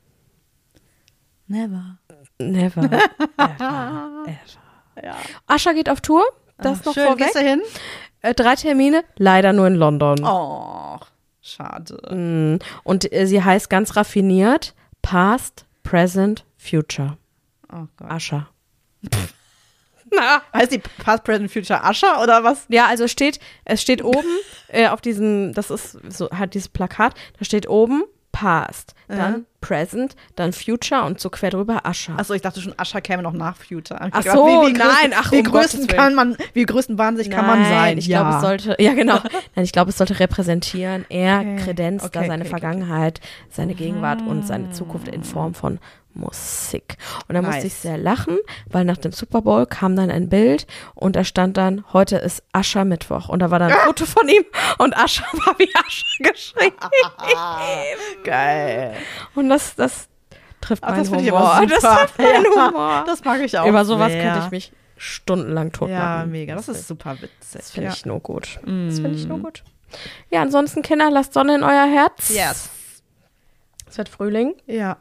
Never. 1.46 1.98
Never. 2.38 2.82
ever, 3.38 4.24
ever. 4.26 4.34
Ja. 5.02 5.16
Ascha 5.46 5.72
geht 5.72 5.88
auf 5.88 6.00
Tour. 6.00 6.24
Das 6.58 6.80
Ach, 6.80 6.86
noch 6.86 6.94
schön. 6.94 7.04
vorweg. 7.04 7.18
Gehst 7.24 7.36
du 7.36 7.40
hin? 7.40 7.62
Äh, 8.26 8.34
drei 8.34 8.56
Termine, 8.56 9.04
leider 9.18 9.52
nur 9.52 9.68
in 9.68 9.76
London. 9.76 10.24
Oh, 10.24 10.98
schade. 11.40 11.94
Mm. 12.12 12.58
Und 12.82 13.12
äh, 13.12 13.26
sie 13.26 13.42
heißt 13.42 13.70
ganz 13.70 13.94
raffiniert 13.94 14.74
Past, 15.00 15.64
Present, 15.84 16.44
Future. 16.56 17.16
Oh 17.72 17.86
Gott. 17.96 18.10
Ascha. 18.10 18.48
Na. 20.10 20.42
Heißt 20.52 20.72
die 20.72 20.78
Past, 20.78 21.22
Present, 21.22 21.52
Future 21.52 21.84
Ascher 21.84 22.20
oder 22.20 22.42
was? 22.42 22.66
Ja, 22.68 22.86
also 22.86 23.06
steht, 23.06 23.38
es 23.64 23.80
steht 23.80 24.02
oben 24.02 24.26
äh, 24.68 24.88
auf 24.88 25.00
diesem, 25.00 25.52
das 25.52 25.70
ist 25.70 25.96
so 26.08 26.28
halt 26.30 26.54
dieses 26.54 26.68
Plakat, 26.68 27.14
da 27.38 27.44
steht 27.44 27.68
oben 27.68 28.02
Past, 28.38 28.94
dann 29.08 29.32
Mhm. 29.32 29.46
Present, 29.62 30.14
dann 30.34 30.52
Future 30.52 31.04
und 31.04 31.18
so 31.20 31.30
quer 31.30 31.48
drüber 31.48 31.86
Ascha. 31.86 32.16
Achso, 32.16 32.34
ich 32.34 32.42
dachte 32.42 32.60
schon, 32.60 32.74
Ascher 32.78 33.00
käme 33.00 33.22
noch 33.22 33.32
nach 33.32 33.56
Future. 33.56 33.98
Ich 34.08 34.12
Ach 34.12 34.26
hab 34.26 34.36
so, 34.36 34.44
größten- 34.46 34.76
nein, 34.76 35.14
ach, 35.16 35.32
wie 35.32 35.38
um 35.38 35.44
größten 35.44 35.86
kann 35.86 36.14
man, 36.14 36.36
wie 36.52 36.64
größten 36.64 36.98
wahnsinnig 36.98 37.30
kann 37.30 37.46
man 37.46 37.64
sein. 37.64 37.96
Ich 37.96 38.08
ja. 38.08 38.20
glaube, 38.20 38.36
es 38.36 38.42
sollte, 38.42 38.76
ja 38.82 38.92
genau. 38.92 39.14
Nein, 39.54 39.64
ich 39.64 39.72
glaube, 39.72 39.88
es 39.88 39.96
sollte 39.96 40.20
repräsentieren. 40.20 41.06
Er 41.08 41.38
Okay. 41.40 41.56
kredenzt 41.64 42.04
Okay, 42.04 42.12
da 42.18 42.20
seine 42.26 42.32
okay, 42.34 42.40
okay. 42.42 42.48
Vergangenheit, 42.50 43.20
seine 43.48 43.74
Gegenwart 43.74 44.20
und 44.20 44.46
seine 44.46 44.70
Zukunft 44.72 45.08
in 45.08 45.24
Form 45.24 45.54
von 45.54 45.78
Musik. 46.16 46.96
Und 47.28 47.34
da 47.34 47.42
musste 47.42 47.56
Nice. 47.62 47.64
ich 47.66 47.74
sehr 47.74 47.98
lachen, 47.98 48.38
weil 48.70 48.84
nach 48.84 48.96
dem 48.96 49.12
Super 49.12 49.42
Bowl 49.42 49.66
kam 49.66 49.94
dann 49.96 50.10
ein 50.10 50.28
Bild 50.28 50.66
und 50.94 51.16
da 51.16 51.24
stand 51.24 51.56
dann, 51.56 51.84
heute 51.92 52.16
ist 52.16 52.42
Aschermittwoch. 52.52 53.28
Und 53.28 53.40
da 53.40 53.50
war 53.50 53.58
dann 53.58 53.70
ein 53.72 53.78
Foto 53.86 54.06
von 54.06 54.28
ihm 54.28 54.44
und 54.78 54.96
Ascher 54.96 55.24
war 55.44 55.54
wie 55.58 55.70
Ascher 55.74 56.32
geschrieben. 56.32 56.76
Geil. 58.24 58.94
Und 59.34 59.48
das, 59.48 59.74
das 59.76 60.08
trifft 60.60 60.82
Ach, 60.84 60.90
meinen 60.90 61.04
das 61.04 61.12
Humor. 61.12 61.62
Das 61.68 61.80
trifft 61.82 62.18
meinen 62.18 62.44
Ja, 62.54 62.68
Humor. 62.68 63.04
Das 63.06 63.24
mag 63.24 63.40
ich 63.40 63.58
auch 63.58 63.66
Über 63.66 63.84
sowas 63.84 64.10
sehr. 64.12 64.22
könnte 64.22 64.44
ich 64.46 64.50
mich 64.50 64.72
stundenlang 64.96 65.72
tot 65.72 65.90
Ja, 65.90 65.98
machen. 66.18 66.30
mega. 66.30 66.54
Das 66.54 66.68
ist 66.68 66.88
super 66.88 67.14
witzig. 67.20 67.30
Das 67.52 67.70
finde 67.70 67.88
ja. 67.88 67.94
ich 67.94 68.06
nur 68.06 68.20
gut. 68.20 68.58
Das 68.62 68.94
finde 69.00 69.10
ich 69.12 69.26
nur 69.26 69.38
Mm. 69.38 69.42
gut. 69.42 69.62
Ja, 70.30 70.42
ansonsten, 70.42 70.82
Kinder, 70.82 71.10
lasst 71.10 71.32
Sonne 71.34 71.54
in 71.54 71.62
euer 71.62 71.86
Herz. 71.86 72.30
Yes. 72.30 72.70
Es 73.88 73.98
wird 73.98 74.08
Frühling. 74.08 74.54
Ja. 74.66 74.96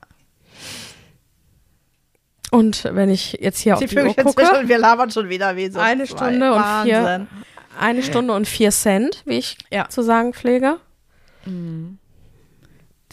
Und 2.56 2.84
wenn 2.86 3.10
ich 3.10 3.34
jetzt 3.42 3.60
hier 3.60 3.74
auf 3.76 3.80
Die 3.84 3.98
Uhr 3.98 4.14
gucke, 4.16 4.44
zwischen, 4.46 4.68
wir 4.70 4.78
labern 4.78 5.12
schon 5.12 5.28
wieder 5.30 5.56
wie 5.56 5.70
so 5.70 5.80
Eine 5.80 6.06
zwei. 6.06 6.16
Stunde 6.30 6.54
und 6.54 6.64
vier- 6.84 7.04
Wahnsinn. 7.04 7.28
eine 7.80 8.04
Stunde 8.04 8.34
und 8.34 8.48
vier 8.48 8.72
Cent, 8.72 9.22
wie 9.26 9.38
ich 9.40 9.58
Ja. 9.72 9.90
zu 9.90 10.02
sagen 10.02 10.34
pflege. 10.34 10.78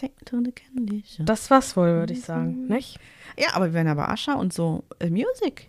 Shop. 0.00 1.26
Das 1.26 1.50
war's 1.50 1.76
wohl, 1.76 1.88
würde 1.94 2.12
ich 2.12 2.22
sagen, 2.24 2.66
nicht? 2.66 2.98
Ja, 3.38 3.48
aber 3.54 3.66
wir 3.66 3.74
werden 3.74 3.88
aber 3.88 4.08
Ascha 4.08 4.34
und 4.34 4.52
so 4.52 4.84
äh, 4.98 5.10
Music. 5.10 5.68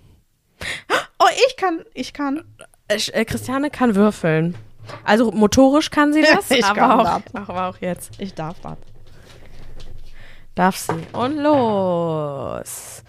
Oh, 1.20 1.26
ich 1.48 1.56
kann, 1.58 1.84
ich 1.94 2.14
kann. 2.14 2.44
Äh, 2.88 2.98
äh, 3.12 3.26
Christiane 3.26 3.70
kann 3.70 3.96
würfeln. 3.96 4.56
Also 5.04 5.32
motorisch 5.32 5.90
kann 5.92 6.14
sie 6.14 6.22
das, 6.34 6.50
Ich 6.52 6.66
aber, 6.66 6.76
kann 6.80 6.92
auch, 6.92 7.22
das. 7.22 7.36
aber 7.48 7.68
auch 7.70 7.78
jetzt 7.80 8.12
Ich 8.20 8.34
darf 8.34 8.60
das. 8.62 8.78
darf 10.56 10.78
sie. 10.78 10.94
Und 11.14 11.38
los. 11.38 13.04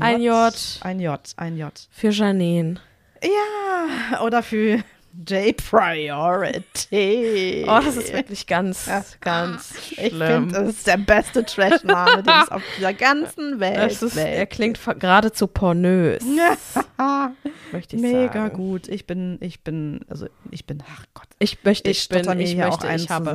Ein 0.00 0.22
J. 0.22 0.54
Ein 0.82 1.00
J, 1.00 1.20
ein 1.36 1.56
J. 1.56 1.72
Für 1.90 2.10
Janine. 2.10 2.76
Ja, 3.22 4.20
oder 4.22 4.42
für 4.42 4.82
J 5.26 5.56
Priority. 5.56 7.64
Oh, 7.66 7.80
das 7.82 7.96
ist 7.96 8.12
wirklich 8.12 8.46
ganz, 8.46 8.84
Ja. 8.86 9.02
ganz 9.22 9.74
Ich 9.92 10.08
schlimm. 10.08 10.50
finde, 10.50 10.54
das 10.60 10.68
ist 10.70 10.86
der 10.86 10.98
beste 10.98 11.44
Trash-Name, 11.44 12.22
den 12.22 12.34
es 12.42 12.50
auf 12.50 12.62
dieser 12.76 12.92
ganzen 12.92 13.58
Welt 13.60 14.02
ist, 14.02 14.16
er 14.16 14.40
gibt. 14.40 14.52
klingt 14.52 14.80
geradezu 15.00 15.46
pornös, 15.46 16.22
möchte 17.72 17.96
ich 17.96 18.02
Mega 18.02 18.32
sagen. 18.32 18.54
gut. 18.56 18.88
Ich 18.88 19.06
bin, 19.06 19.38
ich 19.40 19.60
bin, 19.62 20.00
also 20.08 20.26
ich 20.50 20.66
bin, 20.66 20.82
ach 20.86 21.04
Gott. 21.14 21.28
Ich 21.38 21.64
möchte, 21.64 21.88
Ich 21.90 22.02
ich, 22.02 22.08
bin, 22.10 22.40
ich 22.40 22.50
hier 22.52 22.66
möchte, 22.66 22.86
auch 22.88 22.94
ich 22.94 23.08
habe. 23.08 23.30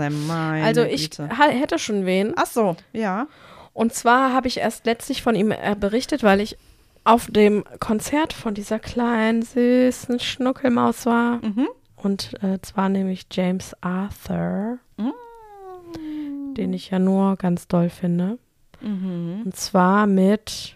Also 0.63 0.83
ich 0.83 1.09
Güte. 1.09 1.29
hätte 1.35 1.79
schon 1.79 2.05
wen. 2.05 2.33
Ach 2.35 2.45
so, 2.45 2.75
ja. 2.93 3.25
Und 3.74 3.93
zwar 3.93 4.34
habe 4.34 4.47
ich 4.47 4.57
erst 4.57 4.86
letztlich 4.86 5.22
von 5.22 5.36
ihm 5.36 5.51
äh, 5.51 5.76
berichtet, 5.80 6.24
weil 6.24 6.41
ich 6.41 6.57
auf 7.03 7.28
dem 7.28 7.63
Konzert 7.80 8.34
von 8.34 8.53
dieser 8.53 8.80
kleinen, 8.80 9.41
süßen 9.41 10.19
Schnuckelmaus 10.19 11.05
war. 11.05 11.43
Mhm. 11.43 11.67
Und 11.95 12.41
äh, 12.43 12.59
zwar 12.61 12.89
nämlich 12.89 13.28
James 13.32 13.76
Arthur, 13.82 14.80
Mm. 14.97 16.53
den 16.55 16.74
ich 16.74 16.89
ja 16.89 16.99
nur 16.99 17.36
ganz 17.38 17.67
doll 17.67 17.89
finde. 17.89 18.38
Mhm. 18.82 19.43
Und 19.45 19.55
zwar 19.55 20.07
mit, 20.07 20.76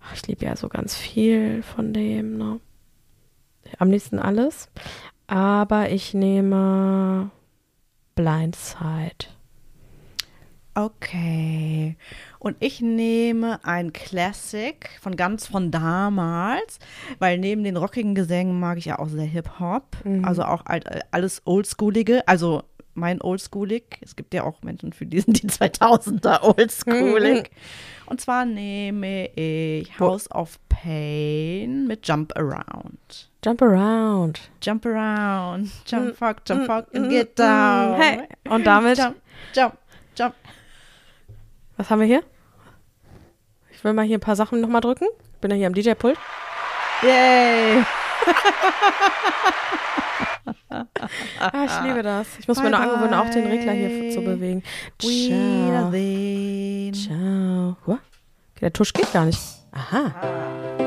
ach, 0.00 0.14
ich 0.14 0.26
liebe 0.26 0.44
ja 0.44 0.56
so 0.56 0.68
ganz 0.68 0.94
viel 0.94 1.62
von 1.62 1.92
dem, 1.92 2.36
ne? 2.36 2.60
Am 3.78 3.90
liebsten 3.90 4.18
alles. 4.18 4.68
Aber 5.26 5.90
ich 5.90 6.14
nehme 6.14 7.30
Blindside. 8.14 9.26
Okay. 10.74 11.96
Und 12.38 12.56
ich 12.60 12.80
nehme 12.80 13.64
ein 13.64 13.92
Classic 13.92 14.90
von 15.00 15.16
ganz 15.16 15.46
von 15.46 15.70
damals, 15.70 16.78
weil 17.18 17.38
neben 17.38 17.62
den 17.62 17.76
rockigen 17.76 18.14
Gesängen 18.14 18.58
mag 18.58 18.78
ich 18.78 18.86
ja 18.86 18.98
auch 18.98 19.08
sehr 19.08 19.24
Hip-Hop. 19.24 19.96
Mhm. 20.04 20.24
Also 20.24 20.42
auch 20.42 20.66
alt, 20.66 20.86
alles 21.12 21.42
Oldschoolige. 21.44 22.26
Also 22.26 22.64
mein 22.94 23.20
Oldschoolig. 23.20 23.98
Es 24.00 24.16
gibt 24.16 24.34
ja 24.34 24.44
auch 24.44 24.62
Menschen, 24.62 24.92
für 24.92 25.06
die 25.06 25.20
sind 25.20 25.42
die 25.42 25.48
2000er 25.48 26.42
Oldschoolig. 26.42 27.50
Und 28.06 28.20
zwar 28.20 28.44
nehme 28.44 29.28
ich 29.34 29.98
House 29.98 30.30
of 30.30 30.58
Pain 30.68 31.86
mit 31.86 32.06
Jump 32.06 32.36
Around. 32.36 33.30
Jump 33.44 33.60
around. 33.60 34.40
Jump 34.62 34.86
around, 34.86 35.70
jump 35.86 36.06
Mm, 36.06 36.14
fuck, 36.14 36.36
jump 36.46 36.62
mm, 36.62 36.66
fuck 36.66 36.86
and 36.94 37.06
mm, 37.06 37.10
get 37.10 37.32
mm, 37.32 37.36
down. 37.36 38.00
hey. 38.00 38.28
Und 38.48 38.66
damit, 38.66 38.96
Jump, 38.96 39.16
jump, 39.54 39.76
jump. 40.16 40.34
Was 41.76 41.90
haben 41.90 42.00
wir 42.00 42.06
hier? 42.06 42.22
Ich 43.72 43.82
will 43.84 43.92
mal 43.92 44.04
hier 44.04 44.18
ein 44.18 44.20
paar 44.20 44.36
Sachen 44.36 44.60
nochmal 44.60 44.80
drücken. 44.80 45.06
Ich 45.34 45.40
bin 45.40 45.50
ja 45.50 45.56
hier 45.56 45.66
am 45.66 45.74
DJ-Pult. 45.74 46.18
Yay! 47.02 47.84
Ah, 51.38 51.64
ich 51.64 51.86
liebe 51.86 52.02
das. 52.02 52.26
Ich 52.38 52.48
muss 52.48 52.56
Bye, 52.58 52.64
mir 52.64 52.70
nur 52.70 52.80
angewöhnen, 52.80 53.14
auch 53.14 53.30
den. 53.30 53.46
Regler 53.46 53.72
hier 53.72 54.10
zu 54.10 54.22
bewegen. 54.22 54.62
We 55.00 56.90
Ciao. 56.92 57.76
Ciao. 57.76 57.76
What? 57.86 58.00
Der 58.60 58.72
Tusch 58.72 58.92
geht 58.92 59.12
gar 59.12 59.26
nicht. 59.26 59.40
Aha. 59.72 60.80